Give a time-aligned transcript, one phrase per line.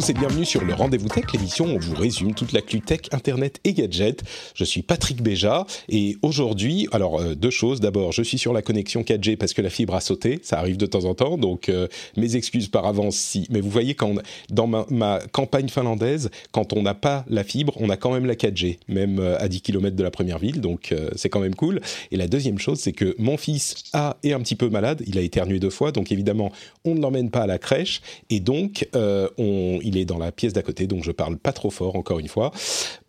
[0.00, 3.00] tous et bienvenue sur le Rendez-vous Tech, l'émission où on vous résume toute l'actu tech,
[3.12, 4.22] internet et gadgets.
[4.54, 7.80] Je suis Patrick Béja et aujourd'hui, alors euh, deux choses.
[7.80, 10.78] D'abord, je suis sur la connexion 4G parce que la fibre a sauté, ça arrive
[10.78, 11.86] de temps en temps, donc euh,
[12.16, 13.46] mes excuses par avance si.
[13.50, 14.14] Mais vous voyez, quand
[14.48, 18.36] dans ma, campagne finlandaise, quand on n'a pas la fibre, on a quand même la
[18.36, 21.80] 4G, même euh, à 10 km de la première ville, donc c'est quand même cool.
[22.10, 25.18] Et la deuxième chose, c'est que mon fils a est un petit peu malade, il
[25.18, 26.52] a éternué deux fois, donc évidemment,
[26.86, 30.62] on ne l'emmène pas à la crèche et donc il est dans la pièce d'à
[30.62, 32.52] côté, donc je parle pas trop fort encore une fois.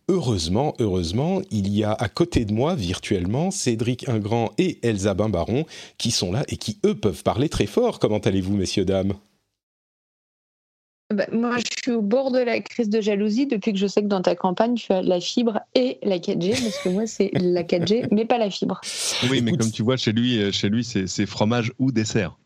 [0.08, 5.66] Heureusement, heureusement, il y a à côté de moi, virtuellement, Cédric Ingrand et Elsa Bimbaron
[5.98, 8.00] qui sont là et qui, eux, peuvent parler très fort.
[8.00, 9.14] Comment allez-vous, messieurs, dames?
[11.14, 14.02] Bah, moi, je suis au bord de la crise de jalousie depuis que je sais
[14.02, 17.32] que dans ta campagne, tu as la fibre et la 4G, parce que moi, c'est
[17.34, 18.80] la 4G, mais pas la fibre.
[19.30, 22.38] Oui, mais comme tu vois, chez lui, euh, chez lui c'est fromage ou dessert.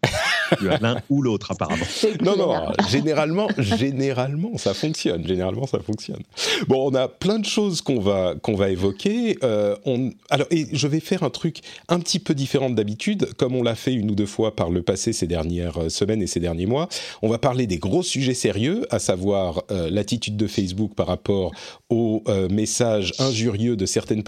[0.58, 1.86] Tu as l'un ou l'autre apparemment.
[2.24, 2.54] Non, non,
[2.90, 5.26] généralement, généralement, ça fonctionne.
[5.26, 6.22] Généralement, ça fonctionne.
[6.68, 9.38] Bon, on a plein de choses qu'on va qu'on va évoquer.
[9.44, 13.56] Euh, on, alors, et je vais faire un truc un petit peu différent d'habitude, comme
[13.56, 16.28] on l'a fait une ou deux fois par le passé ces dernières euh, semaines et
[16.28, 16.88] ces derniers mois.
[17.22, 21.52] On va parler des gros sujets sérieux, à savoir euh, l'attitude de Facebook par rapport
[21.90, 24.24] aux messages injurieux de certaines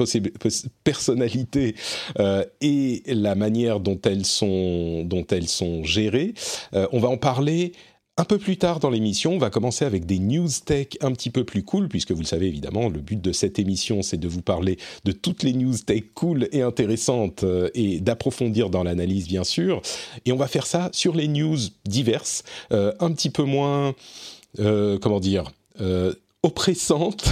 [0.83, 1.75] personnalités
[2.61, 6.06] et la manière dont elles sont dont elles sont gérées
[6.73, 7.73] euh, on va en parler
[8.19, 11.29] un peu plus tard dans l'émission, on va commencer avec des news tech un petit
[11.29, 14.27] peu plus cool, puisque vous le savez évidemment, le but de cette émission, c'est de
[14.27, 19.27] vous parler de toutes les news tech cool et intéressantes euh, et d'approfondir dans l'analyse,
[19.27, 19.83] bien sûr.
[20.25, 23.93] Et on va faire ça sur les news diverses, euh, un petit peu moins,
[24.57, 25.51] comment dire,
[26.43, 27.25] oppressante,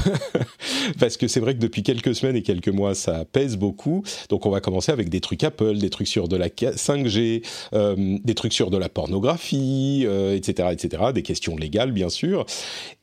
[0.99, 4.03] parce que c'est vrai que depuis quelques semaines et quelques mois, ça pèse beaucoup.
[4.29, 8.17] Donc on va commencer avec des trucs Apple, des trucs sur de la 5G, euh,
[8.23, 12.45] des trucs sur de la pornographie, etc., euh, etc., des questions légales, bien sûr.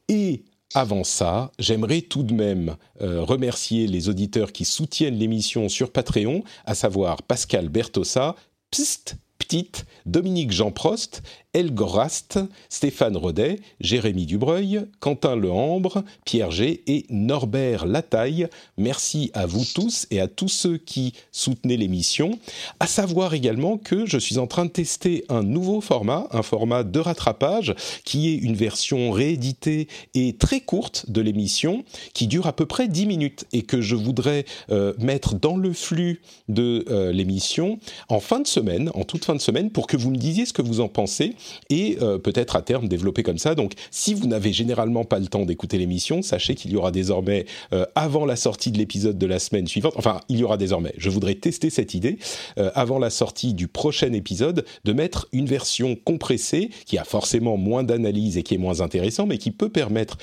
[0.08, 0.42] Et
[0.74, 6.42] avant ça, j'aimerais tout de même euh, remercier les auditeurs qui soutiennent l'émission sur Patreon,
[6.64, 8.36] à savoir Pascal Bertossa,
[8.70, 11.22] Psst, Petite, Dominique Jean Prost,
[11.54, 12.38] Elgorast,
[12.70, 18.48] Stéphane Rodet, Jérémy Dubreuil, Quentin Lehambre, Pierre G et Norbert Lataille.
[18.78, 22.38] Merci à vous tous et à tous ceux qui soutenaient l'émission.
[22.80, 26.84] À savoir également que je suis en train de tester un nouveau format, un format
[26.84, 27.74] de rattrapage
[28.04, 32.88] qui est une version rééditée et très courte de l'émission qui dure à peu près
[32.88, 38.20] 10 minutes et que je voudrais euh, mettre dans le flux de euh, l'émission en
[38.20, 40.62] fin de semaine, en toute fin de semaine, pour que vous me disiez ce que
[40.62, 41.34] vous en pensez
[41.70, 43.54] et euh, peut-être à terme développer comme ça.
[43.54, 47.46] Donc, si vous n'avez généralement pas le temps d'écouter l'émission, sachez qu'il y aura désormais,
[47.72, 50.92] euh, avant la sortie de l'épisode de la semaine suivante, enfin, il y aura désormais,
[50.98, 52.18] je voudrais tester cette idée,
[52.58, 57.56] euh, avant la sortie du prochain épisode, de mettre une version compressée qui a forcément
[57.56, 60.18] moins d'analyse et qui est moins intéressant, mais qui peut permettre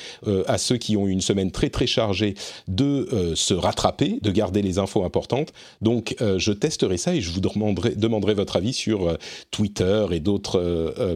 [0.47, 2.36] à ceux qui ont eu une semaine très très chargée
[2.68, 5.53] de se rattraper, de garder les infos importantes.
[5.81, 9.18] Donc, je testerai ça et je vous demanderai, votre avis sur
[9.51, 11.09] Twitter et d'autres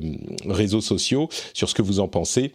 [0.45, 2.53] réseaux sociaux sur ce que vous en pensez.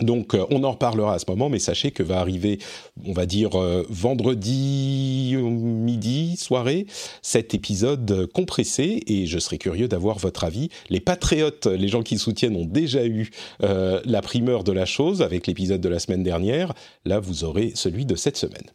[0.00, 2.58] Donc euh, on en reparlera à ce moment, mais sachez que va arriver,
[3.04, 6.86] on va dire euh, vendredi midi, soirée,
[7.22, 10.68] cet épisode compressé, et je serais curieux d'avoir votre avis.
[10.90, 15.46] Les patriotes, les gens qui soutiennent, ont déjà eu la primeur de la chose avec
[15.46, 16.72] l'épisode de la semaine dernière.
[17.04, 18.66] Là, vous aurez celui de cette semaine.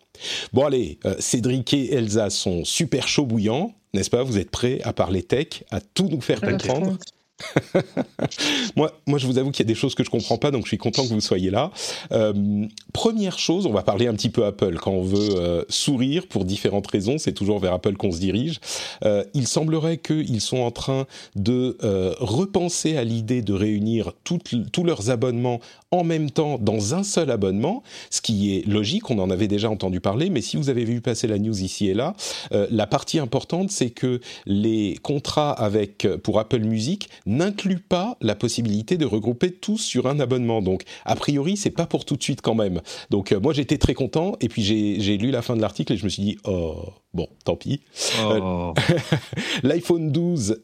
[0.53, 4.24] Bon allez, Cédric et Elsa sont super chauds bouillants, n'est-ce pas?
[4.24, 6.97] Vous êtes prêts à parler tech, à tout nous faire comprendre?
[8.75, 10.63] moi, moi, je vous avoue qu'il y a des choses que je comprends pas, donc
[10.63, 11.72] je suis content que vous soyez là.
[12.12, 14.78] Euh, première chose, on va parler un petit peu Apple.
[14.81, 18.59] Quand on veut euh, sourire pour différentes raisons, c'est toujours vers Apple qu'on se dirige.
[19.03, 21.78] Euh, il semblerait qu'ils sont en train de
[22.19, 25.59] repenser à l'idée de réunir tous leurs abonnements
[25.91, 29.69] en même temps dans un seul abonnement, ce qui est logique, on en avait déjà
[29.69, 32.16] entendu parler, mais si vous avez vu passer la news ici et là,
[32.51, 38.98] la partie importante, c'est que les contrats avec, pour Apple Music n'inclut pas la possibilité
[38.98, 40.62] de regrouper tous sur un abonnement.
[40.62, 42.81] Donc, a priori, c'est pas pour tout de suite quand même.
[43.10, 44.33] Donc, euh, moi, j'étais très content.
[44.42, 46.75] Et puis, j'ai lu la fin de l'article et je me suis dit, oh,
[47.13, 47.81] bon, tant pis.
[48.24, 48.31] Oh.
[48.31, 48.74] Euh,
[49.63, 50.62] L'iPhone 12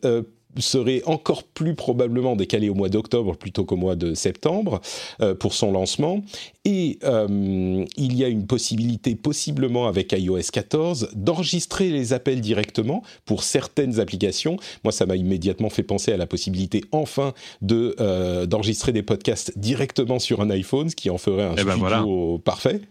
[0.62, 4.82] serait encore plus probablement décalé au mois d'octobre plutôt qu'au mois de septembre
[5.22, 6.22] euh, pour son lancement.
[6.66, 13.04] Et euh, il y a une possibilité, possiblement avec iOS 14, d'enregistrer les appels directement
[13.26, 14.58] pour certaines applications.
[14.84, 19.58] Moi, ça m'a immédiatement fait penser à la possibilité, enfin, de euh, d'enregistrer des podcasts
[19.58, 22.82] directement sur un iPhone, ce qui en ferait un eh ben studio parfait,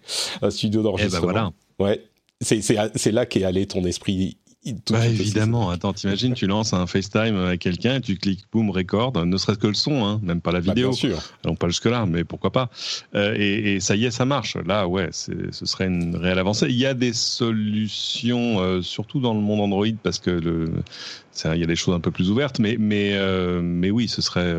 [0.43, 1.31] un studio d'enregistrement.
[1.31, 1.53] Et ben voilà.
[1.79, 2.03] Ouais,
[2.41, 4.39] c'est là qu'est allé ton esprit
[4.91, 9.37] bah, évidemment, attends, t'imagines, tu lances un FaceTime avec quelqu'un, tu cliques, boum, record, ne
[9.37, 10.91] serait-ce que le son, hein, même pas la bah, vidéo.
[10.91, 11.23] bien sûr.
[11.45, 12.69] Allons pas jusque-là, mais pourquoi pas.
[13.15, 14.57] Euh, et, ça y est, ça marche.
[14.67, 16.67] Là, ouais, ce serait une réelle avancée.
[16.69, 20.73] Il y a des solutions, euh, surtout dans le monde Android, parce que le,
[21.45, 24.23] il y a des choses un peu plus ouvertes, mais mais euh, mais oui, ce
[24.23, 24.57] serait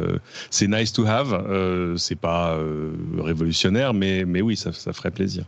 [0.52, 1.96] c'est nice to have.
[1.98, 2.58] c'est pas
[3.18, 5.44] révolutionnaire, mais mais oui, ça, ça ferait plaisir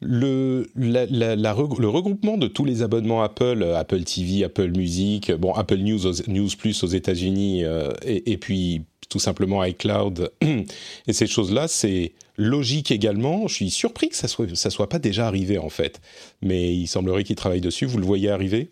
[0.00, 5.78] le, le regroupement de tous les abonnements Apple, euh, Apple TV, Apple Music, bon, Apple
[5.78, 10.30] News, News Plus aux États-Unis, euh, et, puis tout simplement iCloud
[11.06, 13.48] et ces choses-là, c'est logique également.
[13.48, 16.00] Je suis surpris que ça soit, ça soit pas déjà arrivé en fait,
[16.42, 17.86] mais il semblerait qu'ils travaillent dessus.
[17.86, 18.70] Vous le voyez arriver?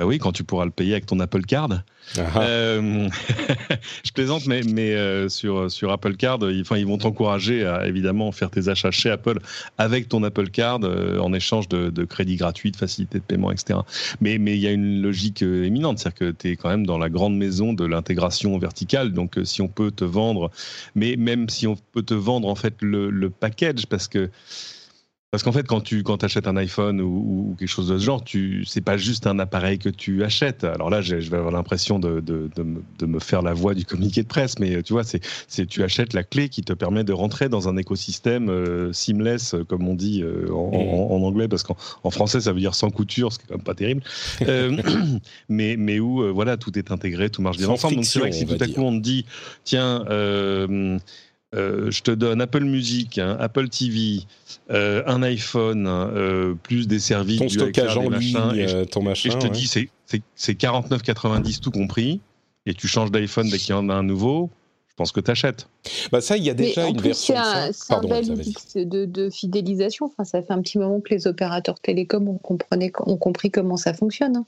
[0.00, 1.84] Bah oui, quand tu pourras le payer avec ton Apple Card.
[2.18, 2.42] Ah.
[2.42, 3.08] Euh,
[4.04, 8.32] je plaisante, mais, mais euh, sur, sur Apple Card, ils, ils vont t'encourager à évidemment
[8.32, 9.38] faire tes achats chez Apple
[9.78, 13.52] avec ton Apple Card euh, en échange de, de crédits gratuits, de facilités de paiement,
[13.52, 13.78] etc.
[14.20, 16.98] Mais mais il y a une logique éminente, c'est-à-dire que tu es quand même dans
[16.98, 19.12] la grande maison de l'intégration verticale.
[19.12, 20.50] Donc si on peut te vendre,
[20.96, 24.28] mais même si on peut te vendre en fait le, le package, parce que
[25.34, 28.22] parce qu'en fait, quand tu quand achètes un iPhone ou, quelque chose de ce genre,
[28.22, 30.62] tu c'est pas juste un appareil que tu achètes.
[30.62, 34.22] Alors là, je vais avoir l'impression de, de, de, me faire la voix du communiqué
[34.22, 37.48] de presse, mais tu vois, c'est tu achètes la clé qui te permet de rentrer
[37.48, 42.42] dans un écosystème euh, seamless, comme on dit euh, en, en, anglais, parce qu'en français,
[42.42, 44.02] ça veut dire sans couture, ce qui est quand même pas terrible.
[44.46, 44.76] Euh,
[45.48, 47.96] mais mais où voilà, tout est intégré, tout marche bien ensemble.
[47.96, 49.24] Donc c'est vrai que si tout à coup on te dit,
[49.64, 50.04] tiens
[51.54, 54.22] euh, je te donne Apple Music, hein, Apple TV,
[54.70, 59.28] euh, un iPhone, euh, plus des services ton stockage en ligne, ton machin.
[59.28, 62.20] Et je te dis, c'est 49,90 tout compris,
[62.66, 64.50] et tu changes d'iPhone dès qu'il y en a un nouveau.
[64.88, 65.68] Je pense que tu achètes.
[66.12, 67.34] Bah ça, il y a déjà une version.
[67.72, 70.06] C'est un, bel de, de, fidélisation.
[70.06, 72.40] Enfin, ça fait un petit moment que les opérateurs télécoms ont,
[73.06, 74.44] ont compris comment ça fonctionne.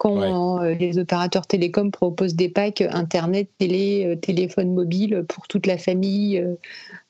[0.00, 5.66] Quand euh, les opérateurs télécoms proposent des packs Internet, télé, euh, téléphone mobile pour toute
[5.66, 6.38] la famille,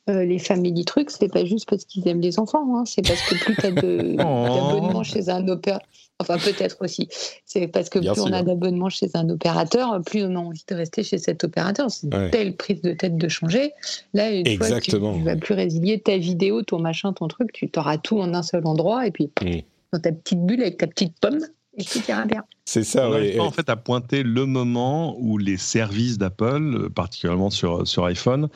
[0.09, 3.23] euh, les familles trucs, c'est pas juste parce qu'ils aiment les enfants, hein, c'est parce
[3.29, 4.75] que plus tu as oh.
[4.75, 5.87] d'abonnements chez un opérateur,
[6.19, 7.07] enfin peut-être aussi,
[7.47, 10.75] c'est parce que plus on a d'abonnements chez un opérateur, plus on a envie de
[10.75, 11.93] rester chez cet opérateur.
[11.93, 13.71] C'est une telle prise de tête de changer.
[14.15, 15.13] Là, une Exactement.
[15.13, 18.35] fois tu, vas plus résilier ta vidéo, ton machin, ton truc, tu t'auras tout en
[18.35, 19.61] un seul endroit et puis mm.
[19.93, 21.39] dans ta petite bulle avec ta petite pomme
[21.77, 22.45] et tout ira bien.
[22.73, 23.41] C'est ça, oui.
[23.41, 28.49] en fait à pointer le moment où les services d'Apple, particulièrement sur, sur iPhone,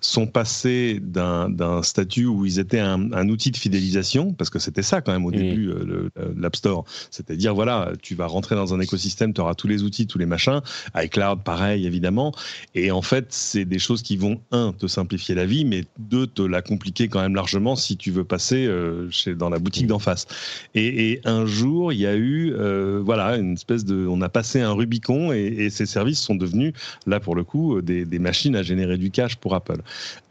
[0.00, 4.82] sont passés d'un statut où ils étaient un, un, outil de fidélisation, parce que c'était
[4.82, 5.36] ça quand même au mm.
[5.36, 6.84] début, euh, l'App Store.
[7.12, 10.18] C'était dire, voilà, tu vas rentrer dans un écosystème, tu auras tous les outils, tous
[10.18, 10.62] les machins.
[10.96, 12.32] iCloud, pareil, évidemment.
[12.74, 16.26] Et en fait, c'est des choses qui vont, un, te simplifier la vie, mais deux,
[16.26, 19.86] te la compliquer quand même largement si tu veux passer euh, chez, dans la boutique
[19.86, 20.26] d'en face.
[20.74, 23.59] Et, et, un jour, il y a eu, euh, voilà, une
[24.08, 26.72] on a passé un Rubicon et, ces services sont devenus
[27.06, 29.80] là pour le coup euh, des, machines à générer du cash pour Apple.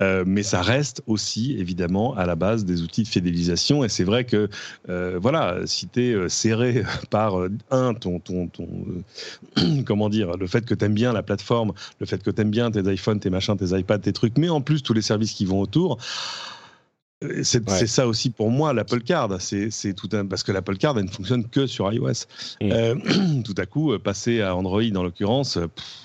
[0.01, 4.03] Euh, mais ça reste aussi évidemment à la base des outils de fidélisation et c'est
[4.03, 4.49] vrai que
[4.89, 7.35] euh, voilà, si tu es serré par
[7.71, 8.67] un ton ton, ton
[9.85, 12.51] comment dire, le fait que tu aimes bien la plateforme, le fait que tu aimes
[12.51, 15.33] bien tes iPhones, tes machins, tes iPads, tes trucs, mais en plus tous les services
[15.33, 15.97] qui vont autour
[17.44, 19.42] c'est ça aussi pour moi l'Apple Card.
[19.42, 22.25] C'est tout un, parce que l'Apple Card elle ne fonctionne que sur iOS.
[22.62, 22.71] Mm.
[22.71, 22.95] Euh,
[23.44, 25.60] tout à coup, euh, passer à Android en l'occurrence,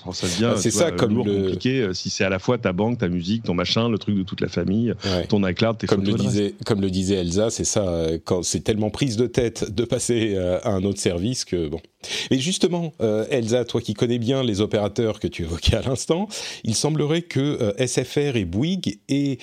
[0.05, 1.81] oh, ça devient ah, c'est ça comme compliqué.
[1.81, 4.23] Euh, si c'est à la fois ta banque, ta musique, ton machin, le truc de
[4.23, 4.93] toute la famille,
[5.29, 7.85] ton iCloud, tes comme Le disait, comme le disait Elsa, c'est ça.
[8.25, 11.79] Quand c'est tellement prise de tête de passer à un autre service que bon.
[12.29, 12.93] Et justement,
[13.29, 16.27] Elsa, toi qui connais bien les opérateurs que tu évoquais à l'instant,
[16.63, 19.37] il semblerait que SFR et Bouygues aient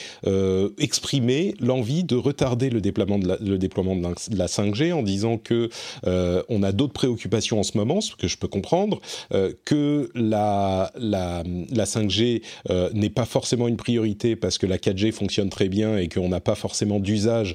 [0.78, 5.38] exprimé l'envie de retarder le déploiement de la, le déploiement de la, 5G en disant
[5.38, 5.70] que
[6.06, 9.00] euh, on a d'autres préoccupations en ce moment, ce que je peux comprendre,
[9.32, 14.78] euh, que la, la, la 5G euh, n'est pas forcément une priorité parce que la
[14.78, 17.54] 4G fonctionne très bien et qu'on n'a pas forcément d'usage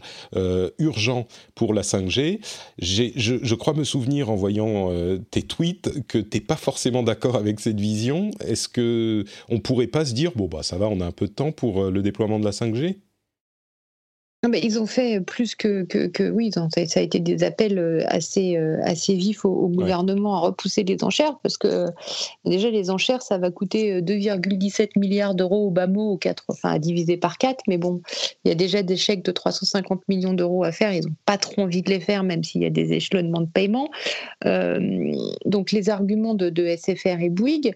[0.80, 2.40] urgent pour la 5G.
[2.80, 4.92] Je, je, crois me souvenir en voyant
[5.32, 8.32] tes tweets que tu n'es pas forcément d'accord avec cette vision.
[8.46, 11.28] Est-ce que on pourrait pas se dire bon bah ça va, on a un peu
[11.28, 12.98] de temps pour le déploiement de la 5G
[14.54, 18.80] ils ont fait plus que, que, oui, ça a été des appels euh, assez, euh,
[18.84, 21.86] assez vifs au, gouvernement à repousser les enchères parce que
[22.46, 26.46] déjà les enchères ça va coûter 2,17 euh, milliards d'euros au bas mot, au 4,
[26.48, 28.02] enfin à diviser par 4, mais bon,
[28.44, 31.38] il y a déjà des chèques de 350 millions d'euros à faire, ils n'ont pas
[31.38, 33.90] trop envie de les faire même s'il y a des échelonnements de paiement.
[35.46, 37.74] donc les arguments de, de SFR et Bouygues,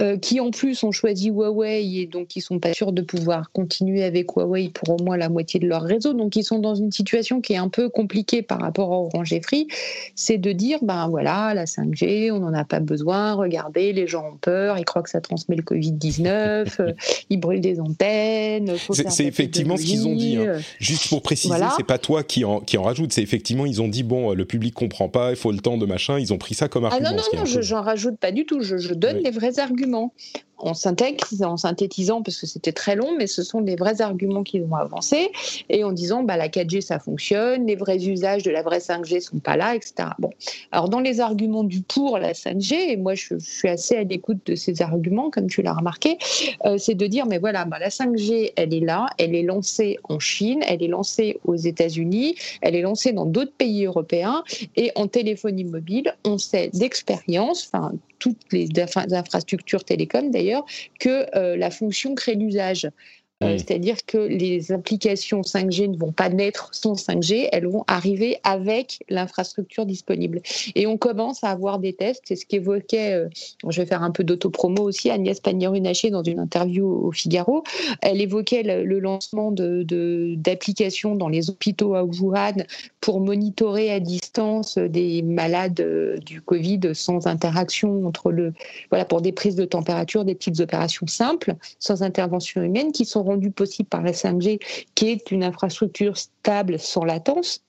[0.00, 3.52] euh, qui en plus ont choisi Huawei et donc ils sont pas sûrs de pouvoir
[3.52, 6.12] continuer avec Huawei pour au moins la moitié de leur réseau.
[6.14, 9.32] Donc ils sont dans une situation qui est un peu compliquée par rapport à Orange
[9.32, 9.68] et Free.
[10.14, 13.34] C'est de dire, ben voilà, la 5G, on n'en a pas besoin.
[13.34, 16.92] Regardez, les gens ont peur, ils croient que ça transmet le Covid-19, euh,
[17.28, 18.74] ils brûlent des antennes.
[19.08, 20.36] C'est effectivement ce qu'ils ont dit.
[20.36, 20.60] Hein.
[20.78, 23.12] Juste pour préciser, c'est pas toi qui en, qui en rajoute.
[23.12, 25.86] C'est effectivement, ils ont dit, bon, le public comprend pas, il faut le temps de
[25.86, 26.18] machin.
[26.18, 27.10] Ils ont pris ça comme argument.
[27.10, 28.62] Ah non, non, non, j'en rajoute pas du tout.
[28.62, 30.14] Je, donne les vrais arguments justement
[30.60, 34.42] en synthèse, en synthétisant, parce que c'était très long, mais ce sont des vrais arguments
[34.42, 35.30] qu'ils ont avancés,
[35.68, 39.20] et en disant bah, la 4G ça fonctionne, les vrais usages de la vraie 5G
[39.20, 40.10] sont pas là, etc.
[40.18, 40.30] Bon,
[40.72, 44.38] alors dans les arguments du pour la 5G, et moi je, suis assez à l'écoute
[44.46, 46.18] de ces arguments, comme tu l'as remarqué,
[46.66, 49.98] euh, c'est de dire mais voilà, bah, la 5G elle est là, elle est lancée
[50.04, 54.44] en Chine, elle est lancée aux États-Unis, elle est lancée dans d'autres pays européens,
[54.76, 58.68] et en téléphonie mobile, on sait d'expérience, enfin toutes les
[59.12, 60.49] infrastructures télécom d'ailleurs,
[60.98, 62.88] que euh, la fonction crée l'usage.
[63.42, 68.36] Euh, c'est-à-dire que les applications 5G ne vont pas naître sans 5G, elles vont arriver
[68.44, 70.42] avec l'infrastructure disponible.
[70.74, 73.28] Et on commence à avoir des tests, c'est ce qu'évoquait, euh,
[73.66, 77.64] je vais faire un peu d'autopromo aussi, Agnès Pannier-Runacher dans une interview au Figaro.
[78.02, 82.64] Elle évoquait le, lancement d'applications de, dans les hôpitaux à Wuhan
[83.00, 88.52] pour monitorer à distance des malades euh, du Covid sans interaction entre le,
[88.90, 93.29] voilà, pour des prises de température, des petites opérations simples, sans intervention humaine, qui sont
[93.30, 94.60] rendu possible par la 5G,
[94.94, 97.62] qui est une infrastructure stable sans latence.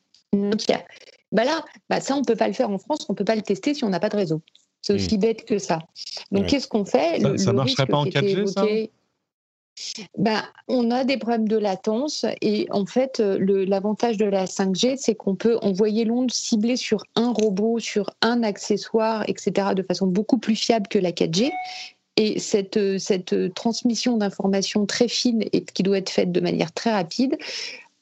[1.31, 3.25] bah là, bah ça, on ne peut pas le faire en France, on ne peut
[3.25, 4.41] pas le tester si on n'a pas de réseau.
[4.81, 5.21] C'est aussi hmm.
[5.21, 5.79] bête que ça.
[6.31, 7.21] Donc, qu'est-ce qu'on fait?
[7.37, 8.65] Ça ne marcherait pas en 4G, ça
[10.17, 15.15] ben, on a des problèmes de latence et en fait, l'avantage de la 5G, c'est
[15.15, 20.37] qu'on peut envoyer l'onde ciblée sur un robot, sur un accessoire, etc., de façon beaucoup
[20.37, 21.51] plus fiable que la 4G.
[22.17, 26.41] Et cette, euh, cette euh, transmission d'informations très fine et qui doit être faite de
[26.41, 27.37] manière très rapide,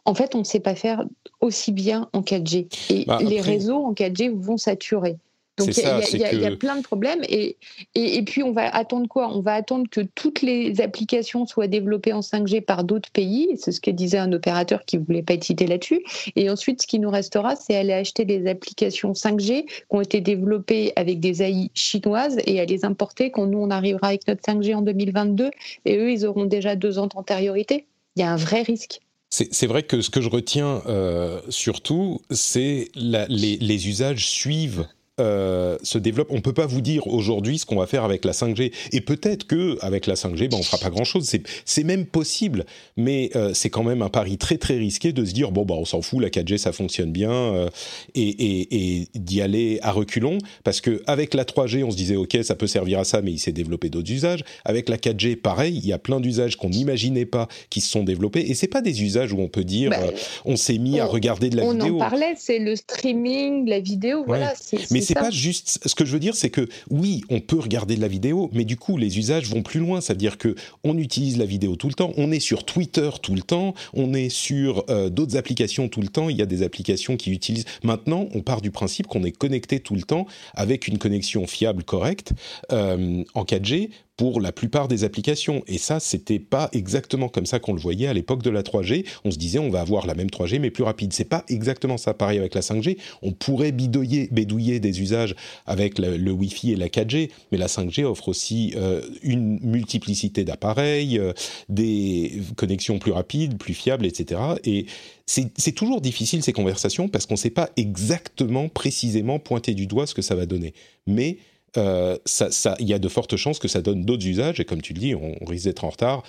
[0.06, 1.04] en fait, on ne sait pas faire
[1.42, 2.68] aussi bien en 4G.
[2.90, 5.18] Et bah, les réseaux en 4G vont saturer.
[5.60, 7.22] Donc il y, a plein de problèmes.
[7.28, 7.58] Et,
[7.96, 9.30] et, puis on va attendre quoi?
[9.36, 13.50] On va attendre que toutes les applications soient développées en 5G par d'autres pays.
[13.58, 16.04] C'est ce que disait un opérateur qui ne voulait pas être cité là-dessus.
[16.36, 20.22] Et ensuite, ce qui nous restera, c'est aller acheter des applications 5G qui ont été
[20.22, 24.42] développées avec des AI chinoises et à les importer quand nous, on arrivera avec notre
[24.42, 25.52] 5G en 2022.
[25.86, 27.86] Et eux, ils auront déjà deux ans d'antériorité.
[28.16, 29.02] Il y a un vrai risque.
[29.32, 34.88] C'est vrai que ce que je retiens euh, surtout, c'est les, les, usages suivent
[35.20, 36.30] euh, se développe.
[36.32, 38.72] On peut pas vous dire aujourd'hui ce qu'on va faire avec la 5G.
[38.92, 41.30] Et peut-être que avec la 5G, ben on fera pas grand-chose.
[41.66, 42.66] C'est même possible,
[42.98, 45.76] mais euh, c'est quand même un pari très très risqué de se dire bon bah
[45.78, 47.70] on s'en fout, la 4G ça fonctionne bien euh,
[48.16, 52.16] et, et, et d'y aller à reculons parce que avec la 3G on se disait
[52.16, 54.44] ok ça peut servir à ça, mais il s'est développé d'autres usages.
[54.66, 58.04] Avec la 4G pareil, il y a plein d'usages qu'on n'imaginait pas qui se sont
[58.04, 59.98] développés et c'est pas des usages où on peut dire bah,
[60.46, 61.94] on s'est mis à regarder de la vidéo.
[61.94, 64.54] On en parlait, c'est le streaming, la vidéo, voilà.
[64.92, 65.80] Mais c'est pas juste.
[65.86, 68.64] Ce que je veux dire, c'est que oui, on peut regarder de la vidéo, mais
[68.64, 70.02] du coup, les usages vont plus loin.
[70.02, 72.14] C'est-à-dire que on utilise la vidéo tout le temps.
[72.18, 73.74] On est sur Twitter tout le temps.
[73.94, 76.30] On est sur euh, d'autres applications tout le temps.
[76.30, 77.66] Il y a des applications qui utilisent.
[77.84, 81.84] Maintenant, on part du principe qu'on est connecté tout le temps avec une connexion fiable,
[81.84, 82.34] correcte,
[82.72, 83.90] euh, en 4G
[84.20, 85.64] pour la plupart des applications.
[85.66, 89.06] Et ça, c'était pas exactement comme ça qu'on le voyait à l'époque de la 3G.
[89.24, 91.14] On se disait, on va avoir la même 3G, mais plus rapide.
[91.14, 92.14] C'est pas exactement ça.
[92.14, 92.98] Pareil avec la 5G.
[93.22, 95.36] On pourrait bidouiller, bédouiller des usages
[95.66, 101.18] avec le, Wi-Fi et la 4G, mais la 5G offre aussi euh, une multiplicité d'appareils,
[101.18, 101.32] euh,
[101.70, 104.42] des connexions plus rapides, plus fiables, etc.
[104.66, 104.86] Et
[105.26, 110.08] c'est toujours difficile ces conversations parce qu'on ne sait pas exactement, précisément pointer du doigt
[110.08, 110.74] ce que ça va donner.
[111.08, 111.38] Mais
[111.78, 114.82] euh, ça, il y a de fortes chances que ça donne d'autres usages, et comme
[114.82, 116.24] tu le dis, on, risque d'être en retard.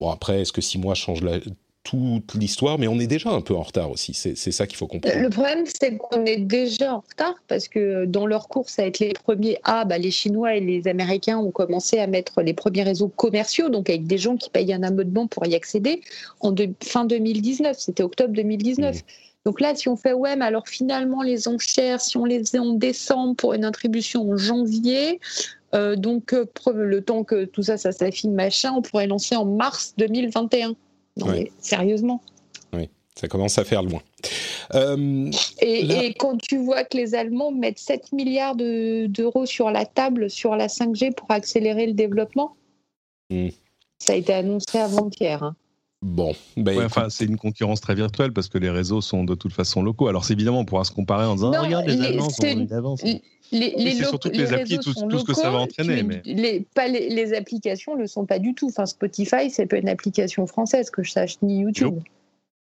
[0.00, 1.22] Bon, après, est-ce que six mois changent
[1.86, 4.12] toute l'histoire, mais on est déjà un peu en retard aussi.
[4.12, 5.20] C'est ça qu'il faut comprendre.
[5.20, 8.98] Le problème, c'est qu'on est déjà en retard parce que dans leur course à être
[8.98, 12.82] les premiers, ah, bah, les Chinois et les Américains ont commencé à mettre les premiers
[12.82, 16.00] réseaux commerciaux, donc avec des gens qui payent un abonnement pour y accéder,
[16.40, 17.78] en fin 2019.
[17.78, 19.02] C'était octobre 2019.
[19.46, 22.58] Donc là, si on fait, ouais, mais alors finalement, les enchères, si on les faisait
[22.58, 25.20] en décembre pour une attribution en janvier,
[25.72, 29.44] euh, donc euh, le temps que tout ça, ça s'affine, machin, on pourrait lancer en
[29.44, 30.74] mars 2021.
[31.18, 32.20] Non, mais sérieusement.
[32.72, 34.02] Oui, ça commence à faire loin.
[34.74, 40.28] Euh, et, quand tu vois que les Allemands mettent 7 milliards d'euros sur la table
[40.28, 42.56] sur la 5G pour accélérer le développement,
[43.30, 43.50] hmm.
[44.00, 45.44] ça a été annoncé avant-hier.
[45.44, 45.54] Hein.
[46.06, 49.52] Bon, ben, enfin, c'est une concurrence très virtuelle parce que les réseaux sont de toute
[49.52, 50.06] façon locaux.
[50.06, 53.02] Alors, c'est évidemment, on pourra se comparer en disant regarde, les, Allemands sont une avance.
[53.02, 56.04] Les, les, c'est surtout les, applis, tout, ce que ça va entraîner.
[56.04, 56.22] Mais...
[56.24, 58.68] Les, pas les, applications ne le sont pas du tout.
[58.68, 61.98] Enfin, Spotify, c'est pas une application française que je sache, ni YouTube.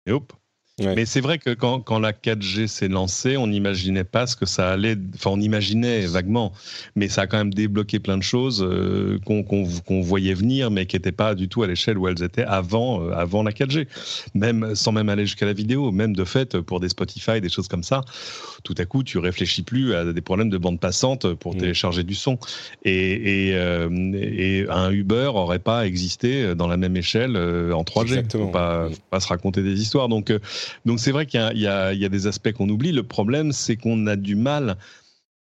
[0.06, 0.32] Et hop.
[0.80, 4.44] Mais c'est vrai que quand, quand la 4G s'est lancée, on n'imaginait pas ce que
[4.44, 4.96] ça allait.
[5.14, 6.52] Enfin, on imaginait vaguement,
[6.96, 10.96] mais ça a quand même débloqué plein de choses euh, qu'on voyait venir, mais qui
[10.96, 13.86] n'étaient pas du tout à l'échelle où elles étaient avant, euh, avant la 4G.
[14.34, 17.68] Même sans même aller jusqu'à la vidéo, même de fait pour des Spotify, des choses
[17.68, 18.00] comme ça.
[18.64, 21.58] Tout à coup, tu réfléchis plus à des problèmes de bande passante pour mm.
[21.58, 22.36] télécharger du son.
[22.84, 28.02] Et, et, euh, et, un Uber aurait pas existé dans la même échelle en 3G.
[28.02, 28.46] Exactement.
[28.46, 30.08] Faut pas, faut pas se raconter des histoires.
[30.08, 30.32] Donc
[30.84, 32.92] donc c'est vrai qu'il y, a des aspects qu'on oublie.
[32.92, 34.76] Le problème, c'est qu'on a du mal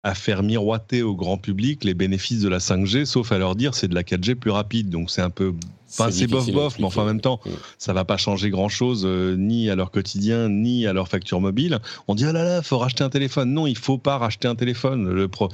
[0.03, 3.75] à faire miroiter au grand public les bénéfices de la 5G, sauf à leur dire
[3.75, 4.91] c'est de la 4G plus rapide.
[4.91, 5.55] Donc c'est un peu
[5.93, 7.41] Enfin, c'est bof bof, mais enfin en même temps,
[7.79, 11.41] ça va pas changer grand chose euh, ni à leur quotidien ni à leur facture
[11.41, 11.79] mobile.
[12.09, 13.53] On dit ah là là, faut racheter un téléphone.
[13.53, 15.11] Non, il faut pas racheter un téléphone.
[15.11, 15.49] Le pro,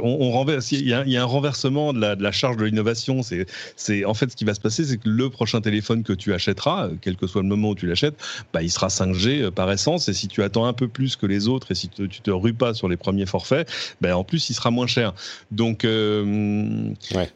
[0.00, 0.70] on, renverse.
[0.72, 3.22] Il y, a, un renversement de la, de la charge de l'innovation.
[3.22, 3.46] C'est,
[3.76, 6.32] c'est en fait ce qui va se passer, c'est que le prochain téléphone que tu
[6.32, 8.14] achèteras, quel que soit le moment où tu l'achètes,
[8.52, 10.08] bah il sera 5G euh, par essence.
[10.08, 12.54] Et si tu attends un peu plus que les autres et si tu te rues
[12.54, 13.68] pas sur les premiers forfaits,
[14.00, 15.12] bah en plus il sera moins cher.
[15.50, 16.92] Donc euh,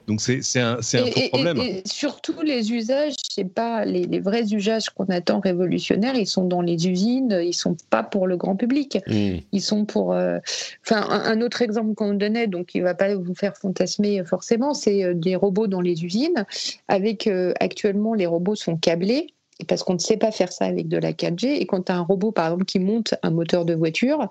[0.06, 1.58] donc c'est c'est un c'est un problème.
[1.58, 6.14] Et surtout les usages, c'est pas les, vrais usages qu'on attend révolutionnaires.
[6.14, 7.38] Ils sont dans les usines.
[7.42, 8.98] Ils sont pas pour le grand public.
[9.06, 9.38] Hmm.
[9.52, 10.12] Ils sont pour.
[10.12, 10.38] Euh,
[10.84, 15.04] enfin, un, autre exemple qu'on donnait, donc il va pas vous faire fantasmer forcément, c'est
[15.04, 16.44] euh, des robots dans les usines.
[16.88, 19.28] Avec euh, actuellement, les robots sont câblés
[19.64, 21.46] parce qu'on ne sait pas faire ça avec de la 4G.
[21.46, 24.28] Et quand tu as un robot, par exemple, qui monte un moteur de voiture,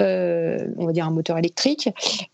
[0.00, 1.90] euh, on va dire un moteur électrique,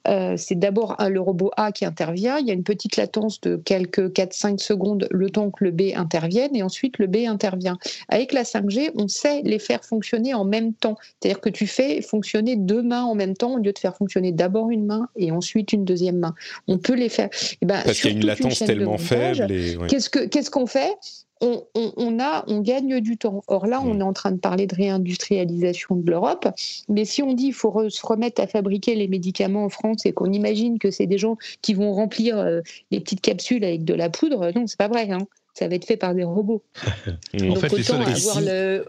[0.06, 2.38] euh, c'est d'abord le robot A qui intervient.
[2.38, 5.94] Il y a une petite latence de quelques 4-5 secondes le temps que le B
[5.94, 7.76] intervienne, et ensuite le B intervient.
[8.08, 10.96] Avec la 5G, on sait les faire fonctionner en même temps.
[11.20, 14.32] C'est-à-dire que tu fais fonctionner deux mains en même temps au lieu de faire fonctionner
[14.32, 16.34] d'abord une main et ensuite une deuxième main.
[16.68, 17.28] On peut les faire.
[17.60, 19.46] Eh ben, Parce qu'il y a une latence tellement faible.
[19.88, 20.96] Qu'est-ce qu'on fait?
[21.40, 23.42] On, a, on gagne du temps.
[23.46, 24.00] Or là, on mm.
[24.00, 26.48] est en train de parler de réindustrialisation de l'Europe,
[26.88, 30.12] mais si on dit qu'il faut se remettre à fabriquer les médicaments en France et
[30.12, 33.94] qu'on imagine que c'est des gens qui vont remplir euh, les petites capsules avec de
[33.94, 35.10] la poudre, non, c'est pas vrai.
[35.10, 35.26] Hein.
[35.54, 36.62] Ça va être fait par des robots.
[37.34, 38.84] Donc en fait, autant avoir le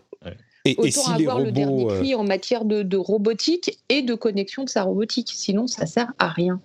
[0.65, 4.65] et, autant avoir le dernier euh, cri en matière de, de, robotique et de connexion
[4.65, 5.31] de sa robotique.
[5.33, 6.61] Sinon, ça sert à rien.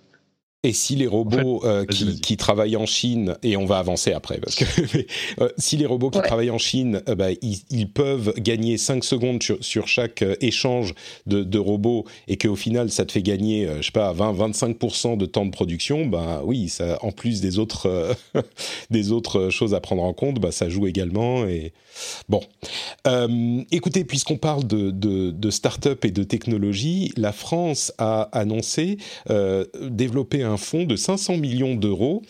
[0.65, 4.55] Et si les robots euh, qui, travaillent en Chine, et on va avancer après, parce
[4.55, 4.65] que
[5.39, 7.27] euh, si les robots qui travaillent en Chine, euh, bah,
[7.69, 10.95] ils, peuvent gagner 5 secondes sur, chaque échange
[11.27, 15.45] de, robots, et qu'au final, ça te fait gagner, je sais pas, 20-25% de temps
[15.45, 18.15] de production, bah oui, ça, en plus des autres,
[18.89, 21.45] des autres choses à prendre en compte, bah, ça joue également.
[21.45, 21.73] Et...
[22.27, 22.41] Bon,
[23.71, 28.97] écoutez, puisqu'on parle de, de, de start-up et de technologie, la France a annoncé
[29.79, 32.21] développer un un fonds de 500 millions d'euros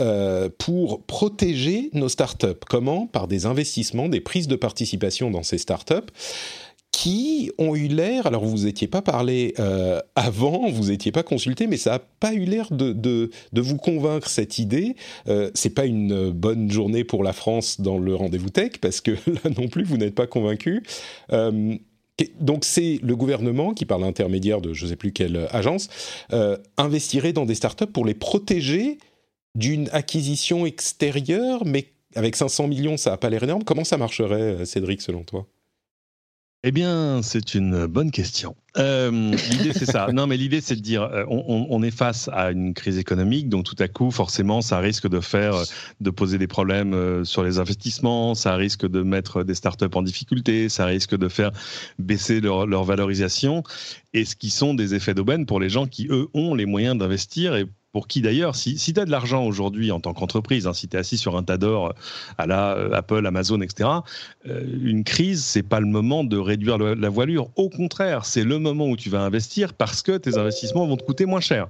[0.00, 2.64] euh, pour protéger nos startups.
[2.68, 3.06] Comment?
[3.06, 6.10] Par des investissements, des prises de participation dans ces startups
[6.90, 11.66] qui ont eu l'air, alors vous n'étiez pas parlé euh, avant, vous n'étiez pas consulté,
[11.66, 14.94] mais ça n'a pas eu l'air de, de, vous convaincre cette idée.
[15.26, 19.10] Euh, c'est pas une bonne journée pour la France dans le rendez-vous tech, parce que
[19.26, 20.84] là non plus, vous n'êtes pas convaincu.
[21.32, 21.76] Euh,
[22.40, 25.88] donc c'est le gouvernement qui, par l'intermédiaire de je ne sais plus quelle agence,
[26.32, 28.98] euh, investirait dans des startups pour les protéger
[29.56, 33.64] d'une acquisition extérieure, mais avec 500 millions, ça n'a pas l'air énorme.
[33.64, 35.46] Comment ça marcherait, euh, Cédric, selon toi?
[36.66, 38.56] Eh bien, c'est une bonne question.
[38.78, 39.10] Euh,
[39.50, 40.08] l'idée, c'est ça.
[40.14, 43.64] Non, mais l'idée, c'est de dire, euh, on, est face à une crise économique, donc
[43.64, 45.54] tout à coup, forcément, ça risque de faire,
[46.00, 50.70] de poser des problèmes sur les investissements, ça risque de mettre des startups en difficulté,
[50.70, 51.50] ça risque de faire
[51.98, 53.62] baisser leur, leur valorisation,
[54.14, 56.96] et ce qui sont des effets d'aubaine pour les gens qui, eux, ont les moyens
[56.96, 60.66] d'investir et pour qui d'ailleurs, si, si tu as de l'argent aujourd'hui en tant qu'entreprise,
[60.66, 61.92] hein, si tu es assis sur un tas d'or euh,
[62.38, 63.88] à la euh, Apple, Amazon, etc.,
[64.48, 67.50] euh, une crise, c'est pas le moment de réduire la voilure.
[67.54, 71.04] Au contraire, c'est le moment où tu vas investir parce que tes investissements vont te
[71.04, 71.68] coûter moins cher.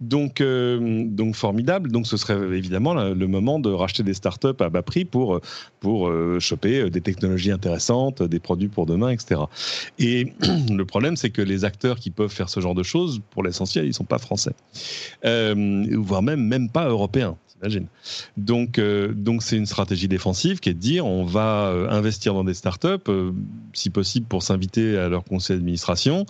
[0.00, 1.92] Donc, donc formidable.
[1.92, 5.40] Donc, ce serait évidemment le, moment de racheter des startups à bas prix pour,
[5.78, 9.42] pour choper des technologies intéressantes, des produits pour demain, etc.
[9.98, 10.32] Et
[10.70, 13.86] le problème, c'est que les acteurs qui peuvent faire ce genre de choses, pour l'essentiel,
[13.86, 14.52] ils sont pas français.
[15.96, 17.36] Voire même, même pas européen.
[17.60, 17.86] J'imagine.
[18.36, 22.34] Donc, euh, donc c'est une stratégie défensive qui est de dire on va euh, investir
[22.34, 23.32] dans des startups, euh,
[23.72, 26.26] si possible pour s'inviter à leur conseil d'administration,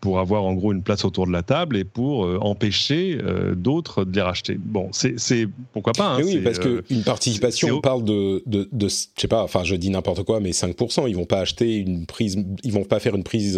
[0.00, 3.18] pour avoir en gros une place autour de la table et pour empêcher
[3.54, 4.58] d'autres de les racheter.
[4.58, 6.14] Bon, c'est pourquoi pas.
[6.14, 9.74] Hein, oui, parce qu'une participation, on parle de, de, de, je sais pas, enfin je
[9.76, 13.14] dis n'importe quoi, mais 5%, ils vont pas acheter une prise, ils vont pas faire
[13.14, 13.56] une prise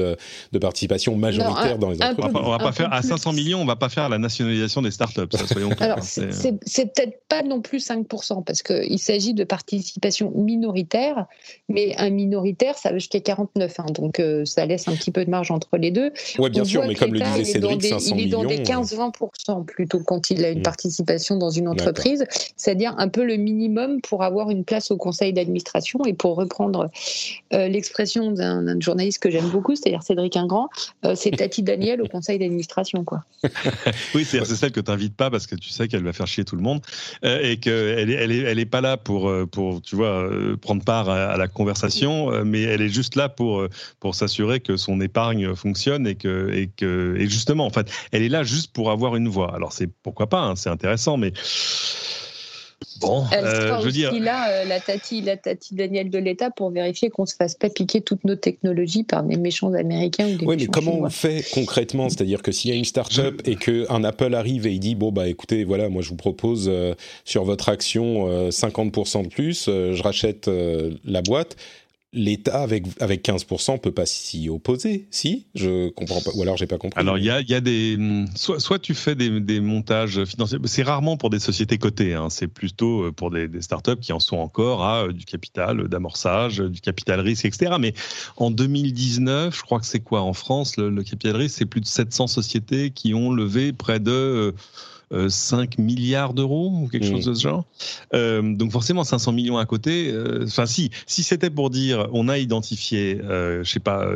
[0.53, 2.33] de participation majoritaire dans les entreprises.
[2.35, 5.21] on va pas, faire à 500 millions, on va pas faire la nationalisation des startups.
[5.31, 5.97] Ça, soyons clairs.
[6.03, 11.27] c'est peut-être pas non plus 5%, parce qu'il s'agit de participation minoritaire,
[11.69, 15.25] mais un minoritaire, ça va jusqu'à 49, hein, donc euh, ça laisse un petit peu
[15.25, 16.13] de marge entre les deux.
[16.39, 20.01] Oui, bien sûr, mais comme le disait Cédric, 500 Il est dans des 15-20% plutôt
[20.01, 20.63] quand il a une mm.
[20.63, 22.25] participation dans une entreprise,
[22.57, 26.91] c'est-à-dire un peu le minimum pour avoir une place au conseil d'administration et pour reprendre
[27.53, 30.69] euh, l'expression d'un journaliste que j'aime beaucoup, c'est-à-dire Cédric Ingrand,
[31.05, 33.05] euh, c'est Tati Daniel au conseil d'administration.
[33.05, 33.25] quoi.
[34.15, 36.45] oui, c'est celle que tu n'invites pas parce que tu sais qu'elle va faire chier
[36.45, 36.82] tout le monde.
[37.25, 41.09] Euh, et qu'elle n'est est pas là pour, euh, pour tu vois, euh, prendre part
[41.09, 43.67] à, la conversation, mais elle est juste là pour,
[44.01, 48.23] pour s'assurer que son épargne fonctionne et que, et que et justement, en fait, elle
[48.23, 49.55] est là juste pour avoir une voix.
[49.55, 51.33] Alors, c'est pourquoi pas, hein, c'est intéressant, mais
[53.03, 54.13] Bon, Elle euh, je veux dire...
[54.15, 57.69] là, euh, la tati, la tati Daniel de l'État pour vérifier qu'on se fasse pas
[57.69, 61.45] piquer toutes nos technologies par des méchants américains ou des Oui, mais comment on fait
[61.53, 62.09] concrètement?
[62.09, 65.13] C'est-à-dire que s'il y a une start-up et qu'un Apple arrive et il dit bon
[65.13, 70.03] bah écoutez voilà moi je vous propose euh, sur votre action 50% de plus, je
[70.03, 70.51] rachète
[71.05, 71.57] la boîte
[72.13, 75.47] l'État avec avec 15% peut pas s'y opposer, si?
[75.55, 77.01] Je comprends pas, ou alors j'ai pas compris.
[77.01, 77.97] Alors il y a, y a des
[78.35, 82.29] soit soit tu fais des, des montages financiers, c'est rarement pour des sociétés cotées, hein.
[82.29, 85.89] c'est plutôt euh, pour des, des, startups qui en sont encore à euh, du capital
[85.89, 87.77] d'amorçage, du capital risque, etc.
[87.81, 87.95] Mais
[88.37, 90.21] en 2019, je crois que c'est quoi?
[90.21, 94.01] En France le, le capital risque, c'est plus de 700 sociétés qui ont levé près
[94.01, 94.53] de euh,
[95.29, 97.65] 5 euh, milliards d'euros ou quelque chose de ce genre.
[98.15, 100.11] Euh, donc forcément 500 millions à côté.
[100.11, 104.07] Euh, enfin si, si c'était pour dire on a identifié, je sais pas,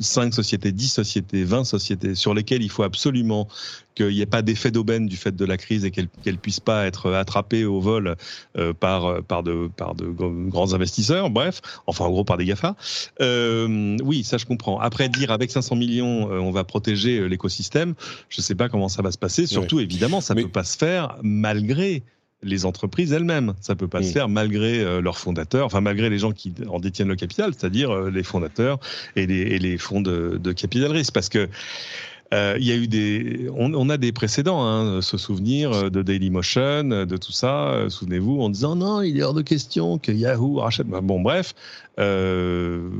[0.00, 3.48] 5 sociétés, 10 sociétés, 20 sociétés sur lesquelles il faut absolument
[3.96, 6.60] qu'il n'y ait pas d'effet d'aubaine du fait de la crise et qu'elle ne puisse
[6.60, 8.14] pas être attrapée au vol
[8.56, 12.76] euh, par, par, de, par de grands investisseurs, bref, enfin en gros par des GAFA.
[13.20, 14.78] Euh, oui, ça je comprends.
[14.78, 17.94] Après dire avec 500 millions, euh, on va protéger l'écosystème,
[18.28, 19.46] je ne sais pas comment ça va se passer.
[19.46, 22.02] Surtout, évidemment, ça ne peut pas se faire malgré
[22.42, 23.54] les entreprises elles-mêmes.
[23.60, 27.08] Ça peut pas se faire malgré leurs fondateurs, enfin malgré les gens qui en détiennent
[27.08, 28.78] le capital, c'est-à-dire les fondateurs
[29.16, 31.14] et les, et les fonds de, de capital risque.
[31.14, 31.48] Parce que euh,
[32.32, 36.90] il y a eu des, on, a des précédents, hein, se souvenir euh, de Dailymotion,
[36.90, 37.86] euh, de tout ça.
[37.88, 40.86] Souvenez-vous, en disant non, il est hors de question que Yahoo rachète.
[40.86, 41.54] Bon, bref,
[41.98, 42.90] euh,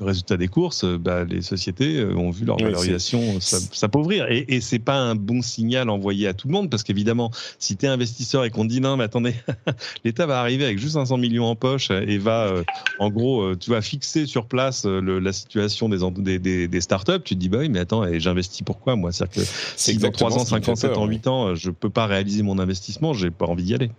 [0.00, 4.30] résultat des courses, bah, les sociétés ont vu leur valorisation s'appauvrir.
[4.30, 7.76] Et, et c'est pas un bon signal envoyé à tout le monde, parce qu'évidemment, si
[7.76, 9.34] tu es investisseur et qu'on te dit non, mais attendez,
[10.04, 12.52] l'État va arriver avec juste 500 millions en poche et va,
[12.98, 17.40] en gros, tu vas fixer sur place la situation des, des, des, startups, tu te
[17.40, 19.10] dis bah oui, mais attends, j'investis pour pourquoi moi?
[19.10, 22.06] C'est-à-dire que si dans 3 ans, 5 ans, 7 ans, 8 ans, je peux pas
[22.06, 23.90] réaliser mon investissement, j'ai pas envie d'y aller.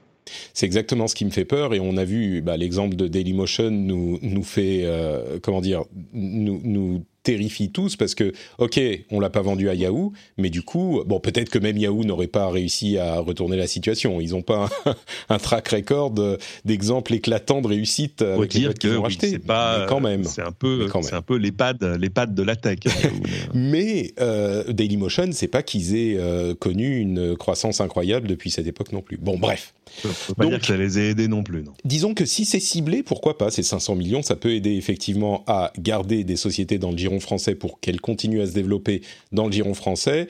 [0.54, 3.72] C'est exactement ce qui me fait peur et on a vu bah, l'exemple de Dailymotion
[3.72, 8.80] nous nous fait euh, comment dire nous nous terrifie tous parce que, ok,
[9.12, 12.28] on l'a pas vendu à Yahoo, mais du coup, bon, peut-être que même Yahoo n'aurait
[12.28, 14.22] pas réussi à retourner la situation.
[14.22, 14.70] Ils n'ont pas
[15.30, 16.14] un, track record
[16.64, 20.24] d'exemples éclatants de réussite avec dire les qu'ils ont C'est pas, quand même.
[20.24, 22.80] C'est un peu, c'est un peu l'EHPAD, l'EHPAD de la tech.
[23.54, 28.94] mais euh, Dailymotion, c'est pas qu'ils aient euh, connu une croissance incroyable depuis cette époque
[28.94, 29.18] non plus.
[29.18, 29.74] Bon, bref.
[30.02, 31.74] Ça peut pas dire que ça les a aidés non plus, non.
[31.84, 33.52] Disons que si c'est ciblé, pourquoi pas?
[33.52, 37.56] Ces 500 millions, ça peut aider effectivement à garder des sociétés dans le giron français
[37.56, 39.02] pour qu'elles continuent à se développer
[39.32, 40.28] dans le giron français.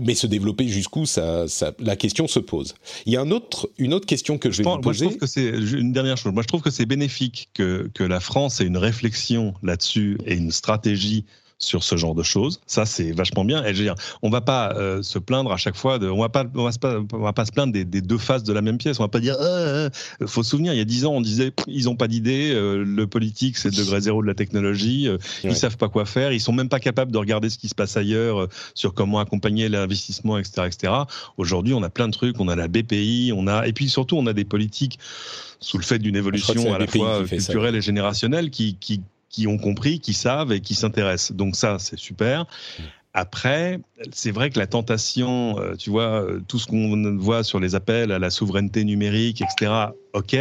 [0.00, 1.46] Mais se développer jusqu'où, ça,
[1.80, 2.76] la question se pose.
[3.04, 5.06] Il y a un autre, une autre question que je, vais vous poser.
[5.06, 6.32] Moi, je trouve que c'est une dernière chose.
[6.32, 10.36] Moi, je trouve que c'est bénéfique que, que la France ait une réflexion là-dessus et
[10.36, 11.24] une stratégie
[11.58, 12.60] sur ce genre de choses.
[12.66, 13.64] Ça, c'est vachement bien.
[13.64, 15.98] Et je veux dire, on va pas euh, se plaindre à chaque fois.
[15.98, 18.18] De, on va pas, on va, pas, on va pas se plaindre des, des, deux
[18.18, 19.00] faces de la même pièce.
[19.00, 19.36] On va pas dire.
[19.40, 19.90] Euh,
[20.22, 22.52] euh faut se souvenir, il y a dix ans, on disait, ils ont pas d'idée.
[22.54, 25.08] Le politique, c'est le degré zéro de la technologie.
[25.42, 26.32] Ils savent pas quoi faire.
[26.32, 29.68] Ils sont même pas capables de regarder ce qui se passe ailleurs sur comment accompagner
[29.68, 30.92] l'investissement, etc., etc.
[31.36, 32.38] Aujourd'hui, on a plein de trucs.
[32.40, 33.32] On a la BPI.
[33.34, 34.98] On a et puis surtout, on a des politiques
[35.60, 39.58] sous le fait d'une évolution à la fois culturelle et générationnelle qui, qui qui ont
[39.58, 41.36] compris, qui savent et qui s'intéressent.
[41.36, 42.46] Donc ça, c'est super.
[43.14, 43.80] après,
[44.12, 48.18] c'est vrai que la tentation, tu vois, tout ce qu'on voit sur les appels à
[48.18, 49.72] la souveraineté numérique, etc.
[50.12, 50.36] Ok,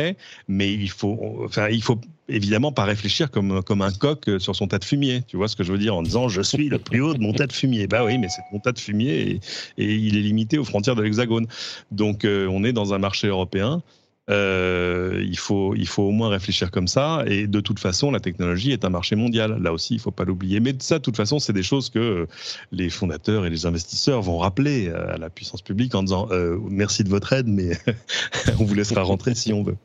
[0.47, 4.67] mais il faut, enfin, il faut évidemment pas réfléchir comme, comme un coq sur son
[4.67, 5.23] tas de fumier.
[5.28, 7.19] Tu vois ce que je veux dire en disant je suis le plus haut de
[7.19, 7.88] mon tas de fumier.
[7.88, 9.39] Bah oui, mais c'est mon tas de fumier
[9.78, 11.47] et, il est limité aux frontières de l'Hexagone.
[11.91, 13.82] Donc on est dans un marché européen
[14.29, 17.23] euh, il, faut, il faut au moins réfléchir comme ça.
[17.27, 19.61] Et de toute façon, la technologie est un marché mondial.
[19.61, 20.59] Là aussi, il ne faut pas l'oublier.
[20.59, 22.27] Mais ça, de toute façon, c'est des choses que
[22.71, 27.03] les fondateurs et les investisseurs vont rappeler à la puissance publique en disant euh, merci
[27.03, 27.77] de votre aide, mais
[28.59, 29.77] on vous laissera rentrer si on veut.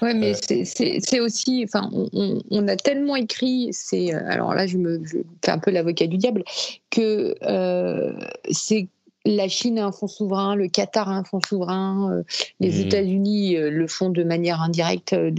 [0.00, 0.64] Oui, mais euh.
[0.64, 5.50] c'est aussi, enfin, on, on, a tellement écrit, c'est, alors là, je me je fais
[5.50, 6.44] un peu l'avocat du diable,
[6.90, 8.12] que euh,
[8.50, 8.88] c'est
[9.24, 12.22] la Chine a un fonds souverain, le Qatar a un fonds souverain, euh,
[12.60, 12.86] les mmh.
[12.86, 15.12] États-Unis euh, le font de manière indirecte.
[15.12, 15.30] Euh,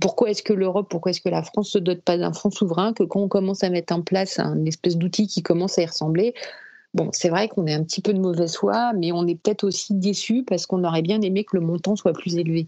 [0.00, 2.92] pourquoi est-ce que l'Europe, pourquoi est-ce que la France se dote pas d'un fonds souverain
[2.92, 5.86] que quand on commence à mettre en place un espèce d'outil qui commence à y
[5.86, 6.34] ressembler,
[6.94, 9.64] Bon, c'est vrai qu'on est un petit peu de mauvaise foi, mais on est peut-être
[9.64, 12.66] aussi déçu parce qu'on aurait bien aimé que le montant soit plus élevé.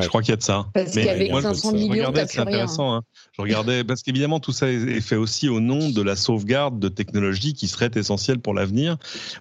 [0.00, 0.66] Je crois qu'il y a de ça.
[0.74, 2.94] Parce qu'avec 500 millions, c'est intéressant.
[2.94, 3.02] Hein.
[3.32, 6.88] Je regardais parce qu'évidemment tout ça est fait aussi au nom de la sauvegarde de
[6.88, 8.96] technologies qui seraient essentielles pour l'avenir.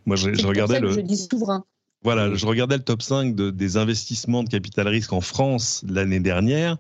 [0.06, 0.92] Moi, je, regardais le.
[0.92, 1.64] je dis souverain.
[2.04, 6.78] Voilà, je regardais le top 5 des investissements de capital risque en France l'année dernière.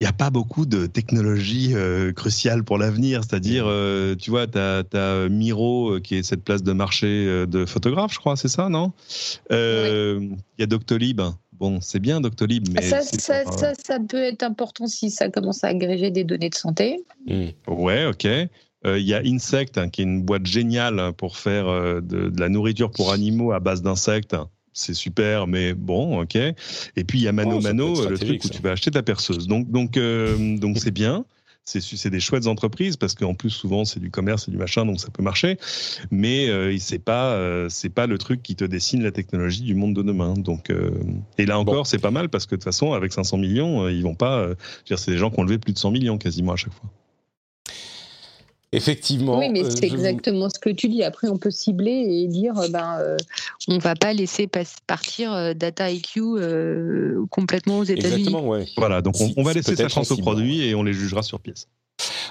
[0.00, 3.22] Il n'y a pas beaucoup de technologies euh, cruciales pour l'avenir.
[3.22, 7.64] C'est-à-dire, euh, tu vois, tu as, Miro, euh, qui est cette place de marché de
[7.66, 8.92] photographe, je crois, c'est ça, non?
[9.50, 11.20] Il y a Doctolib,
[11.62, 12.82] Bon, c'est bien Doctolib, mais.
[12.82, 16.56] Ça, ça, ça, ça, peut être important si ça commence à agréger des données de
[16.56, 17.04] santé.
[17.24, 17.50] Hmm.
[17.68, 18.26] Ouais, ok.
[18.26, 22.32] Euh, il y a Insect, hein, qui est une boîte géniale pour faire euh, de,
[22.36, 24.34] la nourriture pour animaux à base d'insectes.
[24.72, 26.34] C'est super, mais bon, ok.
[26.34, 29.04] Et puis il y a Mano oh, Mano, le truc où tu vas acheter ta
[29.04, 29.46] perceuse.
[29.46, 31.24] Donc, donc, euh, donc c'est bien
[31.64, 35.00] c'est des chouettes entreprises parce qu'en plus souvent c'est du commerce et du machin donc
[35.00, 35.58] ça peut marcher.
[36.10, 39.74] Mais euh, c'est pas euh, c'est pas le truc qui te dessine la technologie du
[39.74, 40.34] monde de demain.
[40.34, 40.90] Donc euh,
[41.38, 44.02] et là encore c'est pas mal parce que de toute façon avec 500 millions ils
[44.02, 44.48] vont pas
[44.84, 46.90] c'est des gens qui ont levé plus de 100 millions quasiment à chaque fois
[48.74, 49.38] Effectivement.
[49.38, 51.02] Oui, mais euh, c'est exactement ce que tu dis.
[51.02, 53.18] Après, on peut cibler et dire, euh, ben, euh,
[53.68, 54.48] on va pas laisser
[54.86, 56.22] partir Data IQ
[57.30, 58.20] complètement aux États-Unis.
[58.20, 58.64] Exactement, ouais.
[58.78, 61.68] Voilà, donc on, va laisser sa chance aux produits et on les jugera sur pièce.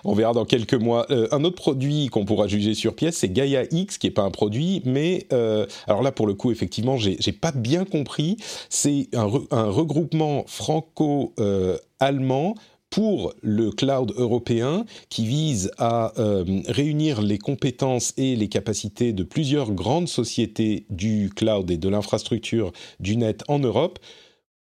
[0.04, 1.06] On verra dans quelques mois.
[1.32, 4.32] un autre produit qu'on pourra juger sur pièce, c'est Gaia X, qui n'est pas un
[4.32, 8.38] produit, mais alors là, pour le coup, effectivement, j'ai pas bien compris.
[8.70, 12.56] C'est un, un, regroupement franco-allemand
[12.92, 19.24] pour le cloud européen qui vise à euh, réunir les compétences et les capacités de
[19.24, 23.98] plusieurs grandes sociétés du cloud et de l'infrastructure du net en Europe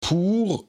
[0.02, 0.68] pour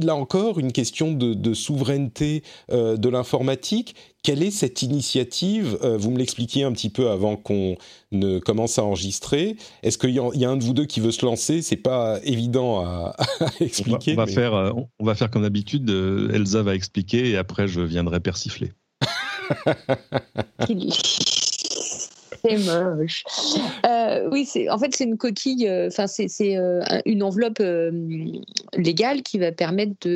[0.00, 3.94] là encore, une question de, souveraineté euh, de l'informatique.
[4.22, 7.76] Quelle est cette initiative euh, Vous me l'expliquiez un petit peu avant qu'on
[8.12, 9.56] ne commence à enregistrer.
[9.82, 11.62] Est-ce qu'il y, a un de vous deux qui veut se lancer?
[11.62, 13.16] C'est pas évident à,
[13.60, 14.12] expliquer.
[14.12, 15.88] On va, faire, on va faire comme d'habitude.
[16.32, 18.72] Elsa va expliquer et après je viendrai persifler.
[22.42, 23.24] c'est moche.
[23.86, 25.68] Euh, oui, en fait c'est une coquille.
[25.68, 27.62] Euh, enfin, c'est euh, une enveloppe
[28.74, 30.06] légale qui va permettre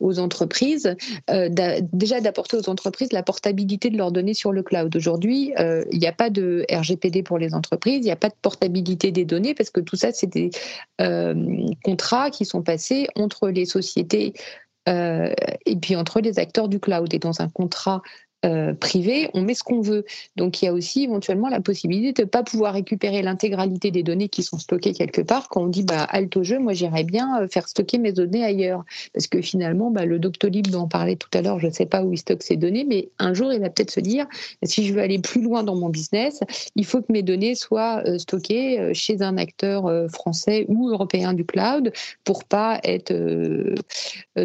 [0.00, 0.94] aux entreprises
[1.92, 4.94] déjà d'apporter aux entreprises la portabilité de leurs données sur le cloud.
[4.94, 8.34] Aujourd'hui, il n'y a pas de RGPD pour les entreprises, il n'y a pas de
[8.40, 10.50] portabilité des données parce que tout ça c'est des
[11.84, 14.34] contrats qui sont passés entre les sociétés
[14.86, 17.12] et puis entre les acteurs du cloud.
[17.14, 18.02] Et dans un contrat
[18.44, 20.04] euh, privé, on met ce qu'on veut.
[20.36, 24.02] Donc il y a aussi éventuellement la possibilité de ne pas pouvoir récupérer l'intégralité des
[24.02, 27.04] données qui sont stockées quelque part quand on dit bah halte au jeu, moi j'irais
[27.04, 28.84] bien euh, faire stocker mes données ailleurs.
[29.14, 31.86] Parce que finalement, bah, le Doctolib dont on parlait tout à l'heure, je ne sais
[31.86, 34.26] pas où il stocke ses données, mais un jour il va peut-être se dire
[34.64, 36.40] si je veux aller plus loin dans mon business,
[36.74, 41.44] il faut que mes données soient euh, stockées chez un acteur français ou européen du
[41.44, 41.92] cloud
[42.24, 43.12] pour pas être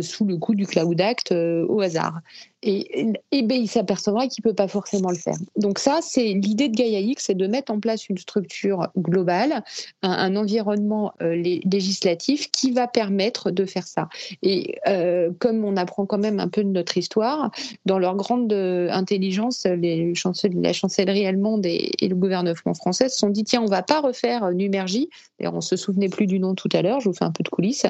[0.02, 2.22] sous le coup du Cloud Act au hasard.
[2.63, 5.38] Et, et ben, il s'apercevra qu'il ne peut pas forcément le faire.
[5.58, 9.63] Donc ça, c'est l'idée de Gaia X, c'est de mettre en place une structure globale,
[10.02, 14.10] un, environnement euh, législatif qui va permettre de faire ça.
[14.41, 17.52] Et euh, comme on apprend quand même un peu de notre histoire,
[17.86, 23.43] dans leur grande euh, intelligence, la chancellerie allemande et, le gouvernement français se sont dit,
[23.43, 26.82] tiens, on va pas refaire Numergy, d'ailleurs on se souvenait plus du nom tout à
[26.82, 27.86] l'heure, je vous fais un peu de coulisses,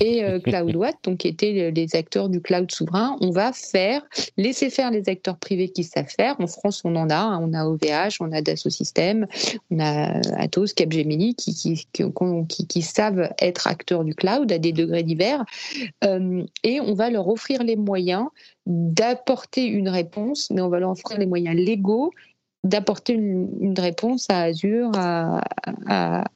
[0.00, 4.90] et CloudWatt, donc qui étaient les acteurs du cloud souverain, on va faire laisser faire
[4.90, 6.36] les acteurs privés qui savent faire.
[6.40, 7.16] En France, on en a.
[7.16, 7.40] Hein.
[7.42, 9.26] On a OVH, on a Dassault Systèmes,
[9.70, 14.72] on a Atos, Capgemini qui, qui, qui, qui, savent être acteurs du cloud à des
[14.72, 15.44] degrés divers.
[16.04, 18.26] Euh, et on va leur offrir les moyens
[18.66, 22.12] d'apporter une réponse, mais on va leur offrir les moyens légaux
[22.64, 25.40] d'apporter une, réponse à Azure, à,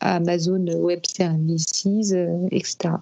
[0.00, 2.94] Amazon Web Services, euh, etc.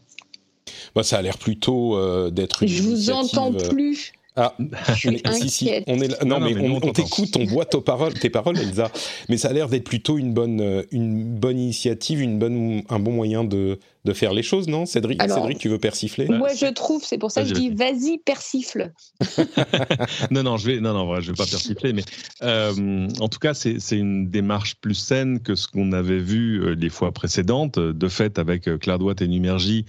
[0.95, 2.67] Bah, ça a l'air plutôt euh, d'être.
[2.67, 4.13] Je vous entends plus.
[4.43, 4.55] Ah,
[4.89, 6.17] je suis si, si, on est là.
[6.25, 8.91] Non, mais, on, t'écoute, on voit tes paroles, tes paroles, Elsa.
[9.29, 13.13] Mais ça a l'air d'être plutôt une bonne, une bonne initiative, une bonne, un bon
[13.13, 14.87] moyen de, de faire les choses, non?
[14.87, 16.27] Cédric, Cédric, tu veux persifler?
[16.27, 18.93] Moi, je trouve, c'est pour ça que je dis vas-y, persifle.
[20.31, 22.05] non, non, je vais, non, non, je vais pas persifler, mais
[22.43, 26.75] euh, en tout cas, c'est une démarche plus saine que ce qu'on avait vu euh,
[26.75, 27.79] les fois précédentes.
[27.79, 29.85] De fait, avec euh, CloudWatt et Numergy,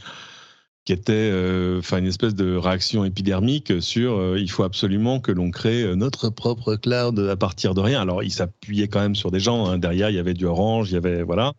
[0.85, 1.31] qui était
[1.77, 6.75] enfin une espèce de réaction épidermique sur il faut absolument que l'on crée notre propre
[6.75, 8.01] cloud à partir de rien.
[8.01, 9.67] Alors, il s'appuyait quand même sur des gens.
[9.67, 9.77] Hein.
[9.77, 11.53] Derrière, il y avait du Orange, il y avait voilà.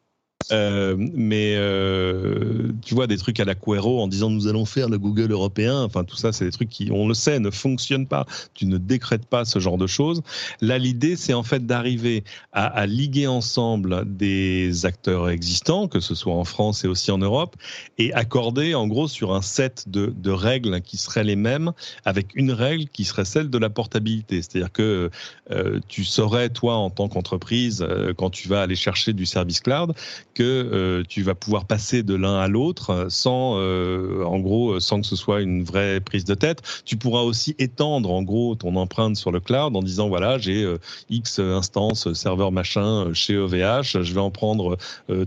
[0.51, 4.89] Euh, mais euh, tu vois, des trucs à la Quero en disant nous allons faire
[4.89, 8.07] le Google européen, enfin tout ça, c'est des trucs qui, on le sait, ne fonctionnent
[8.07, 8.27] pas.
[8.55, 10.23] Tu ne décrètes pas ce genre de choses.
[10.61, 16.35] Là, l'idée, c'est en fait d'arriver à, liguer ensemble des acteurs existants, que ce soit
[16.35, 17.57] en France et aussi en Europe,
[17.99, 21.73] et accorder en gros sur un set de, règles qui seraient les mêmes,
[22.05, 24.41] avec une règle qui serait celle de la portabilité.
[24.41, 25.11] C'est-à-dire que
[25.51, 29.95] euh, tu saurais, toi, en tant qu'entreprise, quand tu vas aller chercher du service cloud,
[30.35, 35.01] que euh, tu vas pouvoir passer de l'un à l'autre sans, euh, en gros, sans
[35.01, 36.63] que ce soit une vraie prise de tête.
[36.85, 40.63] Tu pourras aussi étendre, en gros, ton empreinte sur le cloud en disant voilà, j'ai
[40.63, 40.79] euh,
[41.11, 44.77] X instances, serveur machin chez OVH, je vais en prendre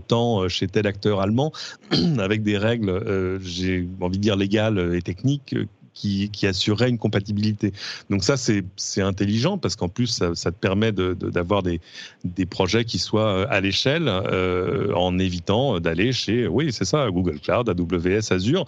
[0.08, 1.52] tant chez tel acteur allemand,
[2.18, 5.54] avec des règles, j'ai envie de dire légales et techniques
[5.96, 7.72] qui, qui assurerait une compatibilité.
[8.10, 11.80] Donc ça, c'est intelligent parce qu'en plus, ça, ça, te permet d'avoir de, des,
[12.24, 17.10] des projets qui soient euh, à l'échelle euh, en évitant d'aller chez, oui, c'est ça,
[17.10, 18.66] Google Cloud, AWS, Azure,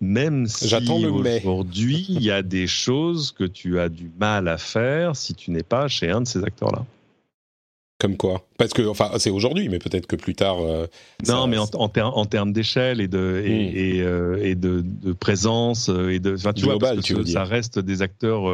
[0.00, 0.72] même si
[1.42, 5.50] aujourd'hui, il y a des choses que tu as du mal à faire si tu
[5.50, 6.84] n'es pas chez un de ces acteurs-là.
[8.00, 10.56] Comme quoi Parce que, enfin, c'est aujourd'hui, mais peut-être que plus tard.
[10.60, 10.86] Euh,
[11.28, 14.06] non, mais en, en, termes d'échelle et de et, hmm.
[14.06, 17.44] euh, et, de, de, présence euh, et de, enfin, tu Global, vois, tu veux ça
[17.44, 18.44] reste des acteurs.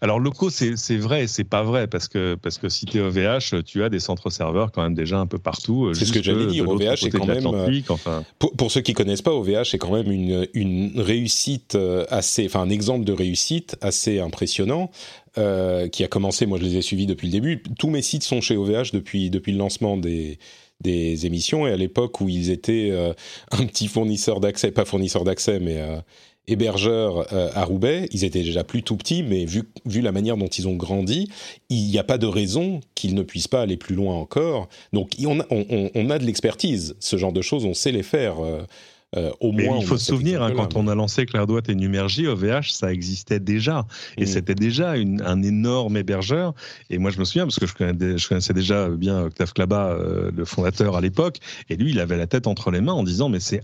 [0.00, 3.62] alors locaux, c'est vrai, c'est pas vrai parce que parce que si tu es OVH,
[3.64, 5.94] tu as des centres serveurs quand même déjà un peu partout.
[5.94, 6.68] C'est ce que j'allais dire.
[6.68, 7.46] OVH est quand même.
[7.88, 8.24] Enfin...
[8.40, 12.62] Pour, pour, ceux qui connaissent pas, OVH est quand même une une réussite assez, enfin
[12.62, 14.90] un exemple de réussite assez impressionnant.
[15.38, 17.62] Euh, qui a commencé, moi je les ai suivis depuis le début.
[17.78, 20.40] Tous mes sites sont chez OVH depuis, depuis le lancement des,
[20.80, 23.12] des émissions et à l'époque où ils étaient euh,
[23.52, 26.00] un petit fournisseur d'accès, pas fournisseur d'accès, mais euh,
[26.48, 30.48] hébergeur à Roubaix, ils étaient déjà plus tout petits, mais vu, vu la manière dont
[30.48, 31.28] ils ont grandi,
[31.68, 34.68] il n'y a pas de raison qu'ils ne puissent pas aller plus loin encore.
[34.92, 38.02] Donc on a, on, on a de l'expertise, ce genre de choses, on sait les
[38.02, 38.38] faire.
[39.16, 42.28] Euh, au moins, il faut se souvenir, hein, quand on a lancé CloudWatt et Numergy,
[42.28, 43.84] OVH, ça existait déjà.
[44.16, 44.26] Et mm.
[44.26, 46.54] c'était déjà un énorme hébergeur.
[46.90, 50.44] Et moi, je me souviens, parce que je, connaissais déjà bien Octave Klaba, euh, le
[50.44, 53.40] fondateur à l'époque, et lui, il avait la tête entre les mains en disant, mais
[53.40, 53.62] c'est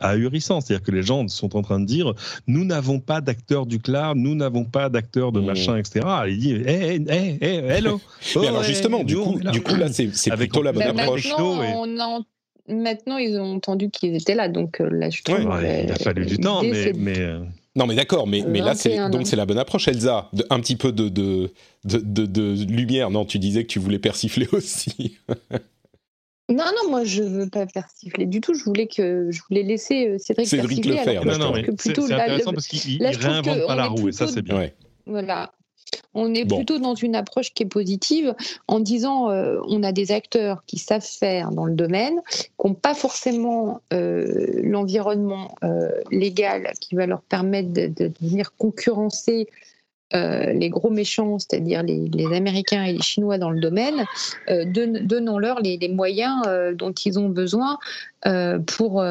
[0.00, 0.62] ahurissant.
[0.62, 2.14] C'est-à-dire que les gens sont en train de dire,
[2.46, 5.44] nous n'avons pas d'acteurs du cloud, nous n'avons pas d'acteurs de mm.
[5.44, 6.06] machin, etc.
[6.28, 8.00] il dit, hé, hé, hé, hello.
[8.36, 11.28] mais alors justement, du, coup, du coup, là, c'est plutôt la bonne approche.
[11.38, 12.24] On
[12.68, 15.40] maintenant, ils ont entendu qu'ils étaient là, donc euh, là, je trouve.
[15.40, 16.92] il a fallu du temps, mais.
[16.96, 17.18] mais...
[17.18, 17.40] Euh,
[17.74, 20.30] non, mais d'accord, mais, mais là, c'est donc c'est la bonne approche, Elsa.
[20.32, 21.50] De, un petit peu de de,
[21.84, 23.10] de, de, lumière.
[23.10, 25.18] Non, tu disais que tu voulais persifler aussi.
[26.48, 28.54] Non, non, moi je veux pas persifler du tout.
[28.54, 31.24] Je voulais que je voulais laisser euh, Cédric, Cédric le faire.
[31.24, 34.70] Non, non, mais c'est intéressant parce qu'il réinvente pas la roue et ça c'est bien.
[35.06, 35.52] Voilà,
[36.14, 38.34] on est plutôt dans une approche qui est positive
[38.68, 42.74] en disant euh, on a des acteurs qui savent faire dans le domaine, qui n'ont
[42.74, 49.48] pas forcément euh, l'environnement euh, légal qui va leur permettre de, venir concurrencer
[50.12, 54.06] les gros méchants, c'est-à-dire les, Américains et les Chinois dans le domaine,
[54.48, 56.42] donnons-leur les, moyens
[56.74, 57.76] dont ils ont besoin
[58.66, 59.02] pour,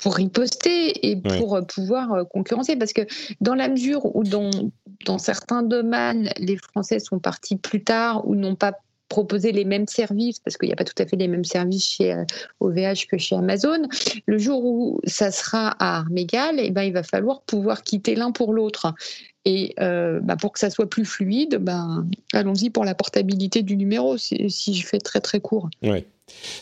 [0.00, 2.76] pour riposter et pour euh, pouvoir euh, concurrencer.
[2.76, 3.02] Parce que
[3.40, 4.50] dans la mesure où dans,
[5.06, 8.74] dans certains domaines, les Français sont partis plus tard ou n'ont pas
[9.08, 11.94] proposé les mêmes services, parce qu'il n'y a pas tout à fait les mêmes services
[11.96, 12.14] chez
[12.60, 13.82] OVH euh, que chez Amazon,
[14.26, 18.14] le jour où ça sera à armes égales, eh ben, il va falloir pouvoir quitter
[18.14, 18.94] l'un pour l'autre.
[19.46, 24.16] Et bah, pour que ça soit plus fluide, ben, allons-y pour la portabilité du numéro,
[24.16, 25.68] si, si je fais très très court.
[25.82, 26.06] Ouais.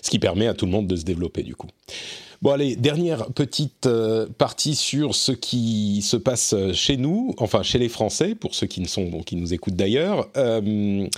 [0.03, 1.69] Ce qui permet à tout le monde de se développer du coup.
[2.41, 7.81] Bon allez, dernière petite euh, partie sur ce qui se passe chez nous, enfin chez
[7.81, 10.29] les Français, pour ceux qui, ne sont, qui nous écoutent d'ailleurs.
[10.37, 11.09] Euh,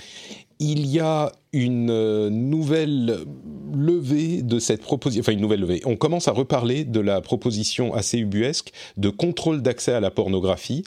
[0.57, 3.19] il y a une euh, nouvelle
[3.71, 5.81] levée de cette proposition, enfin une nouvelle levée.
[5.85, 10.83] On commence à reparler de la proposition assez ubuesque de contrôle d'accès à la pornographie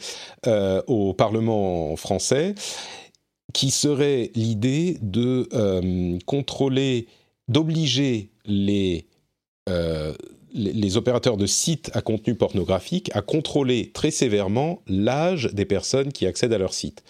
[0.88, 2.56] au Parlement français,
[3.52, 5.48] qui serait l'idée de
[6.26, 7.06] contrôler,
[7.48, 9.06] d'obliger les
[9.68, 10.12] euh,
[10.54, 16.26] les opérateurs de sites à contenu pornographique à contrôler très sévèrement l'âge des personnes qui
[16.26, 17.02] accèdent à leur site.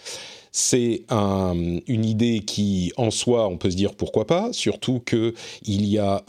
[0.56, 5.34] C'est une idée qui, en soi, on peut se dire pourquoi pas, surtout que
[5.64, 6.22] il y a,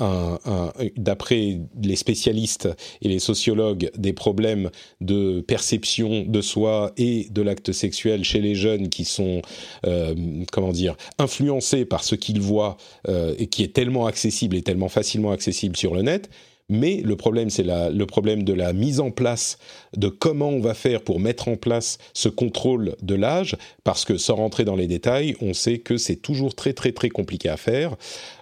[0.98, 2.68] d'après les spécialistes
[3.04, 8.56] et les sociologues, des problèmes de perception de soi et de l'acte sexuel chez les
[8.56, 9.44] jeunes qui sont,
[9.86, 10.16] euh,
[10.52, 14.90] comment dire, influencés par ce qu'ils voient euh, et qui est tellement accessible et tellement
[14.90, 16.30] facilement accessible sur le net
[16.70, 19.58] mais le problème, c'est le problème de la mise en place,
[19.96, 24.18] de comment on va faire pour mettre en place ce contrôle de l'âge, parce que
[24.18, 27.58] sans rentrer dans les détails, on sait que c'est toujours très très très compliqué à
[27.58, 27.96] faire.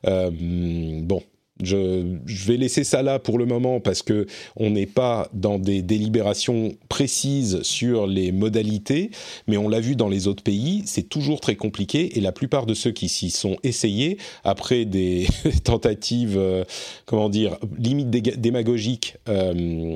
[0.08, 1.22] Euh, bon,
[1.62, 2.04] je,
[2.48, 4.26] vais laisser ça là pour le moment parce que
[4.56, 9.12] on n'est pas dans des délibérations précises sur les modalités,
[9.48, 12.66] mais on l'a vu dans les autres pays, c'est toujours très compliqué et la plupart
[12.66, 15.28] de ceux qui s'y sont essayés après des
[15.64, 16.64] tentatives, euh,
[17.06, 19.96] comment dire, limite démagogiques euh,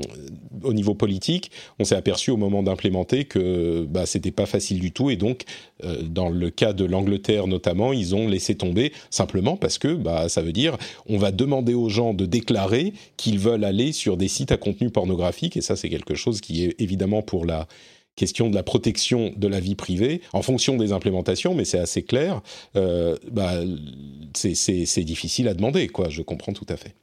[0.64, 4.92] au niveau politique, on s'est aperçu au moment d'implémenter que bah, c'était pas facile du
[4.92, 5.44] tout et donc
[5.84, 10.30] euh, dans le cas de l'Angleterre notamment, ils ont laissé tomber simplement parce que bah,
[10.30, 10.78] ça veut dire
[11.08, 14.90] on va demander aux gens de déclarer qu'ils veulent aller sur des sites à contenu
[14.90, 17.68] pornographique et ça c'est quelque chose qui est évidemment pour la
[18.18, 22.04] question de la protection de la vie privée en fonction des implémentations, mais c'est assez
[22.04, 22.42] clair.
[22.76, 23.54] Euh, bah,
[24.34, 26.10] c'est difficile à demander, quoi.
[26.10, 26.96] Je comprends tout à fait.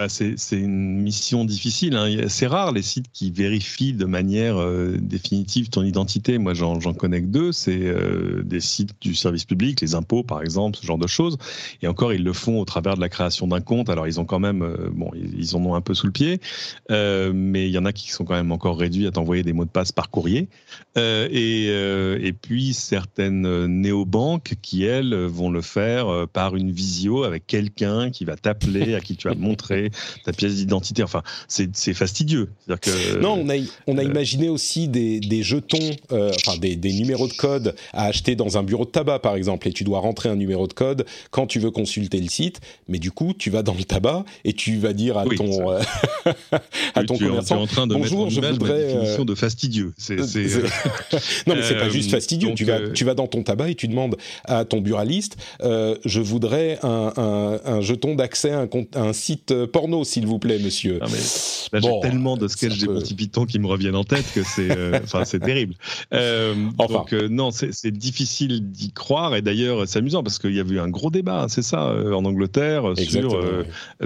[0.00, 1.94] Bah, c'est une mission difficile.
[1.94, 2.26] Hein.
[2.28, 6.38] C'est rare les sites qui vérifient de manière euh, définitive ton identité.
[6.38, 7.52] Moi, j'en connais que deux.
[7.52, 11.36] C'est euh, des sites du service public, les impôts par exemple, ce genre de choses.
[11.82, 13.90] Et encore, ils le font au travers de la création d'un compte.
[13.90, 16.40] Alors, ils ont quand même, euh, bon, ils, en ont un peu sous le pied,
[16.88, 19.66] mais il y en a qui sont quand même encore réduits à t'envoyer des mots
[19.66, 20.48] de passe par courrier.
[20.96, 28.10] Et, et, puis certaines néobanques qui elles vont le faire par une visio avec quelqu'un
[28.10, 29.89] qui va t'appeler, à qui tu vas montrer
[30.24, 31.02] ta pièce d'identité.
[31.02, 32.48] Enfin, c'est fastidieux.
[32.80, 33.54] Que, non, on a,
[33.86, 35.78] on a euh, imaginé aussi des, des jetons,
[36.12, 39.36] euh, enfin des, des, numéros de code à acheter dans un bureau de tabac, par
[39.36, 42.60] exemple, et tu dois rentrer un numéro de code quand tu veux consulter le site.
[42.88, 45.80] Mais du coup, tu vas dans le tabac et tu vas dire à ton, euh,
[46.94, 48.86] à ton commerçant, en train de bonjour, mettre en je voudrais.
[48.86, 49.92] définition de fastidieux.
[50.10, 52.54] non, mais c'est pas juste fastidieux.
[52.54, 56.78] tu vas, tu vas dans ton tabac et tu demandes à ton buraliste, je voudrais
[56.82, 60.98] un, un, un jeton d'accès à, à un site porno, s'il vous plaît, monsieur.
[60.98, 64.76] là, j'ai tellement de sketchs des Monty Python qui me reviennent en tête que c'est,
[64.76, 65.74] euh, enfin, c'est terrible.
[66.12, 66.54] Euh,
[66.88, 69.34] donc euh, non, c'est difficile d'y croire.
[69.34, 72.24] Et d'ailleurs, c'est amusant parce qu'il y avait eu un gros débat, c'est ça, en
[72.24, 73.40] Angleterre, sur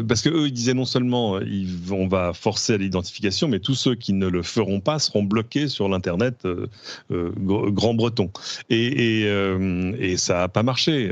[0.09, 3.75] parce que eux, ils disaient non seulement ils on va forcer à l'identification, mais tous
[3.75, 6.47] ceux qui ne le feront pas seront bloqués sur l'internet
[7.11, 8.31] grand breton.
[8.71, 9.29] Et, et,
[9.99, 11.11] et ça n'a pas marché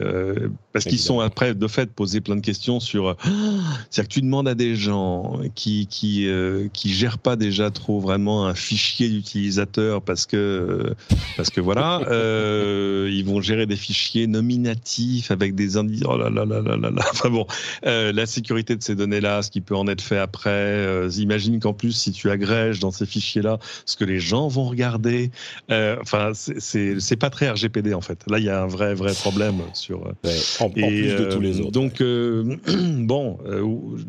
[0.72, 3.16] parce qu'ils sont après de fait posé plein de questions sur.
[3.90, 8.00] C'est-à-dire que tu demandes à des gens qui qui euh, qui gèrent pas déjà trop
[8.00, 10.94] vraiment un fichier d'utilisateur parce que
[11.36, 16.02] parce que voilà euh, ils vont gérer des fichiers nominatifs avec des indices.
[16.06, 17.46] Oh là là là là là enfin bon
[17.86, 21.60] euh, la sécurité de ces données là ce qui peut en être fait après imagine
[21.60, 25.30] qu'en plus si tu agrèges dans ces fichiers là ce que les gens vont regarder.
[25.70, 28.18] Enfin c'est c'est pas très RGPD en fait.
[28.28, 30.12] Là il y a un vrai vrai problème sur
[30.60, 32.02] en, plus de tous les autres donc
[33.06, 33.38] bon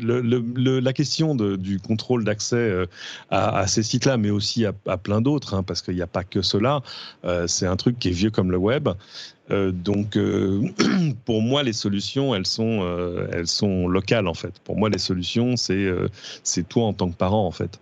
[0.00, 2.86] le, le, la question de, du contrôle d'accès euh,
[3.30, 6.06] à, à, ces sites-là, mais aussi à, à plein d'autres, hein, parce qu'il n'y a
[6.06, 6.82] pas que cela,
[7.24, 8.88] euh, c'est un truc qui est vieux comme le web.
[9.50, 10.62] Euh, donc, euh,
[11.24, 12.82] pour moi, les solutions, elles sont,
[13.32, 14.54] elles sont locales en fait.
[14.64, 15.88] Pour moi, les solutions, c'est
[16.42, 17.78] c'est toi en tant que parent en fait.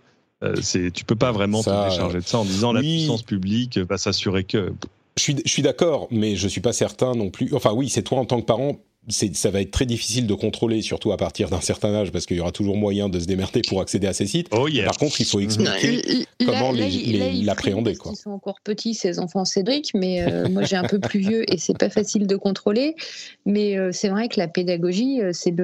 [0.61, 3.97] c'est tu peux pas vraiment te décharger de ça en disant la puissance publique va
[3.97, 4.73] s'assurer que.
[5.15, 7.53] Je suis, je suis d'accord, mais je suis pas certain non plus.
[7.53, 8.79] Enfin, oui, c'est toi en tant que parent
[9.09, 12.37] ça va être très difficile de contrôler, surtout à partir d'un certain âge, parce qu'il
[12.37, 14.47] y aura toujours moyen de se démerder pour accéder à ces sites.
[14.51, 17.97] Oh, Par contre, il faut expliquer comment l'appréhender.
[18.05, 21.51] Ils sont encore petits, ces enfants Cédric, mais euh, moi j'ai un peu plus vieux
[21.51, 22.95] et c'est pas facile de contrôler.
[23.45, 25.63] Mais euh, c'est vrai que la pédagogie, euh, c'est le.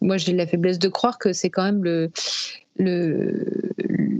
[0.00, 2.10] Moi j'ai la faiblesse de croire que c'est quand même le
[2.78, 3.46] le,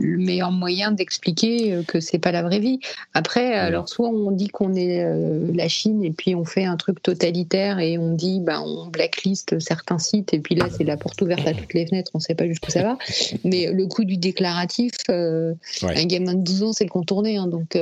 [0.07, 2.79] le meilleur moyen d'expliquer euh, que c'est pas la vraie vie.
[3.13, 6.77] Après, alors soit on dit qu'on est euh, la Chine et puis on fait un
[6.77, 10.97] truc totalitaire et on dit ben on blacklist certains sites et puis là c'est la
[10.97, 12.97] porte ouverte à toutes les fenêtres, on sait pas jusqu'où ça va.
[13.43, 15.53] Mais le coup du déclaratif, euh,
[15.83, 17.77] un gamin de 12 ans c'est le contourner, hein, donc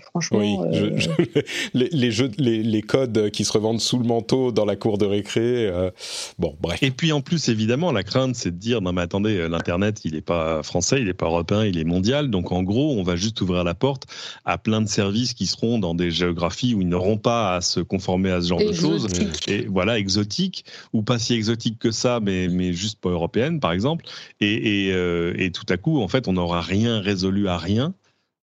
[0.00, 0.40] franchement.
[1.74, 5.06] les, jeux, les, les, codes qui se revendent sous le manteau dans la cour de
[5.06, 5.70] récré,
[6.38, 6.82] bon bref.
[6.82, 10.14] Et puis en plus évidemment la crainte c'est de dire non mais attendez l'internet il
[10.20, 12.30] n'est pas français, il n'est pas européen, il est mondial.
[12.30, 14.06] Donc en gros, on va juste ouvrir la porte
[14.44, 17.80] à plein de services qui seront dans des géographies où ils n'auront pas à se
[17.80, 19.08] conformer à ce genre de choses.
[19.48, 23.72] Et voilà, exotiques ou pas si exotiques que ça, mais, mais juste pas européennes, par
[23.72, 24.04] exemple.
[24.40, 27.94] Et, et, euh, et tout à coup, en fait, on n'aura rien résolu à rien.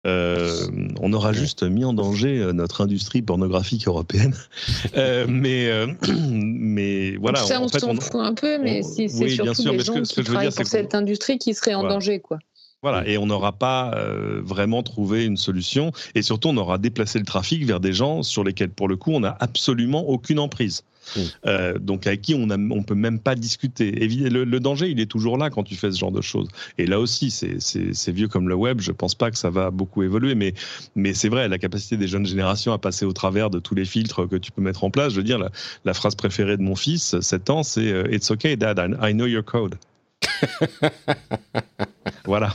[0.06, 0.66] Euh,
[1.00, 4.34] on aura juste mis en danger euh, notre industrie pornographique européenne.
[4.96, 5.86] euh, mais, euh,
[6.18, 7.40] mais voilà.
[7.40, 10.50] Ça, on s'en fout un peu, mais c'est surtout sûr, les gens que, qui travaillent
[10.50, 12.38] pour cette industrie qui serait en danger, quoi.
[12.82, 17.18] Voilà, et on n'aura pas euh, vraiment trouvé une solution, et surtout on aura déplacé
[17.18, 20.84] le trafic vers des gens sur lesquels, pour le coup, on n'a absolument aucune emprise.
[21.14, 21.20] Mmh.
[21.46, 23.92] Euh, donc avec qui on ne on peut même pas discuter.
[23.92, 26.48] Le, le, danger, il est toujours là quand tu fais ce genre de choses.
[26.78, 28.80] Et là aussi, c'est vieux comme le web.
[28.80, 30.54] Je pense pas que ça va beaucoup évoluer, mais,
[30.94, 33.84] mais c'est vrai, la capacité des jeunes générations à passer au travers de tous les
[33.84, 35.12] filtres que tu peux mettre en place.
[35.12, 35.50] Je veux dire, la,
[35.84, 39.26] la phrase préférée de mon fils, 7 ans, c'est euh, It's okay, Dad, I know
[39.26, 39.76] your code.
[42.24, 42.52] voilà.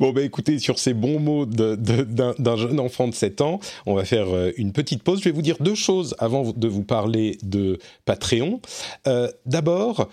[0.00, 4.04] Bon, bah écoutez, sur ces bons mots d'un jeune enfant de 7 ans, on va
[4.04, 5.20] faire euh, une petite pause.
[5.20, 8.60] Je vais vous dire deux choses avant de vous parler de Patreon.
[9.06, 10.08] Euh, D'abord,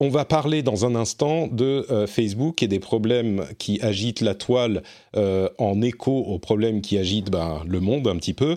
[0.00, 4.34] on va parler dans un instant de euh, Facebook et des problèmes qui agitent la
[4.34, 4.82] toile
[5.14, 8.56] en écho aux problèmes qui agitent ben, le monde un petit peu.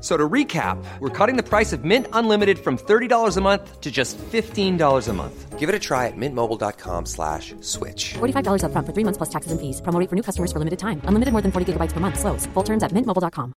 [0.00, 3.90] So to recap, we're cutting the price of Mint Unlimited from $30 a month to
[3.90, 5.58] just $15 a month.
[5.58, 8.14] Give it a try at mintmobile.com slash switch.
[8.14, 9.80] $45 up front for three months plus taxes and fees.
[9.80, 11.02] Promo for new customers for limited time.
[11.06, 12.20] Unlimited more than 40 gigabytes per month.
[12.20, 12.46] Slows.
[12.54, 13.52] Full terms at mintmobile.com.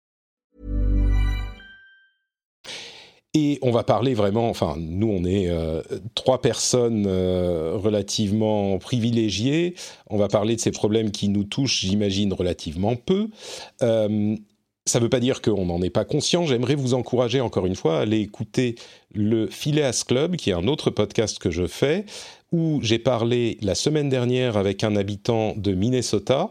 [3.33, 5.81] Et on va parler vraiment, enfin, nous, on est euh,
[6.15, 9.75] trois personnes euh, relativement privilégiées.
[10.09, 13.29] On va parler de ces problèmes qui nous touchent, j'imagine, relativement peu.
[13.83, 14.35] Euh,
[14.85, 16.45] ça ne veut pas dire qu'on n'en est pas conscient.
[16.45, 18.75] J'aimerais vous encourager encore une fois à aller écouter
[19.13, 22.05] le Phileas Club, qui est un autre podcast que je fais,
[22.51, 26.49] où j'ai parlé la semaine dernière avec un habitant de Minnesota.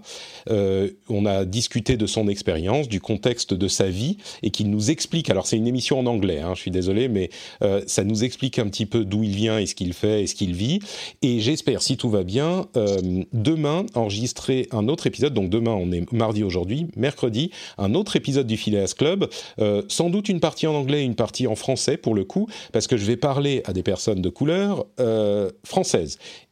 [0.50, 4.90] Euh, on a discuté de son expérience, du contexte de sa vie, et qu'il nous
[4.90, 5.30] explique.
[5.30, 7.30] Alors c'est une émission en anglais, hein, je suis désolé, mais
[7.62, 10.26] euh, ça nous explique un petit peu d'où il vient et ce qu'il fait et
[10.26, 10.80] ce qu'il vit.
[11.22, 15.34] Et j'espère, si tout va bien, euh, demain enregistrer un autre épisode.
[15.34, 19.28] Donc demain, on est mardi aujourd'hui, mercredi, un autre épisode du Phileas Club.
[19.58, 22.48] Euh, sans doute une partie en anglais, et une partie en français pour le coup,
[22.72, 25.50] parce que je vais parler à des personnes de couleur euh,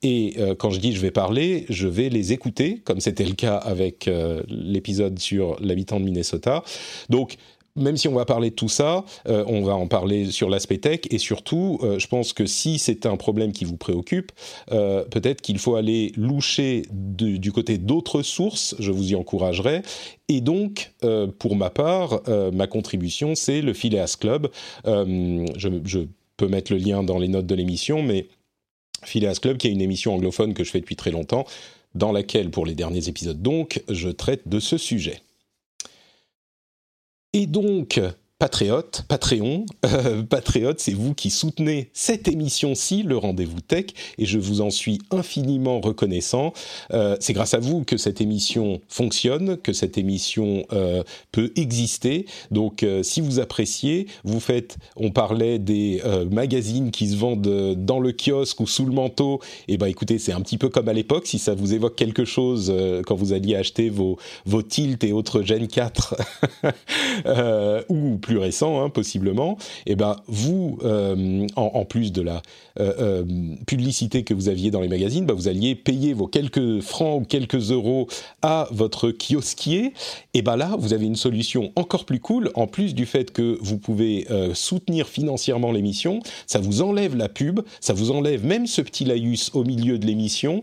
[0.03, 3.35] et euh, quand je dis je vais parler, je vais les écouter, comme c'était le
[3.35, 6.63] cas avec euh, l'épisode sur l'habitant de Minnesota.
[7.09, 7.37] Donc,
[7.77, 10.79] même si on va parler de tout ça, euh, on va en parler sur l'aspect
[10.79, 14.33] tech et surtout, je pense que si c'est un problème qui vous préoccupe,
[14.67, 19.83] peut-être qu'il faut aller loucher du côté d'autres sources, je vous y encouragerai.
[20.29, 20.93] Et donc,
[21.39, 22.21] pour ma part,
[22.53, 24.49] ma contribution, c'est le Phileas Club.
[24.85, 26.07] Je,
[26.39, 28.29] peux mettre le lien dans les notes de l'émission, mais
[29.05, 31.47] Phileas Club, qui est une émission anglophone que je fais depuis très longtemps,
[31.95, 35.23] dans laquelle, pour les derniers épisodes donc, je traite de ce sujet.
[37.33, 38.01] Et donc,
[38.39, 43.87] Patriote, Patreon, euh, Patriote, c'est vous qui soutenez cette émission-ci, le Rendez-vous Tech,
[44.17, 46.53] et je vous en suis infiniment reconnaissant.
[46.93, 52.27] Euh, c'est grâce à vous que cette émission fonctionne, que cette émission euh, peut exister.
[52.53, 54.77] Donc, euh, si vous appréciez, vous faites.
[54.95, 59.41] On parlait des euh, magazines qui se vendent dans le kiosque ou sous le manteau.
[59.67, 61.27] Et eh ben, écoutez, c'est un petit peu comme à l'époque.
[61.27, 64.17] Si ça vous évoque quelque chose euh, quand vous alliez acheter vos
[64.47, 66.15] vos Tilt et autres Gen 4
[67.89, 69.57] ou plus récent, hein, possiblement,
[69.87, 72.43] eh ben vous, euh, en, plus de la
[72.79, 73.25] euh, euh,
[73.67, 77.25] publicité que vous aviez dans les magazines, ben vous alliez payer vos quelques francs ou
[77.25, 78.07] quelques euros
[78.43, 79.95] à votre kiosquier.
[80.35, 82.51] Et ben là, vous avez une solution encore plus cool.
[82.55, 87.61] En plus du fait que vous pouvez soutenir financièrement l'émission, ça vous enlève la pub,
[87.81, 90.63] ça vous enlève même ce petit laïus au milieu de l'émission.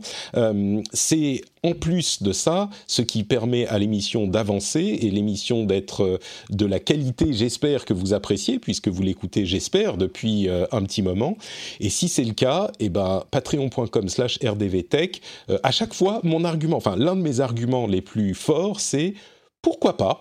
[0.93, 6.19] C'est en plus de ça, ce qui permet à l'émission d'avancer et l'émission d'être
[6.51, 11.01] de la qualité, j'espère j'espère que vous appréciez puisque vous l'écoutez, j'espère, depuis un petit
[11.01, 11.37] moment.
[11.79, 15.21] Et si c'est le cas, eh ben, patreon.com/slash rdvtech.
[15.63, 19.13] à chaque fois, mon argument, enfin l'un de mes arguments les plus forts, c'est
[19.61, 20.19] pourquoi pas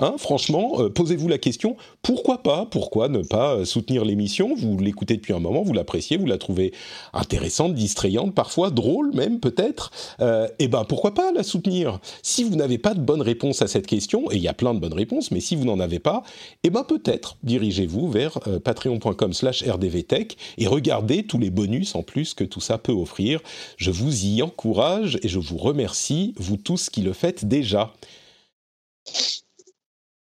[0.00, 4.54] Hein, franchement, euh, posez-vous la question, pourquoi pas Pourquoi ne pas euh, soutenir l'émission?
[4.54, 6.72] Vous l'écoutez depuis un moment, vous l'appréciez, vous la trouvez
[7.12, 9.90] intéressante, distrayante, parfois drôle même peut-être.
[10.20, 12.00] Euh, eh ben pourquoi pas la soutenir?
[12.22, 14.72] Si vous n'avez pas de bonne réponse à cette question, et il y a plein
[14.72, 16.22] de bonnes réponses, mais si vous n'en avez pas,
[16.64, 22.60] eh ben peut-être dirigez-vous vers patreon.com/rdvtech et regardez tous les bonus en plus que tout
[22.60, 23.40] ça peut offrir.
[23.76, 27.92] Je vous y encourage et je vous remercie, vous tous qui le faites déjà.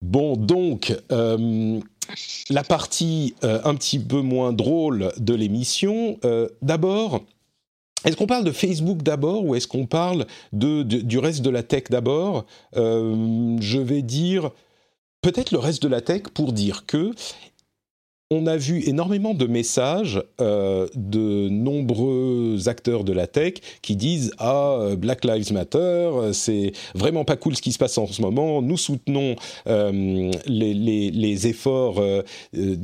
[0.04, 1.80] Bon, donc, euh,
[2.50, 6.20] la partie euh, un petit peu moins drôle de l'émission.
[6.26, 7.22] Euh, d'abord,
[8.04, 11.84] est-ce qu'on parle de Facebook d'abord ou est-ce qu'on parle du reste de la tech
[11.90, 12.46] d'abord?
[12.76, 14.52] Je vais dire
[15.22, 17.12] peut-être le reste de la tech pour dire que
[18.34, 24.32] on a vu énormément de messages euh, de nombreux acteurs de la tech qui disent
[24.40, 28.08] ah euh, Black Lives Matter euh, c'est vraiment pas cool ce qui se passe en
[28.08, 28.62] ce moment.
[28.62, 32.02] Nous soutenons les, efforts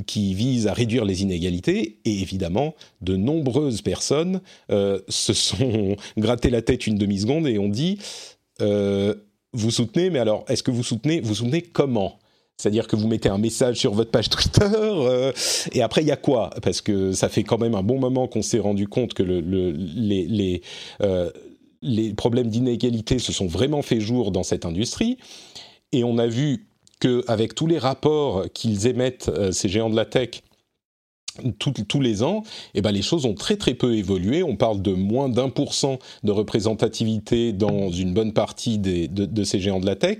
[0.06, 6.62] qui visent à réduire les inégalités et évidemment de nombreuses personnes se sont gratté la
[6.62, 8.00] tête une demi seconde et ont dit
[8.60, 12.19] vous soutenez mais alors est-ce que vous soutenez vous soutenez comment?
[12.60, 15.32] C'est-à-dire que vous mettez un message sur votre page Twitter euh,
[15.72, 16.50] et après il y a quoi?
[16.62, 19.40] Parce que ça fait quand même un bon moment qu'on s'est rendu compte que le,
[19.40, 20.62] les, les,
[21.02, 21.32] euh,
[21.82, 25.18] les problèmes d'inégalité se sont vraiment fait jour dans cette industrie.
[25.94, 26.68] Et on a vu
[27.00, 30.44] qu'avec tous les rapports qu'ils émettent, euh, ces géants de la tech,
[31.58, 34.44] tous les ans, eh ben les choses ont très très peu évolué.
[34.44, 39.60] On parle de moins d'un pour cent de représentativité dans une bonne partie de, ces
[39.60, 40.20] géants de la tech.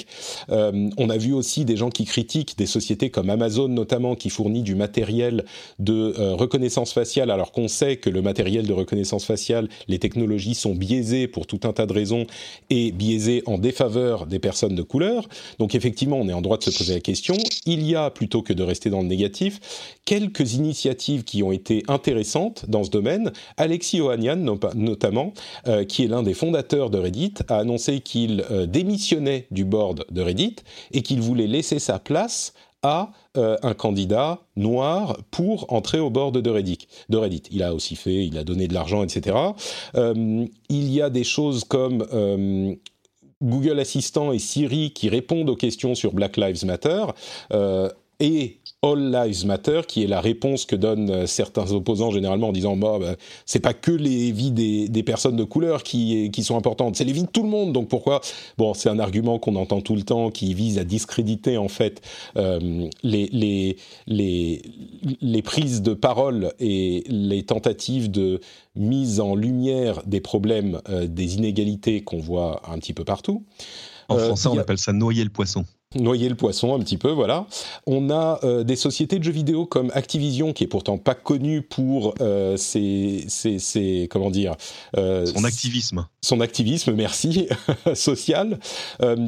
[0.50, 4.30] Euh, on a vu aussi des gens qui critiquent des sociétés comme Amazon notamment qui
[4.30, 5.46] fournit du matériel
[5.78, 10.56] de euh, reconnaissance faciale alors qu'on sait que le matériel de reconnaissance faciale, les technologies
[10.56, 12.26] sont biaisées pour tout un tas de raisons
[12.70, 15.28] et biaisées en défaveur des personnes de couleur.
[15.60, 17.36] Donc effectivement, on est en droit de se poser la question.
[17.66, 19.60] Il y a, plutôt que de rester dans le négatif,
[20.06, 23.32] quelques initiatives qui ont été intéressantes dans ce domaine.
[23.58, 25.34] Alexis Ohanian, notamment,
[25.68, 30.06] euh, qui est l'un des fondateurs de Reddit, a annoncé qu'il euh, démissionnait du board
[30.12, 30.58] de Reddit
[30.92, 36.38] et qu'il voulait laisser sa place à euh, un candidat noir pour entrer au board
[36.38, 36.88] de Reddit.
[37.10, 37.44] de Reddit.
[37.52, 39.36] Il a aussi fait, il a donné de l'argent, etc.
[39.96, 40.50] il
[40.94, 42.06] y a des choses comme
[43.42, 47.06] Google Assistant et Siri qui répondent aux questions sur Black Lives Matter.
[48.22, 52.52] et All Lives Matter, qui est la réponse que donnent euh, certains opposants généralement en
[52.54, 53.16] disant bah, bah
[53.46, 57.12] c'est pas que les vies des, personnes de couleur qui, qui sont importantes, c'est les
[57.12, 57.74] vies de tout le monde.
[57.74, 58.22] Donc pourquoi?
[58.58, 62.02] Bon, c'est un argument qu'on entend tout le temps qui vise à discréditer en fait
[62.38, 63.76] euh, les, les,
[64.08, 64.62] les,
[65.20, 68.40] les prises de parole et les tentatives de
[68.76, 73.44] mise en lumière des problèmes, euh, des inégalités qu'on voit un petit peu partout.
[74.08, 75.66] En français, on appelle ça noyer le poisson
[75.96, 77.48] noyer le poisson un petit peu, voilà.
[77.88, 81.64] On a euh, des sociétés de jeux vidéo comme Activision, qui est pourtant pas connue
[81.64, 84.56] pour euh, ses, ses, comment dire,
[84.98, 86.06] euh, son activisme.
[86.22, 87.48] Son activisme, merci,
[87.96, 88.60] social,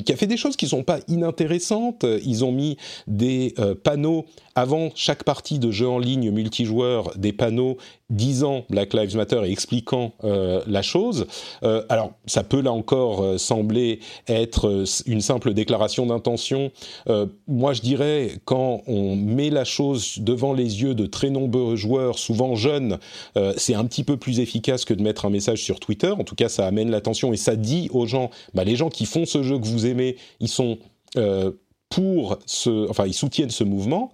[0.06, 2.06] qui a fait des choses qui sont pas inintéressantes.
[2.24, 4.26] Ils ont mis des panneaux
[4.56, 7.78] avant chaque partie de jeu en ligne multijoueur, des panneaux
[8.10, 11.28] disant Black Lives Matter et expliquant la chose.
[11.62, 16.72] alors, ça peut là encore sembler être une simple déclaration d'intention
[17.08, 21.76] euh, moi, je dirais, quand on met la chose devant les yeux de très nombreux
[21.76, 23.00] joueurs, souvent jeunes,
[23.38, 26.12] euh, c'est un petit peu plus efficace que de mettre un message sur Twitter.
[26.12, 29.06] En tout cas, ça amène l'attention et ça dit aux gens, bah, les gens qui
[29.06, 30.78] font ce jeu que vous aimez, ils sont...
[31.18, 31.52] Euh,
[31.92, 34.12] pour ce, enfin, ils soutiennent ce mouvement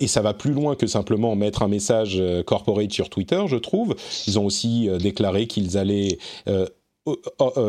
[0.00, 3.94] et ça va plus loin que simplement mettre un message corporate sur Twitter, je trouve.
[4.26, 6.18] Ils ont aussi déclaré qu'ils allaient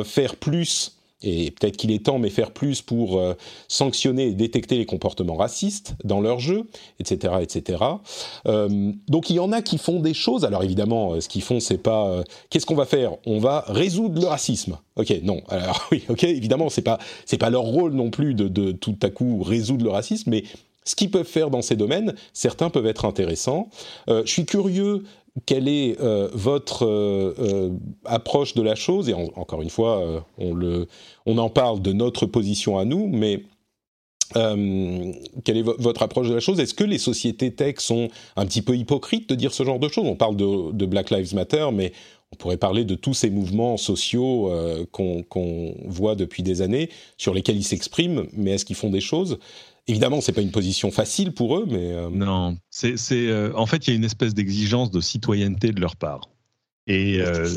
[0.04, 3.34] faire plus et peut-être qu'il est temps, mais faire plus pour euh,
[3.68, 6.68] sanctionner et détecter les comportements racistes dans leur jeu,
[7.00, 7.84] etc., etc.
[8.46, 10.46] Euh, donc il y en a qui font des choses.
[10.46, 13.14] Alors évidemment, euh, ce qu'ils font, c'est pas qu'est-ce qu'on va faire?
[13.26, 14.78] On va résoudre le racisme.
[14.96, 15.42] Ok, non.
[15.48, 18.98] Alors oui, ok, évidemment, c'est pas c'est pas leur rôle non plus de, de tout
[19.02, 20.44] à coup résoudre le racisme, mais
[20.86, 23.70] ce qu'ils peuvent faire dans ces domaines, certains peuvent être intéressants.
[24.10, 25.04] je suis curieux
[25.46, 27.70] quelle est euh, votre euh, euh,
[28.06, 32.86] approche de la chose Et encore une fois, on, en parle de notre position à
[32.86, 33.44] nous, mais
[34.34, 36.60] quelle est votre approche de la chose?
[36.60, 39.88] Est-ce que les sociétés tech sont un petit peu hypocrites de dire ce genre de
[39.90, 40.08] choses?
[40.08, 41.94] On parle de, Black Lives Matter, mais
[42.32, 44.52] on pourrait parler de tous ces mouvements sociaux
[44.92, 49.38] qu'on voit depuis des années, sur lesquels ils s'expriment, mais est-ce qu'ils font des choses?
[49.88, 52.96] Évidemment, c'est pas une position facile pour eux, mais non, c'est
[53.54, 56.22] en fait il y a une espèce d'exigence de citoyenneté de leur part.
[56.86, 57.48] Et euh,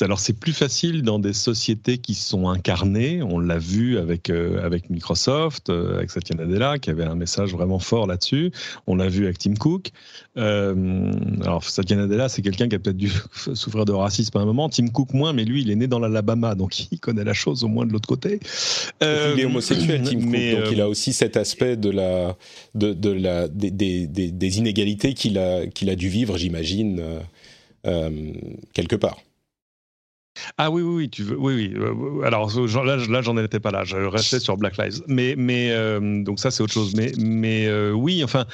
[0.00, 3.22] alors c'est plus facile dans des sociétés qui sont incarnées.
[3.22, 7.52] On l'a vu avec euh, avec Microsoft, euh, avec Satya Nadella qui avait un message
[7.52, 8.52] vraiment fort là-dessus.
[8.86, 9.90] On l'a vu avec Tim Cook.
[10.38, 11.12] Euh,
[11.42, 13.10] alors Satya Nadella, c'est quelqu'un qui a peut-être dû
[13.54, 14.70] souffrir de racisme à un moment.
[14.70, 17.64] Tim Cook moins, mais lui, il est né dans l'Alabama, donc il connaît la chose
[17.64, 18.40] au moins de l'autre côté.
[19.02, 19.06] il
[19.40, 22.34] est homosexuel, Tim Cook, donc il a aussi cet aspect de la
[22.74, 27.02] de, de la des, des, des inégalités qu'il a qu'il a dû vivre, j'imagine.
[27.86, 28.32] Euh,
[28.72, 29.18] quelque part.
[30.58, 31.74] Ah oui, oui, oui, tu veux, oui, oui.
[31.76, 32.50] Euh, alors
[32.84, 33.84] là, là j'en étais pas là.
[33.84, 35.02] Je restais sur Black Lives.
[35.06, 36.94] Mais, mais euh, donc ça, c'est autre chose.
[36.94, 38.46] Mais, mais oui, enfin,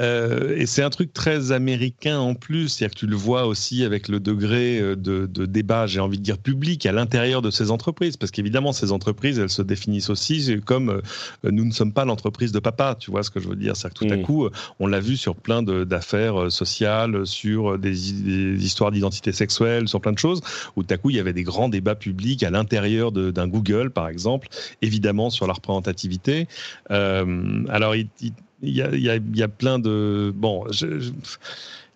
[0.00, 3.84] euh, et c'est un truc très américain en plus, c'est-à-dire que tu le vois aussi
[3.84, 7.50] avec le degré euh, de, de débat, j'ai envie de dire public, à l'intérieur de
[7.50, 11.00] ces entreprises, parce qu'évidemment ces entreprises, elles se définissent aussi comme euh,
[11.44, 14.00] nous ne sommes pas l'entreprise de papa, tu vois ce que je veux dire, c'est-à-dire
[14.00, 14.22] que tout à mmh.
[14.22, 14.48] coup,
[14.80, 20.12] on l'a vu sur plein d'affaires sociales, sur des, des histoires d'identité sexuelle, sur plein
[20.12, 20.40] de choses,
[20.76, 23.90] où tout à coup il y avait des grands débats publics à l'intérieur d'un Google,
[23.90, 24.48] par exemple,
[24.82, 26.48] évidemment sur la représentativité.
[26.90, 28.32] Euh, alors il, il
[28.64, 30.32] il y a, plein de.
[30.34, 30.64] Bon,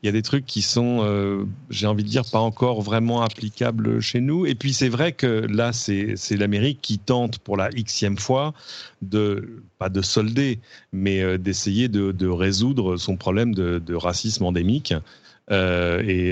[0.03, 3.23] il y a des trucs qui sont, euh, j'ai envie de dire, pas encore vraiment
[3.23, 4.47] applicables chez nous.
[4.47, 8.55] Et puis c'est vrai que là, c'est l'Amérique qui tente pour la xème fois
[9.03, 10.61] de, pas de solder,
[10.93, 14.95] mais euh, d'essayer de, résoudre son problème de, racisme endémique.
[15.51, 16.31] Euh, et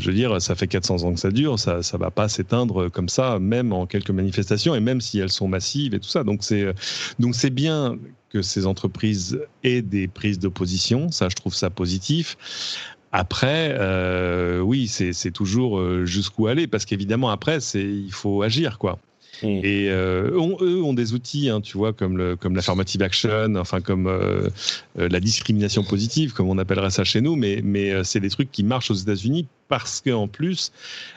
[0.00, 2.88] je veux dire, ça fait 400 ans que ça dure, ça ne va pas s'éteindre
[2.90, 6.24] comme ça, même en quelques manifestations, et même si elles sont massives et tout ça.
[6.24, 7.96] Donc c'est bien
[8.30, 11.10] que ces entreprises aient des prises d'opposition.
[11.10, 12.36] Ça, je trouve ça positif.
[13.10, 18.98] Après, euh, oui, c'est toujours euh, jusqu'où aller, parce qu'évidemment, après, il faut agir, quoi.
[19.42, 19.46] Mm.
[19.46, 23.80] Et euh, eux ont des outils, hein, tu vois, comme, le, comme l'affirmative action, enfin
[23.80, 24.10] comme
[24.96, 28.62] la discrimination positive, comme on appellerait ça chez nous, mais, mais c'est des trucs qui
[28.62, 30.72] marchent aux États-Unis parce qu'en plus,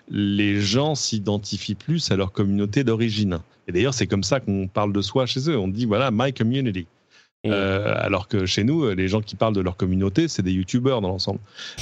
[0.10, 3.40] les gens s'identifient plus à leur communauté d'origine.
[3.68, 5.58] Et d'ailleurs, c'est comme ça qu'on parle de soi chez eux.
[5.58, 6.88] On dit, voilà, my community.
[7.48, 11.02] Euh, alors que chez nous, les gens qui parlent de leur communauté, c'est des youtubeurs
[11.02, 11.40] dans l'ensemble.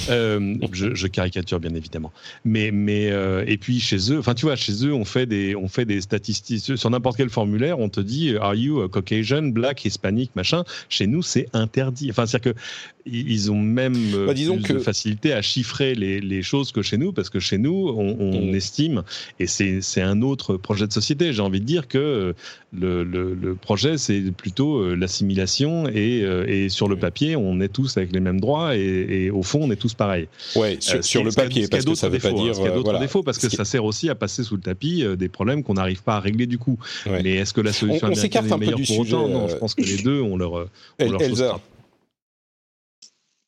[0.08, 2.12] Euh, je, caricature bien évidemment,
[2.46, 5.54] mais mais euh, et puis chez eux, enfin tu vois, chez eux, on fait des
[5.54, 9.84] on fait des statistiques sur n'importe quel formulaire, on te dit Are you Caucasian, Black,
[9.84, 10.64] Hispanic, machin.
[10.88, 12.08] Chez nous, c'est interdit.
[12.10, 12.58] Enfin, c'est-à-dire que
[13.04, 13.96] ils ont même
[14.26, 17.56] bah, plus de facilité à chiffrer les, les, choses que chez nous, parce que chez
[17.56, 19.02] nous, on, estime,
[19.40, 21.32] et c'est un autre projet de société.
[21.32, 22.34] J'ai envie de dire que
[22.72, 27.96] le, le, le projet, c'est plutôt l'assimilation euh, et, sur le papier, on est tous
[27.96, 30.28] avec les mêmes droits et, au fond, on est tous pareils.
[30.56, 32.54] Ouais, sur, euh, le papier, parce que ça veut pas dire.
[32.56, 35.04] Il y a d'autres défauts parce que ça sert aussi à passer sous le tapis
[35.04, 36.78] euh, des problèmes qu'on n'arrive pas à régler du coup.
[37.06, 39.82] Mais est-ce que la solution on, est meilleure pour sujet, autant Non, je pense que
[39.82, 40.52] les deux ont leur.
[40.52, 41.60] Ont leur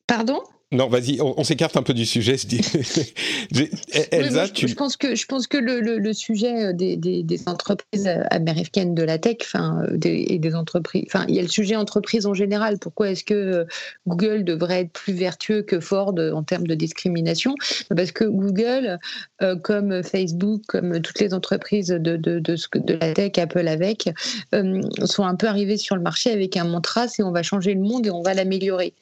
[0.07, 0.41] Pardon?
[0.73, 2.35] Non, vas-y, on, s'écarte un peu du sujet.
[4.11, 4.67] Elsa, tu...
[4.67, 8.23] je, pense que je pense que le, le, sujet euh, des, des, des, entreprises euh,
[8.31, 11.75] américaines de la tech, enfin, euh, et des entreprises, enfin, il y a le sujet
[11.75, 12.79] entreprise en général.
[12.79, 13.67] Pourquoi est-ce que
[14.07, 17.55] Google devrait être plus vertueux que Ford en termes de discrimination?
[17.95, 18.99] Parce que Google,
[19.61, 24.09] comme Facebook, comme toutes les entreprises de, de, de, de la tech, Apple avec,
[25.05, 27.81] sont un peu arrivés sur le marché avec un mantra, c'est on va changer le
[27.81, 28.93] monde et on va l'améliorer.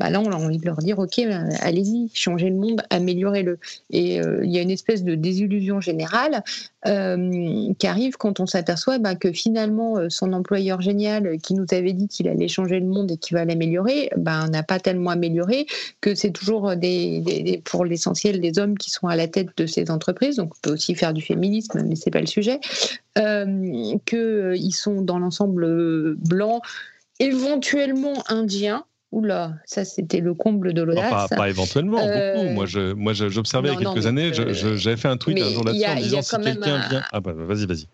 [0.00, 3.58] Bah là, on a envie de leur dire, OK, bah, allez-y, changez le monde, améliorez-le.
[3.90, 6.42] Et euh, il y a une espèce de désillusion générale
[6.86, 11.66] euh, qui arrive quand on s'aperçoit bah, que finalement, euh, son employeur génial qui nous
[11.72, 15.66] avait dit qu'il allait changer le monde et qu'il va l'améliorer, n'a pas tellement amélioré,
[16.00, 19.90] que c'est toujours des, pour l'essentiel des hommes qui sont à la tête de ces
[19.90, 20.36] entreprises.
[20.36, 22.58] Donc, on peut aussi faire du féminisme, mais c'est pas le sujet.
[24.06, 26.62] qu'ils sont dans l'ensemble blanc,
[27.18, 31.28] éventuellement indiens Oula, ça c'était le comble de l'audace.
[31.30, 32.10] pas, éventuellement, beaucoup.
[32.12, 35.40] Euh, moi, je, moi, j'observais il y a quelques années, euh, j'avais fait un tweet
[35.42, 37.02] un jour là-dessus en disant si quelqu'un vient.
[37.12, 37.88] Ah bah vas-y, vas-y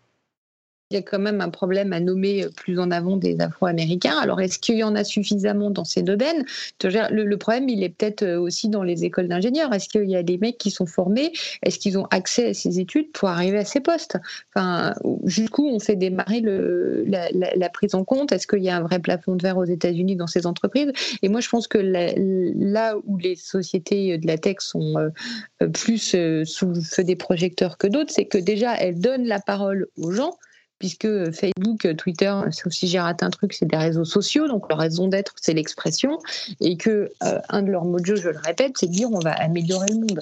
[0.91, 4.17] il y a quand même un problème à nommer euh, plus en avant des Afro-Américains.
[4.19, 6.45] Alors, est-ce qu'il y en a suffisamment dans ces domaines?
[6.83, 9.73] Le, problème, il est peut-être euh, aussi dans les écoles d'ingénieurs.
[9.75, 11.33] Est-ce qu'il y a des mecs qui sont formés?
[11.63, 14.17] Est-ce qu'ils ont accès à ces études pour arriver à ces postes?
[14.55, 18.31] Enfin, jusqu'où on fait démarrer la, prise en compte?
[18.31, 20.93] Est-ce qu'il y a un vrai plafond de verre aux États-Unis dans ces entreprises?
[21.23, 26.17] Et moi, je pense que là où les sociétés de la tech sont euh, plus
[26.45, 30.13] sous le feu des projecteurs que d'autres, c'est que déjà, elles donnent la parole aux
[30.13, 30.37] gens
[30.79, 34.79] puisque Facebook, Twitter, sauf si j'ai raté un truc, c'est des réseaux sociaux, donc leur
[34.79, 36.19] raison d'être, c'est l'expression,
[36.61, 39.09] et que euh, un de leurs mots de jeu, je le répète, c'est de dire
[39.11, 40.21] on va améliorer le monde.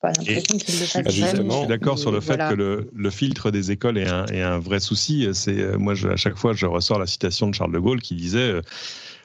[0.00, 3.50] pas l'impression qu'il le fasse Je suis d'accord sur le fait que le, le, filtre
[3.50, 5.28] des écoles est un, est un vrai souci.
[5.32, 8.14] C'est moi, je, à chaque fois, je ressors la citation de Charles de Gaulle qui
[8.14, 8.60] disait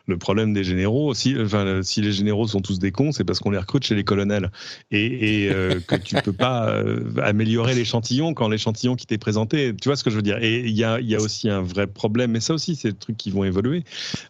[0.08, 3.40] le problème des généraux, si, enfin, si les généraux sont tous des cons, c'est parce
[3.40, 4.52] qu'on les recrute chez les colonels
[4.92, 9.76] et, et euh, que tu peux pas euh, améliorer l'échantillon quand l'échantillon qui t'est présenté,
[9.76, 10.38] tu vois ce que je veux dire.
[10.42, 12.98] Et il y a, y a, aussi un vrai problème, mais ça aussi, c'est des
[12.98, 13.84] trucs qui vont évoluer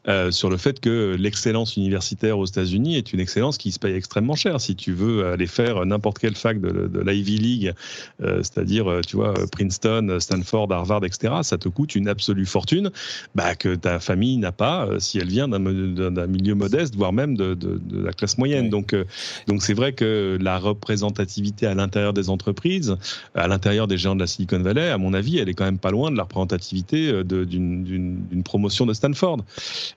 [0.07, 3.95] euh, sur le fait que l'excellence universitaire aux États-Unis est une excellence qui se paye
[3.95, 4.59] extrêmement cher.
[4.59, 7.73] Si tu veux aller faire n'importe quelle fac de, de l'Ivy League,
[8.19, 12.91] c'est-à-dire, tu vois, Princeton, Stanford, Harvard, etc., ça te coûte une absolue fortune,
[13.35, 17.35] bah, que ta famille n'a pas si elle vient d'un d'un milieu modeste, voire même
[17.35, 17.57] de,
[17.91, 18.69] la classe moyenne.
[18.69, 19.05] Donc, euh,
[19.47, 22.97] donc c'est vrai que la représentativité à l'intérieur des entreprises,
[23.35, 25.77] à l'intérieur des géants de la Silicon Valley, à mon avis, elle est quand même
[25.77, 29.43] pas loin de la représentativité euh, d'une promotion de Stanford.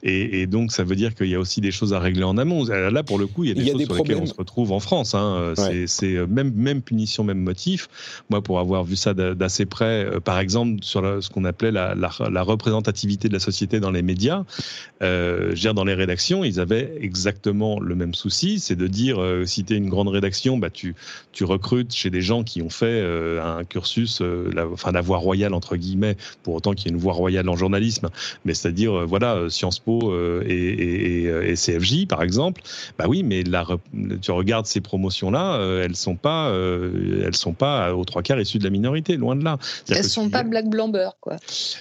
[0.02, 2.64] Et, donc, ça veut dire qu'il y a aussi des choses à régler en amont.
[2.64, 4.80] Là, pour le coup, il y a des choses sur lesquelles on se retrouve en
[4.80, 5.14] France.
[5.14, 5.54] Hein.
[5.86, 7.88] C'est même, même punition, même motif.
[8.30, 11.94] Moi, pour avoir vu ça d'assez près, euh, par exemple, sur ce qu'on appelait la,
[11.94, 14.44] la, représentativité de la société dans les médias,
[15.02, 19.64] euh, dans les rédactions, ils avaient exactement le même souci, c'est de dire, euh, si
[19.64, 20.94] tu es une grande rédaction, bah, tu,
[21.32, 25.00] tu recrutes chez des gens qui ont fait euh, un cursus, euh, la, enfin la
[25.00, 28.10] voie royale, entre guillemets, pour autant qu'il y ait une voie royale en journalisme,
[28.44, 32.62] mais c'est-à-dire, voilà, Sciences Po et, et, CFJ, par exemple,
[32.98, 33.66] bah oui, mais la,
[34.20, 38.64] tu regardes ces promotions-là, elles sont pas, elles sont pas aux trois quarts issues de
[38.64, 39.58] la minorité, loin de là.
[39.88, 41.36] Elles sont pas black blamber, quoi.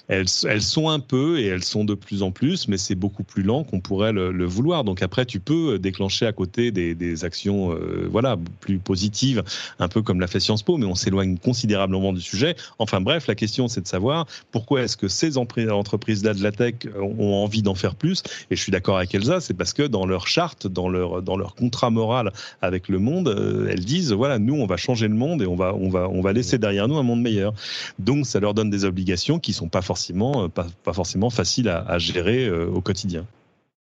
[0.07, 3.24] Elles, elles sont un peu et elles sont de plus en plus, mais c'est beaucoup
[3.24, 4.84] plus lent qu'on pourrait le, vouloir.
[4.84, 9.43] Donc après, tu peux déclencher à côté des, actions euh, voilà, plus positives,
[9.80, 12.55] un peu comme l'a fait Sciences Po, mais on s'éloigne considérablement du sujet.
[12.80, 16.76] Enfin bref, la question c'est de savoir pourquoi est-ce que ces entreprises-là de la tech
[16.99, 18.24] ont envie d'en faire plus.
[18.49, 21.38] Et je suis d'accord avec Elsa, c'est parce que dans leur charte, dans leur, dans
[21.38, 25.16] leur contrat moral avec le monde, euh, elles disent, voilà, nous, on va changer le
[25.16, 27.53] monde et on va, on va, on va laisser derrière nous un monde meilleur.
[27.99, 32.45] Donc ça leur donne des obligations qui sont pas forcément, pas, forcément faciles à, gérer
[32.45, 33.26] euh, au quotidien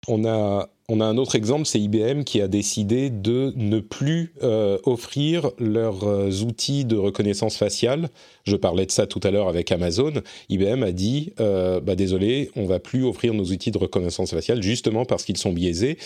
[0.07, 5.51] on a, un autre exemple, c'est IBM qui a décidé de ne plus euh, offrir
[5.59, 8.09] leurs euh, outils de reconnaissance faciale.
[8.45, 10.13] Je parlais de ça tout à l'heure avec Amazon.
[10.49, 14.63] IBM a dit, euh, bah désolé, on va plus offrir nos outils de reconnaissance faciale
[14.63, 15.97] justement parce qu'ils sont biaisés.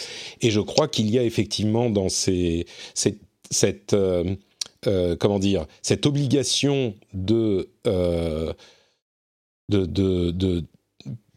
[0.41, 3.96] Et je crois qu'il y a effectivement dans cette,
[5.20, 7.70] comment dire, cette obligation de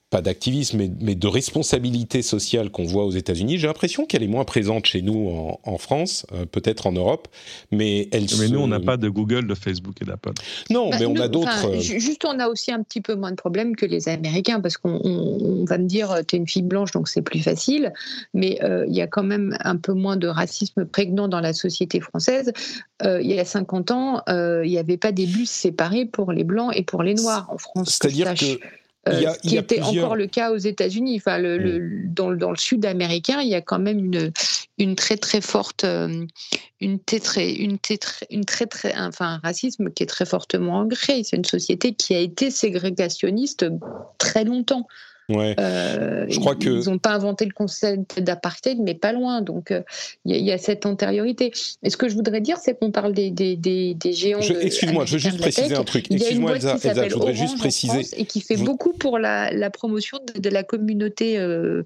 [0.08, 3.58] pas d'activisme, mais, de responsabilité sociale qu'on voit aux États-Unis.
[3.58, 7.26] J'ai l'impression qu'elle est moins présente chez nous en, France, euh, peut-être en Europe,
[7.72, 8.26] mais elle.
[8.38, 10.32] Mais nous, on n'a pas de Google, de Facebook et d'Apple.
[10.70, 11.66] Non, bah, mais on a d'autres.
[11.66, 14.76] Euh, juste, on a aussi un petit peu moins de problèmes que les Américains, parce
[14.76, 17.92] qu'on va me dire, tu es une fille blanche, donc c'est plus facile,
[18.32, 21.52] mais euh, il y a quand même un peu moins de racisme prégnant dans la
[21.52, 22.52] société française.
[23.02, 26.72] il y a 50 ans, il n'y avait pas des bus séparés pour les blancs
[26.76, 27.98] et pour les noirs en France.
[28.00, 28.60] C'est-à-dire que
[29.08, 31.16] euh, ce qui était encore le cas aux États-Unis.
[31.16, 32.14] Enfin, le, mm.
[32.14, 34.32] dans, dans, le sud américain, il y a quand même une,
[34.78, 36.26] une très très forte, euh,
[36.80, 37.78] une, très, une,
[38.30, 41.22] une très très, enfin, un racisme qui est très fortement ancré.
[41.24, 43.66] C'est une société qui a été ségrégationniste
[44.18, 44.86] très longtemps.
[45.28, 45.56] Ouais.
[45.58, 49.40] Euh, je crois ils, n'ont pas inventé le concept d'apartheid, mais pas loin.
[49.40, 49.82] Donc, euh,
[50.24, 51.52] il y, a cette antériorité.
[51.82, 54.40] Et ce que je voudrais dire, c'est qu'on parle des, des, des, des géants.
[54.40, 56.10] Excuse-moi, je veux juste préciser un truc.
[56.10, 58.06] Excuse-moi, Elsa, Elsa, je voudrais juste préciser.
[58.16, 61.82] Et qui fait beaucoup pour la, la promotion de, la communauté euh,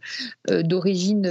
[0.47, 1.27] d'origine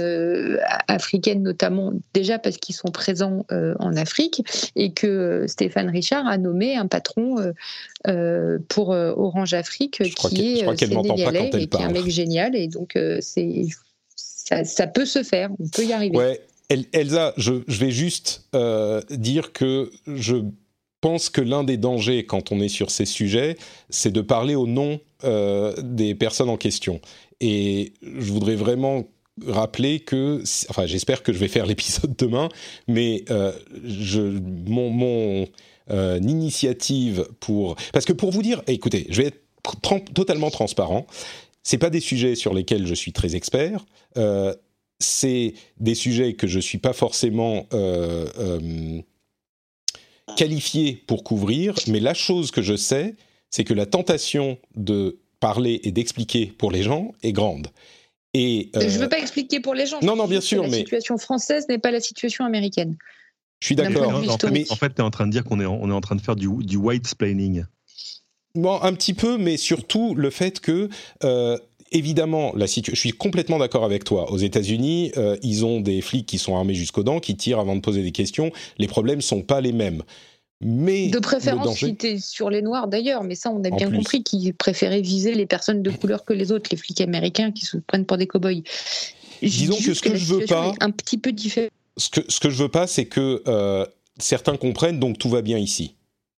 [0.88, 4.42] africaine, notamment, déjà parce qu'ils sont présents en Afrique
[4.74, 7.36] et que Stéphane Richard a nommé un patron
[8.68, 13.66] pour Orange Afrique qui est sénégalais et qui est génial et donc euh, c'est
[14.64, 16.16] ça, peut se faire, on peut y arriver.
[16.16, 16.40] Ouais,
[16.92, 20.36] Elsa, je, vais juste euh, dire que je
[21.00, 23.56] pense que l'un des dangers quand on est sur ces sujets,
[23.90, 27.00] c'est de parler au nom euh, des personnes en question.
[27.40, 29.04] Et je voudrais vraiment
[29.46, 32.48] rappeler que, enfin, j'espère que je vais faire l'épisode demain,
[32.88, 33.24] mais
[33.84, 35.46] je, mon, mon
[35.88, 39.40] initiative pour, parce que pour vous dire, écoutez, je vais être
[40.14, 41.06] totalement transparent
[41.62, 43.84] c'est pas des sujets sur lesquels je suis très expert.
[44.16, 44.54] Euh,
[44.98, 49.00] c'est des sujets que je suis pas forcément euh, euh,
[50.36, 51.74] qualifié pour couvrir.
[51.86, 53.16] Mais la chose que je sais,
[53.50, 57.68] c'est que la tentation de parler et d'expliquer pour les gens est grande.
[58.32, 59.98] Et je veux pas expliquer pour les gens.
[60.02, 62.96] Non, non, bien sûr, la mais la situation française n'est pas la situation américaine.
[63.60, 64.14] Je suis d'accord.
[64.14, 66.20] En, fait, tu es en train de dire qu'on est, on est en train de
[66.20, 67.64] faire du, du white splaining.
[68.54, 70.88] Bon, un petit peu, mais surtout le fait que
[71.22, 71.56] euh,
[71.92, 74.30] évidemment, la je suis complètement d'accord avec toi.
[74.30, 77.76] Aux États-Unis, euh, ils ont des flics qui sont armés jusqu'aux dents, qui tirent avant
[77.76, 78.50] de poser des questions.
[78.78, 80.02] Les problèmes sont pas les mêmes.
[80.62, 84.52] Mais de préférence, si sur les noirs d'ailleurs, mais ça, on a bien compris qu'ils
[84.52, 88.04] préféraient viser les personnes de couleur que les autres, les flics américains qui se prennent
[88.04, 88.62] pour des cow-boys.
[89.40, 91.68] Disons que ce que, je veux pas, un petit peu différent.
[91.96, 93.86] Ce que ce que je veux pas, c'est que euh,
[94.18, 95.94] certains comprennent, donc tout va bien ici.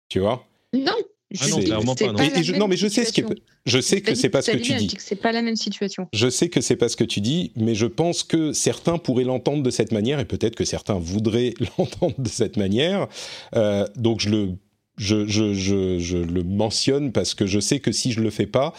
[0.08, 0.46] Tu vois?
[0.74, 0.94] Non,
[1.40, 2.12] ah non, clairement pas.
[2.58, 2.68] Non.
[2.68, 3.22] mais je sais ce que
[3.66, 4.96] je sais que c'est pas ce que tu dis.
[5.00, 6.08] C'est pas la même situation.
[6.14, 9.24] Je sais que c'est pas ce que tu dis, mais je pense que certains pourraient
[9.24, 13.08] l'entendre de cette manière et peut-être que certains voudraient l'entendre de cette manière.
[13.56, 14.50] Euh, donc je le
[14.98, 18.46] je, je, je, je, le mentionne parce que je sais que si je le fais
[18.46, 18.74] pas,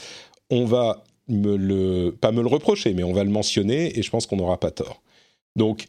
[0.50, 4.10] on va me le pas me le reprocher, mais on va le mentionner et je
[4.10, 5.02] pense qu'on n'aura pas tort.
[5.56, 5.86] Donc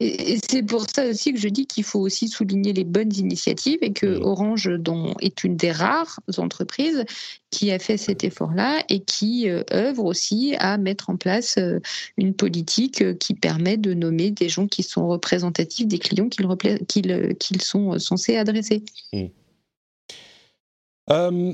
[0.00, 3.78] et c'est pour ça aussi que je dis qu'il faut aussi souligner les bonnes initiatives
[3.82, 7.04] et que Orange dont, est une des rares entreprises
[7.50, 11.80] qui a fait cet effort-là et qui euh, œuvre aussi à mettre en place euh,
[12.16, 17.62] une politique euh, qui permet de nommer des gens qui sont représentatifs des clients qu'ils
[17.62, 18.84] sont censés adresser.
[19.12, 19.26] Mmh.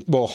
[0.07, 0.29] bon,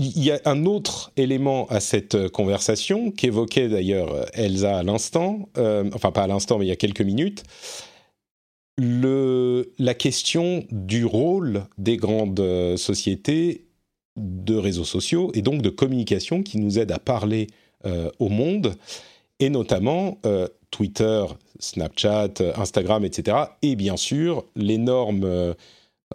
[0.00, 4.82] il y a un autre élément à cette euh, conversation qu'évoquait d'ailleurs euh, Elsa à
[4.82, 7.44] l'instant, euh, enfin pas à l'instant mais il y a quelques minutes,
[8.78, 12.42] la question du rôle des grandes
[12.78, 13.66] sociétés
[14.16, 17.48] de réseaux sociaux et donc de communication qui nous aident à parler
[18.18, 18.74] au monde,
[19.38, 20.18] et notamment
[20.70, 21.26] Twitter,
[21.58, 23.36] Snapchat, Instagram, etc.
[23.60, 25.54] Et bien sûr l'énorme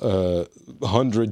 [0.01, 0.45] 100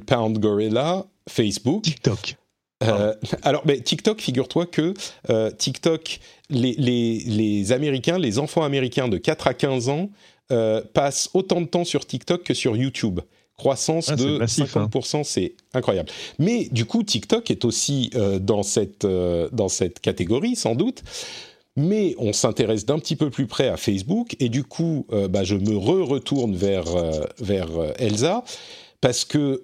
[0.06, 1.82] Pound Gorilla, Facebook.
[1.82, 2.36] TikTok.
[2.84, 4.94] Euh, alors, mais TikTok, figure-toi que
[5.30, 6.20] euh, TikTok,
[6.50, 10.10] les, les, les, Américains, les enfants américains de 4 à 15 ans
[10.52, 13.20] euh, passent autant de temps sur TikTok que sur YouTube.
[13.56, 15.22] Croissance ah, de 50%, hein.
[15.22, 16.10] c'est incroyable.
[16.40, 18.10] Mais du coup, TikTok est aussi
[18.40, 21.04] dans, cette, dans cette catégorie, sans doute.
[21.76, 25.54] Mais on s'intéresse d'un petit peu plus près à Facebook, et du coup, bah, je
[25.54, 26.86] me re-retourne vers,
[27.38, 27.68] vers
[27.98, 28.42] Elsa,
[29.00, 29.62] parce que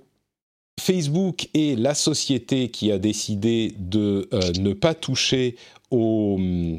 [0.81, 5.57] Facebook est la société qui a décidé de euh, ne pas toucher
[5.93, 6.79] euh,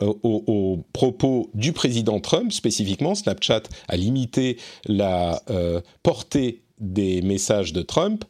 [0.00, 3.14] aux, propos du président Trump spécifiquement.
[3.14, 8.24] Snapchat a limité la euh, portée des messages de Trump.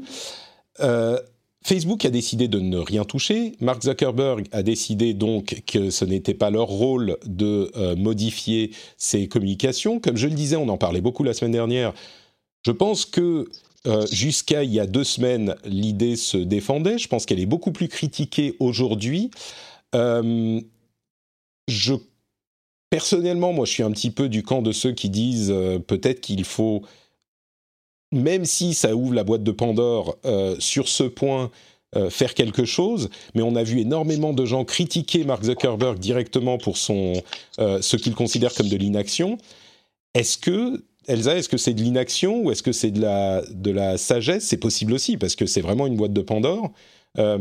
[1.67, 3.53] Facebook a décidé de ne rien toucher.
[3.61, 9.99] Mark Zuckerberg a décidé donc que ce n'était pas leur rôle de modifier ses communications.
[9.99, 11.95] Comme je le disais, on en parlait beaucoup la semaine dernière.
[12.67, 13.49] Je pense que
[13.87, 16.99] euh, jusqu'à il y a deux semaines, l'idée se défendait.
[16.99, 19.31] Je pense qu'elle est beaucoup plus critiquée aujourd'hui.
[19.95, 20.61] Euh,
[21.69, 21.95] je,
[22.89, 26.23] personnellement, moi, je suis un petit peu du camp de ceux qui disent euh, peut-être
[26.23, 26.83] qu'il faut,
[28.11, 30.17] même si ça ouvre la boîte de Pandore
[30.59, 31.51] sur ce point,
[32.11, 36.77] faire quelque chose, mais on a vu énormément de gens critiquer Mark Zuckerberg directement pour
[36.77, 37.13] son,
[37.57, 39.39] ce qu'il considère comme de l'inaction.
[40.15, 43.71] Est-ce que Elsa, est-ce que c'est de l'inaction ou est-ce que c'est de la, de
[43.71, 44.45] la sagesse?
[44.45, 46.71] C'est possible aussi, parce que c'est vraiment une boîte de Pandore.
[47.19, 47.39] Euh,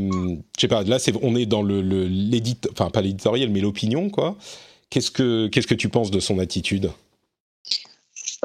[0.56, 4.38] je sais pas, là, on est dans le, l'édit, enfin pas l'éditorial, mais l'opinion, quoi.
[4.90, 6.92] Qu'est-ce que, qu'est-ce que tu penses de son attitude?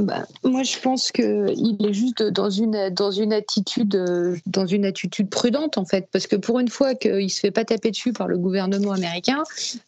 [0.00, 4.84] Bah, moi, je pense qu'il est juste dans une, dans une attitude, euh, dans une
[4.84, 8.12] attitude prudente en fait, parce que pour une fois qu'il se fait pas taper dessus
[8.12, 9.42] par le gouvernement américain,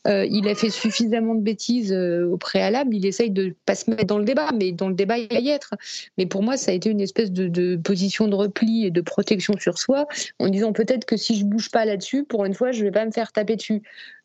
[0.08, 2.94] euh, il a fait suffisamment de bêtises euh, au préalable.
[2.94, 5.38] Il essaye de pas se mettre dans le débat, mais dans le débat il va
[5.38, 5.74] y être.
[6.18, 9.00] Mais pour moi, ça a été une espèce de, de position de repli et de
[9.00, 10.06] protection sur soi,
[10.40, 13.04] en disant peut-être que si je bouge pas là-dessus, pour une fois, je vais pas
[13.04, 13.82] me faire taper dessus.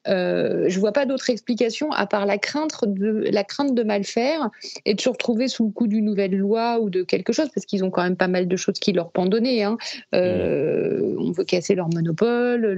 [0.08, 4.04] Euh, je vois pas d'autre explication à part la crainte de la crainte de mal
[4.04, 4.50] faire
[4.86, 7.66] et de se retrouver sous le coup d'une nouvelle loi ou de quelque chose parce
[7.66, 9.64] qu'ils ont quand même pas mal de choses qui leur pendonner.
[9.64, 9.78] Hein.
[10.14, 12.78] Euh, on veut casser leur monopole.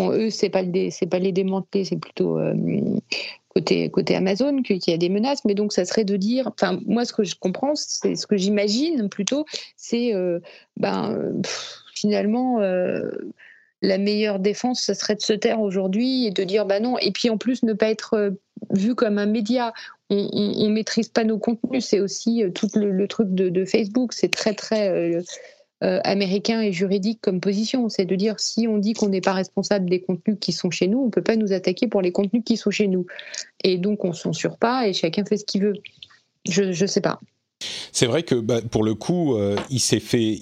[0.00, 2.54] Eux, c'est pas pas les démanteler, c'est plutôt euh,
[3.48, 6.78] côté, côté Amazon qu'il y a des menaces, mais donc ça serait de dire, enfin
[6.86, 9.44] moi ce que je comprends, c'est ce que j'imagine plutôt,
[9.76, 10.12] c'est
[10.76, 11.32] ben
[11.94, 12.60] finalement
[13.82, 16.98] la meilleure défense, ce serait de se taire aujourd'hui et de dire bah non.
[16.98, 18.30] Et puis en plus, ne pas être euh,
[18.70, 19.72] vu comme un média.
[20.10, 21.86] On, on, maîtrise pas nos contenus.
[21.86, 24.12] C'est aussi euh, tout le, truc de, Facebook.
[24.12, 24.90] C'est très très
[25.82, 27.88] euh, américain et juridique comme position.
[27.88, 30.88] C'est de dire si on dit qu'on n'est pas responsable des contenus qui sont chez
[30.88, 33.06] nous, on peut pas nous attaquer pour les contenus qui sont chez nous.
[33.64, 35.74] Et donc on censure pas et chacun fait ce qu'il veut.
[36.46, 37.20] Je je sais pas.
[37.92, 40.38] C'est vrai que bah, pour le coup, euh, il s'est fait,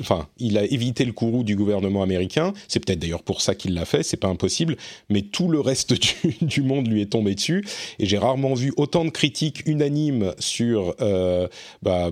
[0.00, 2.52] enfin, il a évité le courroux du gouvernement américain.
[2.68, 4.02] C'est peut-être d'ailleurs pour ça qu'il l'a fait.
[4.02, 4.76] C'est pas impossible,
[5.08, 5.94] mais tout le reste
[6.42, 7.64] du, monde lui est tombé dessus.
[7.98, 11.48] Et j'ai rarement vu autant de critiques unanimes sur, euh,
[11.82, 12.10] bah,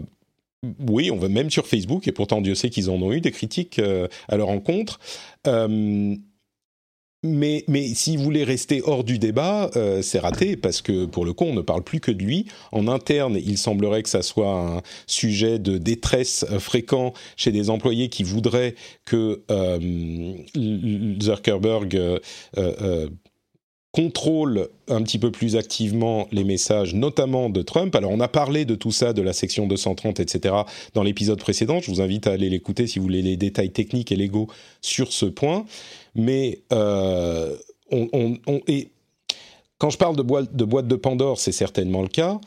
[0.89, 3.31] oui, on va même sur Facebook, et pourtant Dieu sait qu'ils en ont eu des
[3.31, 4.99] critiques euh, à leur encontre.
[7.25, 11.33] Mais, mais s'il voulait rester hors du débat, euh, c'est raté parce que pour le
[11.33, 12.47] coup, on ne parle plus que de lui.
[12.71, 17.71] En interne, il semblerait que ça soit un sujet de détresse euh, fréquent chez des
[17.71, 18.75] employés qui voudraient
[19.07, 20.35] que euh,
[21.23, 22.21] Zuckerberg
[23.95, 27.95] contrôle un petit peu plus activement les messages, notamment de Trump.
[27.95, 30.53] Alors on a parlé de tout ça, de la section 230, etc.,
[30.95, 31.79] dans l'épisode précédent.
[31.81, 34.49] Je vous invite à aller l'écouter si vous voulez les détails techniques et légaux
[34.81, 35.65] sur ce point.
[36.17, 37.55] Mais euh,
[39.79, 42.41] quand je parle de, boîte de Pandore, c'est certainement le cas.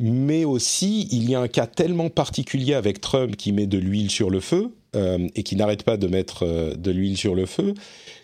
[0.00, 4.10] Mais aussi, il y a un cas tellement particulier avec Trump qui met de l'huile
[4.10, 7.46] sur le feu euh, et qui n'arrête pas de mettre euh, de l'huile sur le
[7.46, 7.74] feu,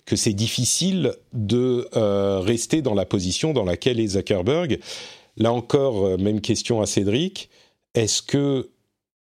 [0.06, 4.80] que c'est difficile de euh, rester dans la position dans laquelle est Zuckerberg.
[5.36, 7.48] Là encore, même question à Cédric.
[7.94, 8.70] Est-ce que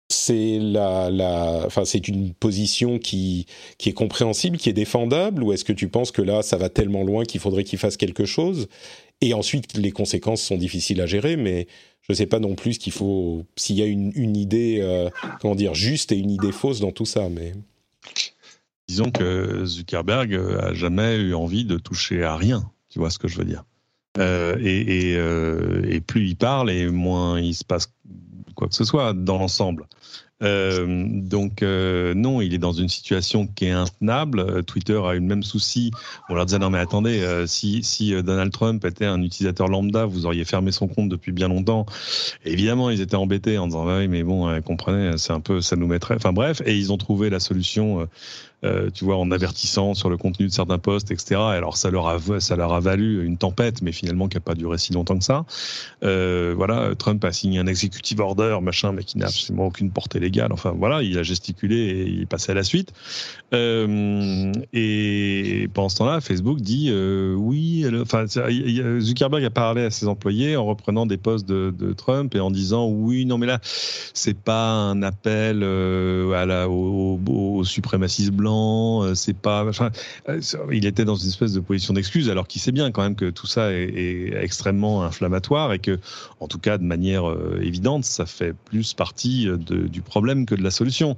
[0.10, 1.10] c'est la,
[1.66, 3.46] enfin, c'est une position qui,
[3.78, 6.70] qui est compréhensible, qui est défendable, ou est-ce que tu penses que là, ça va
[6.70, 8.68] tellement loin qu'il faudrait qu'il fasse quelque chose?
[9.22, 11.68] Et ensuite, les conséquences sont difficiles à gérer, mais
[12.04, 15.10] je ne sais pas non plus qu'il faut, s'il y a une, idée, euh,
[15.42, 17.54] comment dire, juste et une idée fausse dans tout ça, mais.
[18.90, 22.70] Disons que Zuckerberg a jamais eu envie de toucher à rien.
[22.90, 23.64] Tu vois ce que je veux dire
[24.20, 27.92] euh, euh, et, plus il parle, et moins il se passe
[28.56, 29.88] quoi que ce soit dans l'ensemble.
[30.44, 34.40] Euh, donc euh, non, il est dans une situation qui est intenable.
[34.40, 35.92] Euh, Twitter a eu le même souci.
[36.30, 40.26] On leur disait non mais attendez, si, si Donald Trump était un utilisateur lambda, vous
[40.26, 41.86] auriez fermé son compte depuis bien longtemps.
[42.46, 45.88] évidemment, ils étaient embêtés en disant oui mais bon, comprenez, c'est un peu, ça nous
[45.88, 46.16] mettrait.
[46.16, 48.08] Enfin bref, et ils ont trouvé la solution
[48.64, 51.36] euh, tu vois, en avertissant sur le contenu de certains posts, etc.
[51.36, 54.56] Alors ça leur a, ça leur a valu une tempête, mais finalement qui n'a pas
[54.56, 55.46] duré si longtemps que ça.
[56.04, 60.20] Euh, voilà, Trump a signé un executive order, machin, mais qui n'a absolument aucune portée
[60.20, 60.54] légale.
[60.54, 62.94] Enfin voilà, il a gesticulé et il est passé à la suite.
[63.54, 66.92] Euh, et pendant ce temps-là, Facebook dit
[67.36, 67.86] oui.
[68.02, 72.50] Enfin, Zuckerberg a parlé à ses employés en reprenant des posts de, Trump et en
[72.50, 73.60] disant oui, non mais là,
[74.14, 79.66] c'est pas un appel à la, au, au suprémacisme blanc euh, c'est pas.
[80.30, 80.42] Euh,
[80.72, 83.30] il était dans une espèce de position d'excuse, alors qu'il sait bien quand même que
[83.30, 86.00] tout ça est, extrêmement inflammatoire et que,
[86.40, 90.64] en tout cas, de manière euh, évidente, ça fait plus partie du problème que de
[90.64, 91.16] la solution.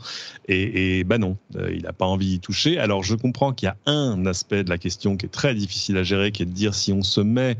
[0.47, 1.37] Et, et bah non,
[1.71, 2.77] il n'a pas envie d'y toucher.
[2.79, 5.97] Alors je comprends qu'il y a un aspect de la question qui est très difficile
[5.97, 7.57] à gérer, qui est de dire si on se met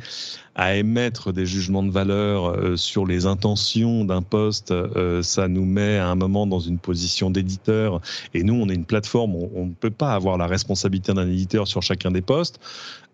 [0.55, 5.65] à émettre des jugements de valeur euh, sur les intentions d'un poste, euh, ça nous
[5.65, 8.01] met à un moment dans une position d'éditeur.
[8.33, 11.67] Et nous, on est une plateforme, on ne peut pas avoir la responsabilité d'un éditeur
[11.67, 12.59] sur chacun des postes.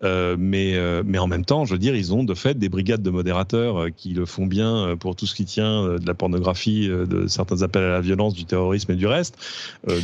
[0.04, 2.70] Euh, mais, euh, mais en même temps, je veux dire, ils ont de fait des
[2.70, 6.14] brigades de modérateurs euh, qui le font bien pour tout ce qui tient de la
[6.14, 9.36] pornographie, de certains appels à la violence, du terrorisme et du reste.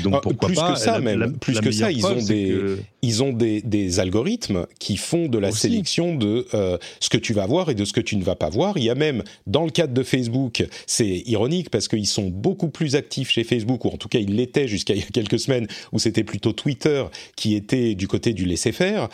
[0.04, 3.24] donc ah, pourquoi plus pas que ça, même plus que ça, ils ont des ils
[3.24, 7.70] ont des, des, algorithmes qui font de la sélection de ce que tu vas voir
[7.70, 8.78] et de ce que tu ne vas pas voir.
[8.78, 12.70] Il y a même dans le cadre de Facebook, c'est ironique parce qu'ils sont beaucoup
[12.70, 15.40] plus actifs chez Facebook ou en tout cas ils l'étaient jusqu'à il y a quelques
[15.40, 17.06] semaines où c'était plutôt Twitter
[17.36, 19.10] qui était du côté du laisser faire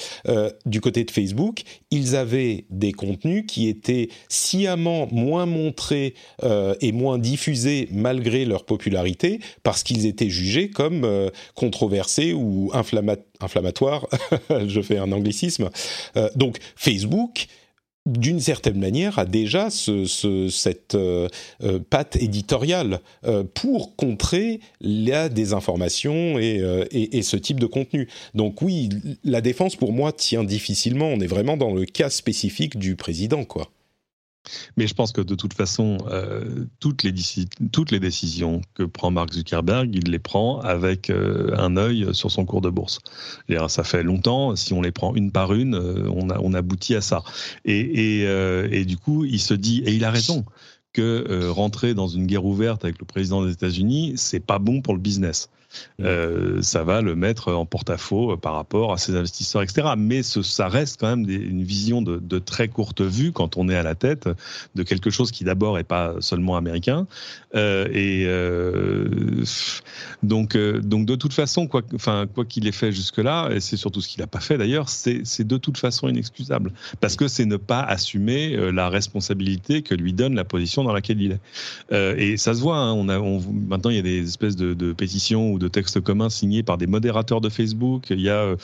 [0.65, 6.91] du côté de Facebook, ils avaient des contenus qui étaient sciemment moins montrés euh, et
[6.91, 14.07] moins diffusés malgré leur popularité parce qu'ils étaient jugés comme euh, controversés ou inflammatoires.
[14.67, 15.69] Je fais un anglicisme.
[16.17, 17.47] Euh, donc Facebook
[18.05, 20.05] d'une certaine manière, a déjà ce,
[20.49, 21.27] cette euh,
[21.63, 28.09] euh, patte éditoriale euh, pour contrer la désinformation et, et, et, ce type de contenu.
[28.33, 28.89] Donc oui,
[29.23, 31.07] la défense pour moi tient difficilement.
[31.07, 33.69] On est vraiment dans le cas spécifique du président, quoi.
[34.77, 37.13] Mais je pense que de toute façon, euh, toutes, les
[37.71, 42.31] toutes, les décisions que prend Mark Zuckerberg, il les prend avec euh, un œil sur
[42.31, 42.99] son cours de bourse.
[43.67, 47.23] Ça fait longtemps, si on les prend une par une, euh, on, aboutit à ça.
[47.65, 48.23] Et, et,
[48.71, 50.45] et, du coup, il se dit, et il a raison,
[50.91, 54.93] que rentrer dans une guerre ouverte avec le président des États-Unis, c'est pas bon pour
[54.93, 55.49] le business.
[55.99, 56.03] Mm.
[56.05, 59.89] Euh, ça va le mettre en porte-à-faux euh, par rapport à ses investisseurs, etc.
[59.97, 63.83] Mais ça reste quand même une vision de, très courte vue quand on est à
[63.83, 64.27] la tête
[64.75, 67.07] de quelque chose qui d'abord est pas seulement américain.
[67.55, 68.25] Euh, et
[70.23, 74.07] donc, donc de toute façon, quoi, quoi qu'il ait fait jusque-là, et c'est surtout ce
[74.07, 77.81] qu'il n'a pas fait d'ailleurs, c'est de toute façon inexcusable parce que c'est ne pas
[77.81, 82.17] assumer la responsabilité que lui donne la position dans laquelle il est.
[82.17, 82.77] et ça se voit.
[82.77, 86.63] Hein, maintenant, il y a des espèces de, de pétitions ou de textes communs signés
[86.63, 88.07] par des modérateurs de Facebook.
[88.09, 88.55] Il y a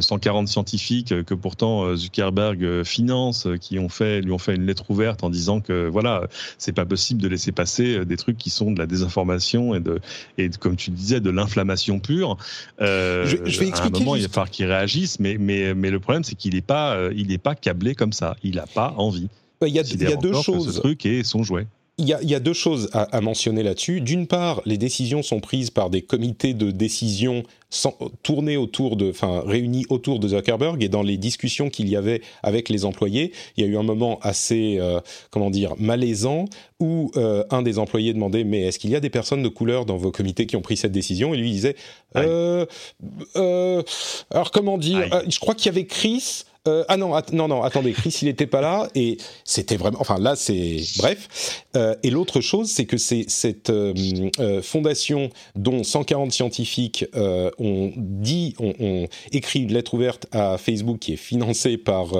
[0.00, 5.24] 140 scientifiques que pourtant Zuckerberg finance, qui ont fait, lui ont fait une lettre ouverte
[5.24, 6.28] en disant que voilà,
[6.58, 10.00] c'est pas possible de laisser passer des trucs qui sont de la désinformation et de,
[10.38, 12.36] et comme tu disais, de l'inflammation pure.
[12.78, 13.82] je, vais expliquer.
[13.82, 16.54] À un moment, il va falloir qu'ils réagissent, mais, mais, mais le problème, c'est qu'il
[16.54, 18.36] n'est pas, il pas câblé comme ça.
[18.42, 19.28] Il n'a pas envie.
[19.62, 20.74] Il y a, il y a deux choses.
[20.74, 21.66] Ce truc et son jouet
[21.98, 24.00] il y, a, deux choses à, mentionner là-dessus.
[24.00, 27.42] D'une part, les décisions sont prises par des comités de décision
[28.22, 32.22] tournés autour de, enfin réunis autour de Zuckerberg et dans les discussions qu'il y avait
[32.42, 36.46] avec les employés, il y a eu un moment assez, euh, comment dire, malaisant
[36.80, 39.84] où euh, un des employés demandait mais est-ce qu'il y a des personnes de couleur
[39.84, 41.34] dans vos comités qui ont pris cette décision?
[41.34, 41.76] Et lui disait
[42.16, 42.66] euh,
[44.30, 46.44] alors comment dire, je crois qu'il y avait Chris.
[46.68, 49.98] Euh, ah non, non, non, attendez, Chris, il n'était pas là et c'était vraiment.
[50.00, 50.76] Enfin, là, c'est.
[50.98, 51.64] Bref.
[51.74, 58.54] Euh, et l'autre chose, c'est que c'est cette euh, fondation dont 140 scientifiques ont dit,
[58.60, 62.12] ont, écrit une lettre ouverte à Facebook qui est financée par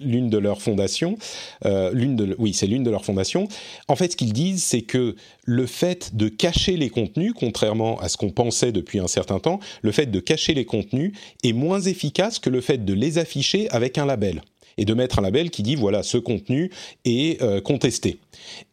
[0.00, 1.18] l'une de leurs fondations.
[1.64, 3.48] l'une de, oui, c'est l'une de leurs fondations.
[3.88, 8.08] En fait, ce qu'ils disent, c'est que le fait de cacher les contenus, contrairement à
[8.08, 11.12] ce qu'on pensait depuis un certain temps, le fait de cacher les contenus
[11.42, 14.42] est moins efficace que le fait de les afficher avec un label
[14.76, 16.70] et de mettre un label qui dit voilà ce contenu
[17.04, 18.18] est euh, contesté.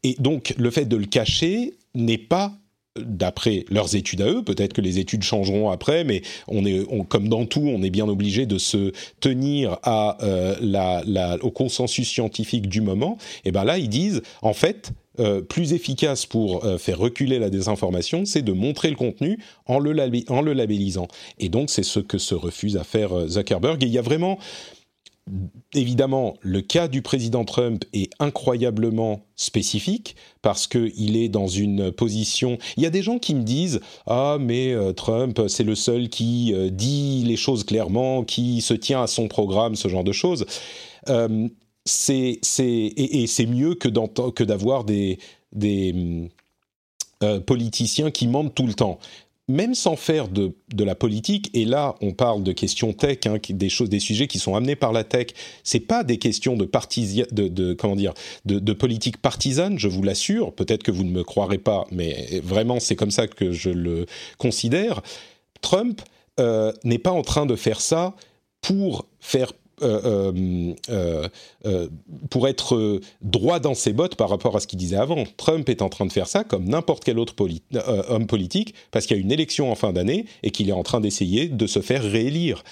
[0.03, 2.53] Et donc le fait de le cacher n'est pas
[2.97, 7.29] d'après leurs études à eux, peut-être que les études changeront après, mais on est, comme
[7.29, 8.91] dans tout, on est bien obligé de se
[9.21, 13.17] tenir euh, au consensus scientifique du moment.
[13.45, 17.49] Et ben là, ils disent, en fait, euh, plus efficace pour euh, faire reculer la
[17.49, 21.09] désinformation, c'est de montrer le contenu en le, labellisant.
[21.37, 23.83] Et donc, c'est ce que se refuse à faire euh, Zuckerberg.
[23.83, 24.39] Et il y a vraiment,
[25.73, 32.57] évidemment, le cas du président Trump est incroyablement spécifique parce qu'il est dans une position.
[32.77, 36.53] Il y a des gens qui me disent ah mais Trump c'est le seul qui
[36.71, 40.45] dit les choses clairement, qui se tient à son programme, ce genre de choses
[41.85, 43.89] c'est et, c'est mieux que
[44.29, 45.17] que d'avoir des
[45.51, 46.29] des
[47.23, 48.99] euh, politiciens qui mentent tout le temps.
[49.47, 53.37] Même sans faire de, de, la politique, et là on parle de questions tech, hein,
[53.49, 55.27] des choses, des sujets qui sont amenés par la tech.
[55.63, 58.13] C'est pas des questions de de, comment dire,
[58.45, 60.53] de politique partisane, je vous l'assure.
[60.53, 64.05] Peut-être que vous ne me croirez pas, mais vraiment c'est comme ça que je le
[64.37, 65.01] considère.
[65.61, 66.01] Trump
[66.39, 68.15] euh, n'est pas en train de faire ça
[68.61, 69.51] pour faire
[69.81, 71.27] euh, euh,
[71.65, 71.87] euh,
[72.29, 75.23] pour être droit dans ses bottes par rapport à ce qu'il disait avant.
[75.37, 77.35] Trump est en train de faire ça comme n'importe quel autre
[78.09, 80.83] homme politique parce qu'il y a une élection en fin d'année et qu'il est en
[80.83, 82.63] train d'essayer de se faire réélire.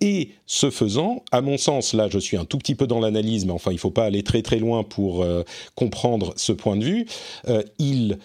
[0.00, 3.44] et ce faisant, à mon sens, là je suis un tout petit peu dans l'analyse,
[3.44, 5.26] mais enfin il ne faut pas aller très très loin pour
[5.74, 7.06] comprendre ce point de vue,
[7.78, 8.18] il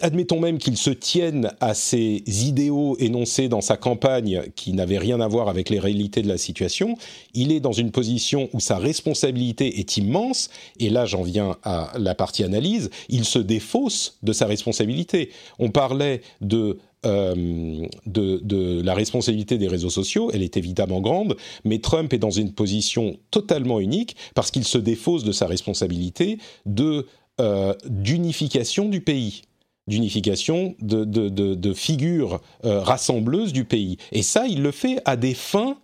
[0.00, 5.20] admettons même qu'il se tienne à ses idéaux énoncés dans sa campagne qui n'avaient rien
[5.20, 6.96] à voir avec les réalités de la situation,
[7.34, 11.92] il est dans une position où sa responsabilité est immense, et là j'en viens à
[11.98, 15.30] la partie analyse, il se défausse de sa responsabilité.
[15.58, 22.12] On parlait de euh, la responsabilité des réseaux sociaux, elle est évidemment grande, mais Trump
[22.12, 27.06] est dans une position totalement unique parce qu'il se défausse de sa responsabilité de
[27.40, 29.42] euh, d'unification du pays
[29.86, 33.98] d'unification de, de, de, figures euh, rassembleuses du pays.
[34.12, 35.76] Et ça, il le fait à des fins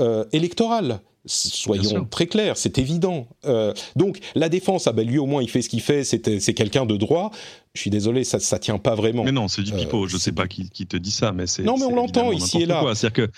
[0.00, 1.00] euh, électorales.
[1.26, 3.26] Soyons très clairs, c'est évident.
[3.44, 6.54] Euh, donc la défense, ah ben lui au moins il fait ce qu'il fait, c'est
[6.54, 7.30] quelqu'un de droit.
[7.74, 9.24] Je suis désolé, ça ça tient pas vraiment.
[9.24, 10.06] Mais non, c'est du pipeau.
[10.06, 11.62] je sais pas qui, qui, te dit ça, mais c'est.
[11.62, 12.82] Non, mais on l'entend ici et là.
[12.94, 13.32] C'est-à-dire que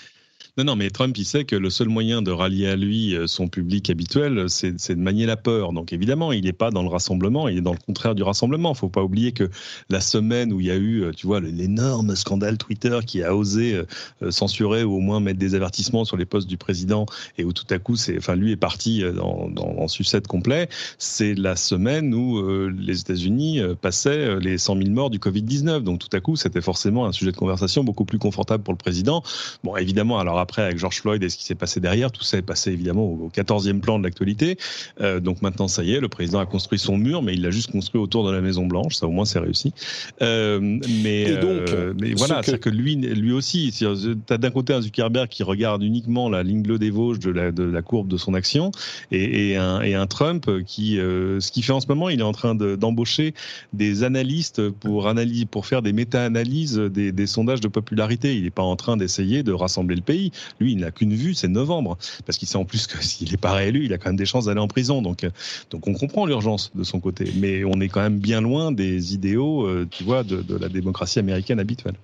[0.55, 3.25] non, non, mais Trump, il sait que le seul moyen de rallier à lui euh,
[3.25, 5.73] son public habituel, c'est de manier la peur.
[5.73, 8.73] Donc évidemment, il n'est pas dans le rassemblement, il est dans le contraire du rassemblement.
[8.73, 9.49] Il faut pas oublier que
[9.89, 13.35] la semaine où il y a eu, euh, tu vois, l'énorme scandale Twitter qui a
[13.35, 13.73] osé
[14.21, 17.07] euh, censurer ou au moins mettre des avertissements sur les postes du président
[17.39, 20.69] et où tout à coup, enfin, lui est parti dans, dans, sucette complet,
[20.99, 25.79] c'est la semaine où les États-Unis passaient les 100 000 morts du Covid-19.
[25.81, 28.77] Donc tout à coup, c'était forcément un sujet de conversation beaucoup plus confortable pour le
[28.77, 29.23] président.
[29.63, 32.37] Bon, évidemment, alors après, avec George Floyd et ce qui s'est passé derrière, tout ça
[32.37, 34.57] est passé évidemment au 14e plan de l'actualité.
[35.01, 37.49] Euh, donc maintenant, ça y est, le président a construit son mur, mais il l'a
[37.49, 38.95] juste construit autour de la Maison Blanche.
[38.95, 39.73] Ça, au moins, c'est réussi.
[40.21, 40.59] Euh,
[41.03, 42.69] mais, donc, euh, mais voilà, c'est que...
[42.69, 46.79] lui, lui aussi, tu as d'un côté un Zuckerberg qui regarde uniquement la ligne bleue
[46.79, 48.71] des Vosges de la, de la courbe de son action,
[49.11, 52.23] et, et, un, et un, Trump qui, ce qu'il fait en ce moment, il est
[52.23, 53.33] en train d'embaucher
[53.71, 58.35] des analystes pour analyser, pour faire des méta-analyses des, des sondages de popularité.
[58.35, 61.33] Il n'est pas en train d'essayer de rassembler le pays lui, il n'a qu'une vue,
[61.33, 64.09] c'est novembre, parce qu'il sait en plus que s'il n'est pas réélu, il a quand
[64.09, 65.01] même des chances d'aller en prison.
[65.01, 65.25] Donc,
[65.69, 69.13] donc on comprend l'urgence de son côté, mais on est quand même bien loin des
[69.13, 71.95] idéaux, tu vois, de, la démocratie américaine habituelle.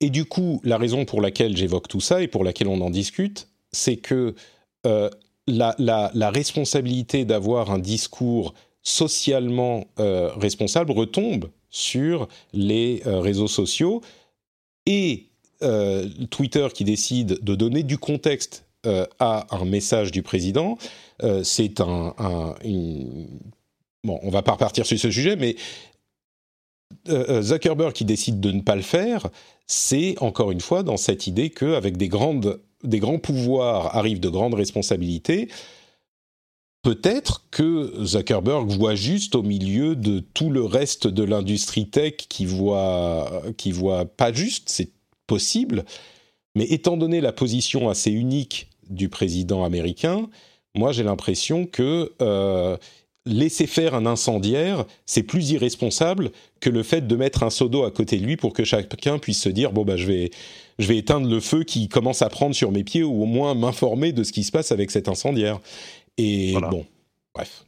[0.00, 2.90] Et du coup, la raison pour laquelle j'évoque tout ça et pour laquelle on en
[2.90, 4.34] discute, c'est que
[4.86, 5.10] euh,
[5.46, 14.02] la, responsabilité d'avoir un discours socialement euh, responsable retombe sur les euh, réseaux sociaux
[14.86, 15.27] et
[16.30, 18.64] Twitter qui décide de donner du contexte
[19.18, 20.78] à un message du président,
[21.42, 22.14] c'est un,
[24.04, 25.56] bon, on va pas repartir sur ce sujet, mais
[27.08, 29.28] Zuckerberg qui décide de ne pas le faire,
[29.66, 32.08] c'est encore une fois dans cette idée qu'avec des,
[32.84, 35.48] des grands pouvoirs arrivent de grandes responsabilités.
[36.82, 42.46] Peut-être que Zuckerberg voit juste au milieu de tout le reste de l'industrie tech qui
[42.46, 44.70] voit, qui voit pas juste,
[45.28, 45.84] possible,
[46.56, 50.28] mais étant donné la position assez unique du président américain,
[50.74, 52.76] moi j'ai l'impression que euh,
[53.24, 57.84] laisser faire un incendiaire, c'est plus irresponsable que le fait de mettre un seau d'eau
[57.84, 60.30] à côté de lui pour que chacun puisse se dire bon bah je vais
[60.78, 63.54] je vais éteindre le feu qui commence à prendre sur mes pieds ou au moins
[63.54, 65.60] m'informer de ce qui se passe avec cet incendiaire.
[66.16, 66.86] Et bon,
[67.34, 67.64] bref.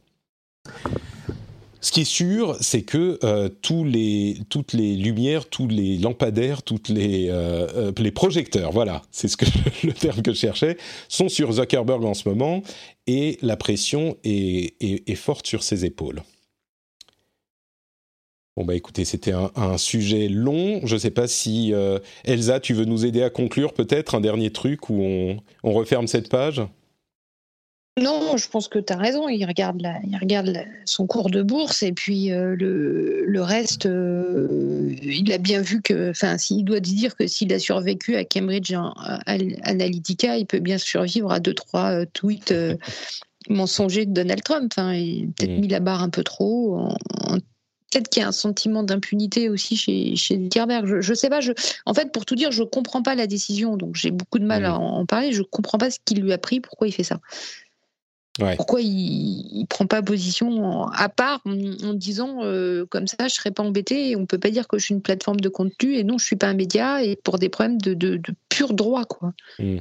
[1.83, 7.29] Ce qui est sûr, c'est que euh, toutes les lumières, tous les lampadaires, toutes les,
[7.29, 9.29] euh, euh, projecteurs, voilà, c'est
[9.83, 10.77] le terme que je cherchais,
[11.09, 12.61] sont sur Zuckerberg en ce moment,
[13.07, 16.21] et la pression est, forte sur ses épaules.
[18.55, 20.81] Bon bah écoutez, c'était un, sujet long.
[20.85, 21.73] Je ne sais pas si
[22.25, 25.01] Elsa, tu veux nous aider à conclure peut-être un dernier truc où
[25.63, 26.61] on referme cette page?
[27.99, 29.27] Non, je pense que tu as raison.
[29.27, 35.31] Il regarde, il regarde son cours de bourse et puis euh, le, reste, euh, il
[35.33, 38.73] a bien vu que, enfin, s'il doit dire que s'il a survécu à Cambridge
[39.25, 42.53] Analytica, il peut bien survivre à deux trois euh, tweets
[43.49, 44.71] mensongers de Donald Trump.
[44.73, 45.59] Enfin, il a peut-être mm.
[45.59, 46.87] mis la barre un peu trop.
[47.91, 51.01] peut-être qu'il y a un sentiment d'impunité aussi chez, chez Zuckerberg.
[51.01, 51.41] Je, ne sais pas.
[51.41, 51.51] Je,
[51.85, 54.61] en fait, pour tout dire, je comprends pas la décision, donc j'ai beaucoup de mal
[54.61, 54.65] mm.
[54.65, 55.33] à en parler.
[55.33, 57.19] Je comprends pas ce qu'il lui a pris, pourquoi il fait ça.
[58.39, 63.29] Pourquoi il ne prend pas position à part en, disant euh, comme ça, je ne
[63.29, 65.49] serais pas embêté et on ne peut pas dire que je suis une plateforme de
[65.49, 68.21] contenu et non, je ne suis pas un média et pour des problèmes de, de,
[68.49, 69.03] pur droit.
[69.05, 69.33] Quoi.
[69.59, 69.79] Hmm.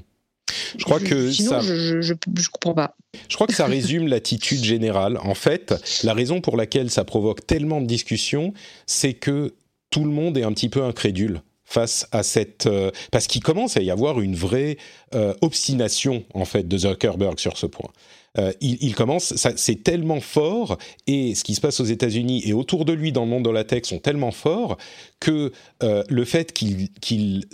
[0.76, 2.14] Je crois que sinon, je, je,
[2.50, 2.96] comprends pas.
[3.28, 5.18] Je crois que ça résume l'attitude générale.
[5.22, 8.52] En fait, la raison pour laquelle ça provoque tellement de discussions,
[8.86, 9.54] c'est que
[9.90, 13.76] tout le monde est un petit peu incrédule face à cette euh, parce qu'il commence
[13.76, 14.76] à y avoir une vraie
[15.14, 17.90] euh, obstination en fait de Zuckerberg sur ce point.
[18.38, 20.78] Euh, il, commence, c'est tellement fort,
[21.08, 23.50] et ce qui se passe aux États-Unis et autour de lui dans le monde de
[23.50, 24.76] la tech sont tellement forts
[25.18, 25.50] que
[25.82, 27.44] euh, le fait qu'il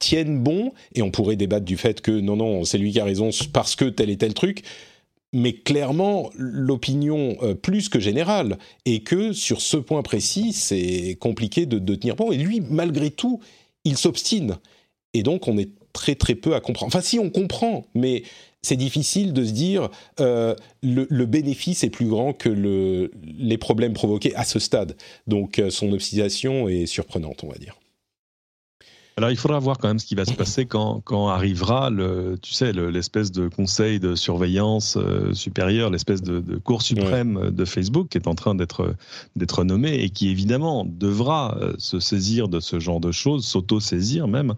[0.00, 3.04] tienne bon, et on pourrait débattre du fait que non, non, c'est lui qui a
[3.04, 4.64] raison parce que tel et tel truc,
[5.32, 11.64] mais clairement, l'opinion euh, plus que générale est que sur ce point précis, c'est compliqué
[11.64, 12.32] de, de, tenir bon.
[12.32, 13.40] Et lui, malgré tout,
[13.84, 14.58] il s'obstine.
[15.14, 16.94] Et donc, on est très très peu à comprendre.
[16.94, 18.24] Enfin, si on comprend, mais
[18.62, 19.90] c'est difficile de se dire
[20.20, 24.96] euh, le, bénéfice est plus grand que le, les problèmes provoqués à ce stade.
[25.26, 27.76] Donc euh, son obstination est surprenante, on va dire.
[29.18, 32.38] Alors, il faudra voir quand même ce qui va se passer quand, quand arrivera, le,
[32.40, 37.64] tu sais, l'espèce de conseil de surveillance euh, supérieure, l'espèce de, de, cour suprême de
[37.66, 38.94] Facebook qui est en train d'être
[39.36, 44.28] d'être nommé et qui évidemment devra euh, se saisir de ce genre de choses, s'auto-saisir
[44.28, 44.54] même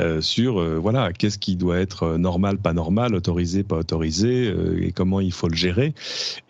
[0.00, 5.20] euh, sur voilà qu'est-ce qui doit être normal, pas normal, autorisé, pas autorisé et comment
[5.20, 5.94] il faut le gérer.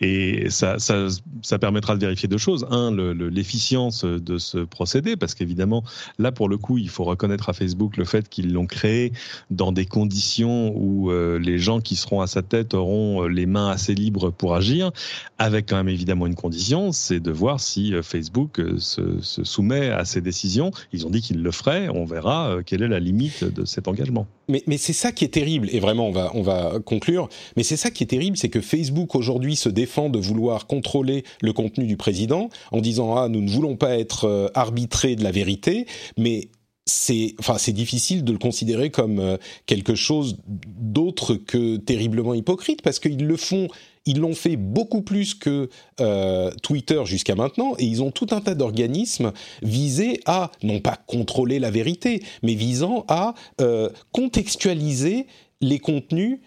[0.01, 1.07] Et ça, ça,
[1.43, 2.65] ça permettra de vérifier deux choses.
[2.71, 5.83] Un, l'efficience de ce procédé, parce qu'évidemment
[6.17, 9.11] là pour le coup, il faut reconnaître à Facebook le fait qu'ils l'ont créé
[9.49, 13.45] dans des conditions où euh, les gens qui seront à sa tête auront euh, les
[13.45, 14.91] mains assez libres pour agir,
[15.37, 20.05] avec quand même évidemment une condition, c'est de voir si euh, Facebook se, soumet à
[20.05, 20.71] ces décisions.
[20.91, 24.27] Ils ont dit qu'ils le feraient, on verra quelle est la limite de cet engagement.
[24.49, 27.77] Mais, c'est ça qui est terrible, et vraiment on va, on va conclure, mais c'est
[27.77, 31.85] ça qui est terrible, c'est que Facebook aujourd'hui se défend de vouloir contrôler le contenu
[31.85, 35.85] du président en disant ah nous ne voulons pas être arbitrés de la vérité,
[36.17, 36.49] mais
[36.85, 42.81] c'est enfin c'est difficile de le considérer comme euh, quelque chose d'autre que terriblement hypocrite
[42.81, 43.69] parce qu'ils le font
[44.05, 45.69] ils l'ont fait beaucoup plus que
[46.01, 49.31] euh, Twitter jusqu'à maintenant et ils ont tout un tas d'organismes
[49.61, 55.27] visés à non pas contrôler la vérité mais visant à euh, contextualiser
[55.61, 56.39] les contenus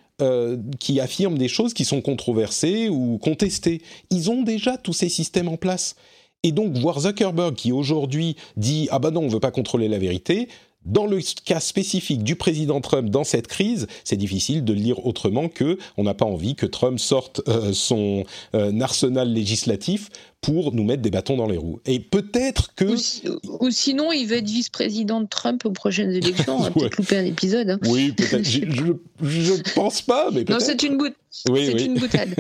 [0.80, 3.82] qui affirment des choses qui sont controversées ou contestées.
[4.08, 5.94] Ils ont déjà tous ces systèmes en place.
[6.42, 9.88] Et donc, voir Zuckerberg qui aujourd'hui dit Ah ben non, on ne veut pas contrôler
[9.88, 10.48] la vérité,
[10.86, 15.48] Dans le cas spécifique du président Trump dans cette crise, c'est difficile de lire autrement
[15.48, 18.22] que on n'a pas envie que Trump sorte euh, son
[18.54, 20.08] euh, arsenal législatif
[20.40, 21.80] pour nous mettre des bâtons dans les roues.
[21.86, 22.84] Et peut-être que...
[22.84, 26.56] Ou, sinon, il va être vice-président de Trump aux prochaines élections.
[26.56, 27.70] On va peut-être louper un épisode.
[27.70, 27.78] Hein.
[27.88, 28.44] Oui, peut-être.
[28.44, 31.12] je ne pense pas, mais Non, c'est une, bout...
[31.50, 31.84] oui, oui.
[31.84, 32.32] une boutade.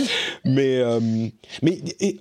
[0.44, 0.98] mais, euh,
[1.62, 1.80] mais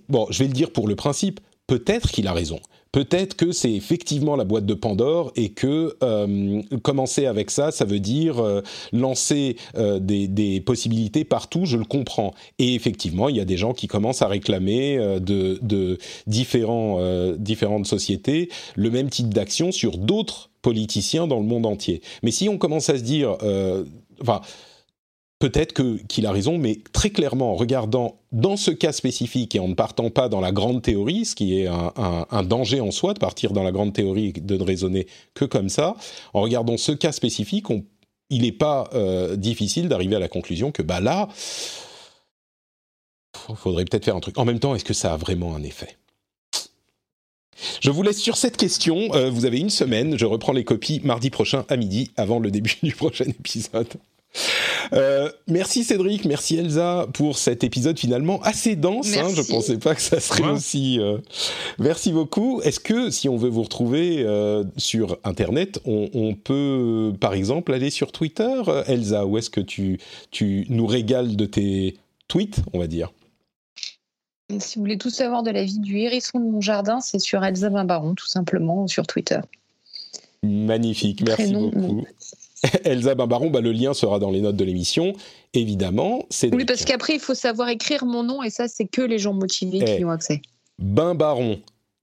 [0.09, 1.39] bon, je vais le dire pour le principe.
[1.72, 2.60] Peut-être qu'il a raison
[2.91, 7.85] peut-être que c'est effectivement la boîte de Pandore et que euh, commencer avec ça, ça
[7.85, 8.61] veut dire euh,
[8.91, 12.34] lancer euh, des, possibilités partout, je le comprends.
[12.60, 18.91] Et effectivement, il y a des gens qui commencent à réclamer de, différentes sociétés le
[18.91, 22.02] même type d'action sur d'autres politiciens dans le monde entier.
[22.22, 23.38] Mais si on commence à se dire...
[24.22, 24.41] enfin,
[25.41, 25.73] peut-être
[26.07, 29.73] qu'il a raison, mais très clairement, en regardant dans ce cas spécifique et en ne
[29.73, 33.51] partant pas dans la grande théorie, ce qui est un, danger en soi de partir
[33.51, 35.95] dans la grande théorie et de ne raisonner que comme ça,
[36.34, 37.65] en regardant ce cas spécifique,
[38.30, 41.27] il n'est pas euh, difficile d'arriver à la conclusion que bah là,
[43.49, 44.38] il faudrait peut-être faire un truc.
[44.38, 45.97] En même temps, est-ce que ça a vraiment un effet?
[47.81, 49.13] Je vous laisse sur cette question.
[49.13, 50.18] Euh, vous avez une semaine.
[50.18, 53.89] Je reprends les copies mardi prochain à midi, avant le début du prochain épisode.
[54.93, 59.15] Euh, merci Cédric, merci Elsa pour cet épisode finalement assez dense.
[59.15, 60.99] Hein, je pensais pas que ça serait aussi.
[60.99, 61.17] Euh,
[61.79, 62.61] merci beaucoup.
[62.61, 67.89] Est-ce que si on veut vous retrouver euh, sur Internet, on, peut par exemple aller
[67.89, 69.99] sur Twitter, Elsa, ou est-ce que tu,
[70.31, 71.97] tu nous régales de tes
[72.27, 73.11] tweets, on va dire?
[74.59, 77.43] Si vous voulez tout savoir de la vie du hérisson de mon jardin, c'est sur
[77.43, 79.39] Elsa Baron, tout simplement, sur Twitter.
[80.43, 82.05] Magnifique, merci beaucoup.
[82.83, 85.13] Elsa Bimbaron, bah, le lien sera dans les notes de l'émission,
[85.53, 86.25] évidemment.
[86.51, 89.33] Oui, parce qu'après, il faut savoir écrire mon nom, et ça, c'est que les gens
[89.33, 90.41] motivés qui eh, ont accès.
[90.79, 91.59] Bimbaron,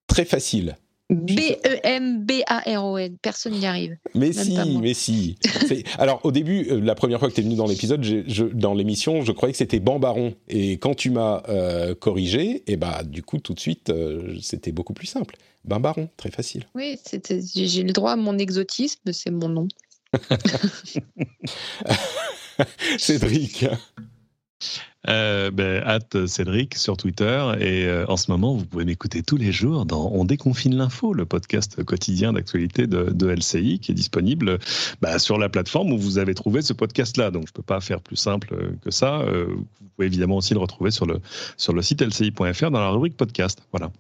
[0.06, 0.76] très facile.
[1.10, 3.96] B-E-M-B-A-R-O-N, personne n'y arrive.
[4.14, 5.38] Mais si, mais si.
[5.98, 8.04] Alors, au début, euh, la première fois que tu es venu dans l'épisode,
[8.52, 10.34] dans l'émission, je croyais que c'était Bambaron.
[10.48, 14.36] Et quand tu m'as euh, corrigé, et eh bah, du coup, tout de suite, euh,
[14.42, 15.36] c'était beaucoup plus simple.
[15.64, 16.66] Bimbaron, très facile.
[16.74, 16.98] Oui,
[17.54, 19.68] j'ai le droit à mon exotisme, c'est mon nom.
[22.98, 23.66] Cédric.
[25.08, 29.52] Euh, ben, Cédric sur Twitter et euh, en ce moment vous pouvez m'écouter tous les
[29.52, 34.58] jours dans On déconfine l'info, le podcast quotidien d'actualité de, LCI qui est disponible
[35.00, 37.30] bah, sur la plateforme où vous avez trouvé ce podcast-là.
[37.30, 39.20] Donc je peux pas faire plus simple que ça.
[39.20, 41.20] Euh, vous pouvez évidemment aussi le retrouver sur le,
[41.56, 43.62] sur le site lci.fr dans la rubrique podcast.
[43.70, 43.90] Voilà.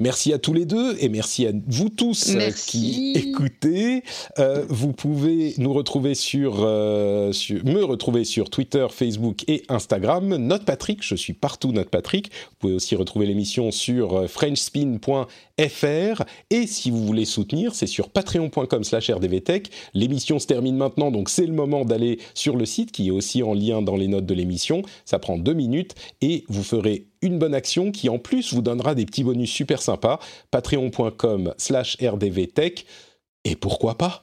[0.00, 4.02] Merci à tous les deux et merci à vous tous euh, qui écoutez.
[4.38, 10.36] Euh, vous pouvez nous retrouver euh, sur, me retrouver sur Twitter, Facebook et Instagram.
[10.36, 12.30] Note Patrick, je suis partout Note Patrick.
[12.32, 19.70] Vous pouvez aussi retrouver l'émission sur frenchspin.fr et si vous voulez soutenir, c'est sur patreon.com/rdvtech.
[19.92, 23.42] L'émission se termine maintenant, donc c'est le moment d'aller sur le site qui est aussi
[23.42, 24.80] en lien dans les notes de l'émission.
[25.04, 28.94] Ça prend deux minutes et vous ferez une bonne action qui en plus vous donnera
[28.94, 30.18] des petits bonus super sympas.
[30.50, 32.86] Patreon.com slash rdvtech.
[33.44, 34.20] Et pourquoi pas?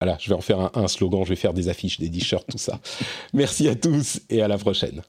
[0.00, 2.46] Voilà, je vais en faire un, un slogan, je vais faire des affiches, des t-shirts,
[2.50, 2.80] tout ça.
[3.32, 5.02] Merci à tous et à la prochaine.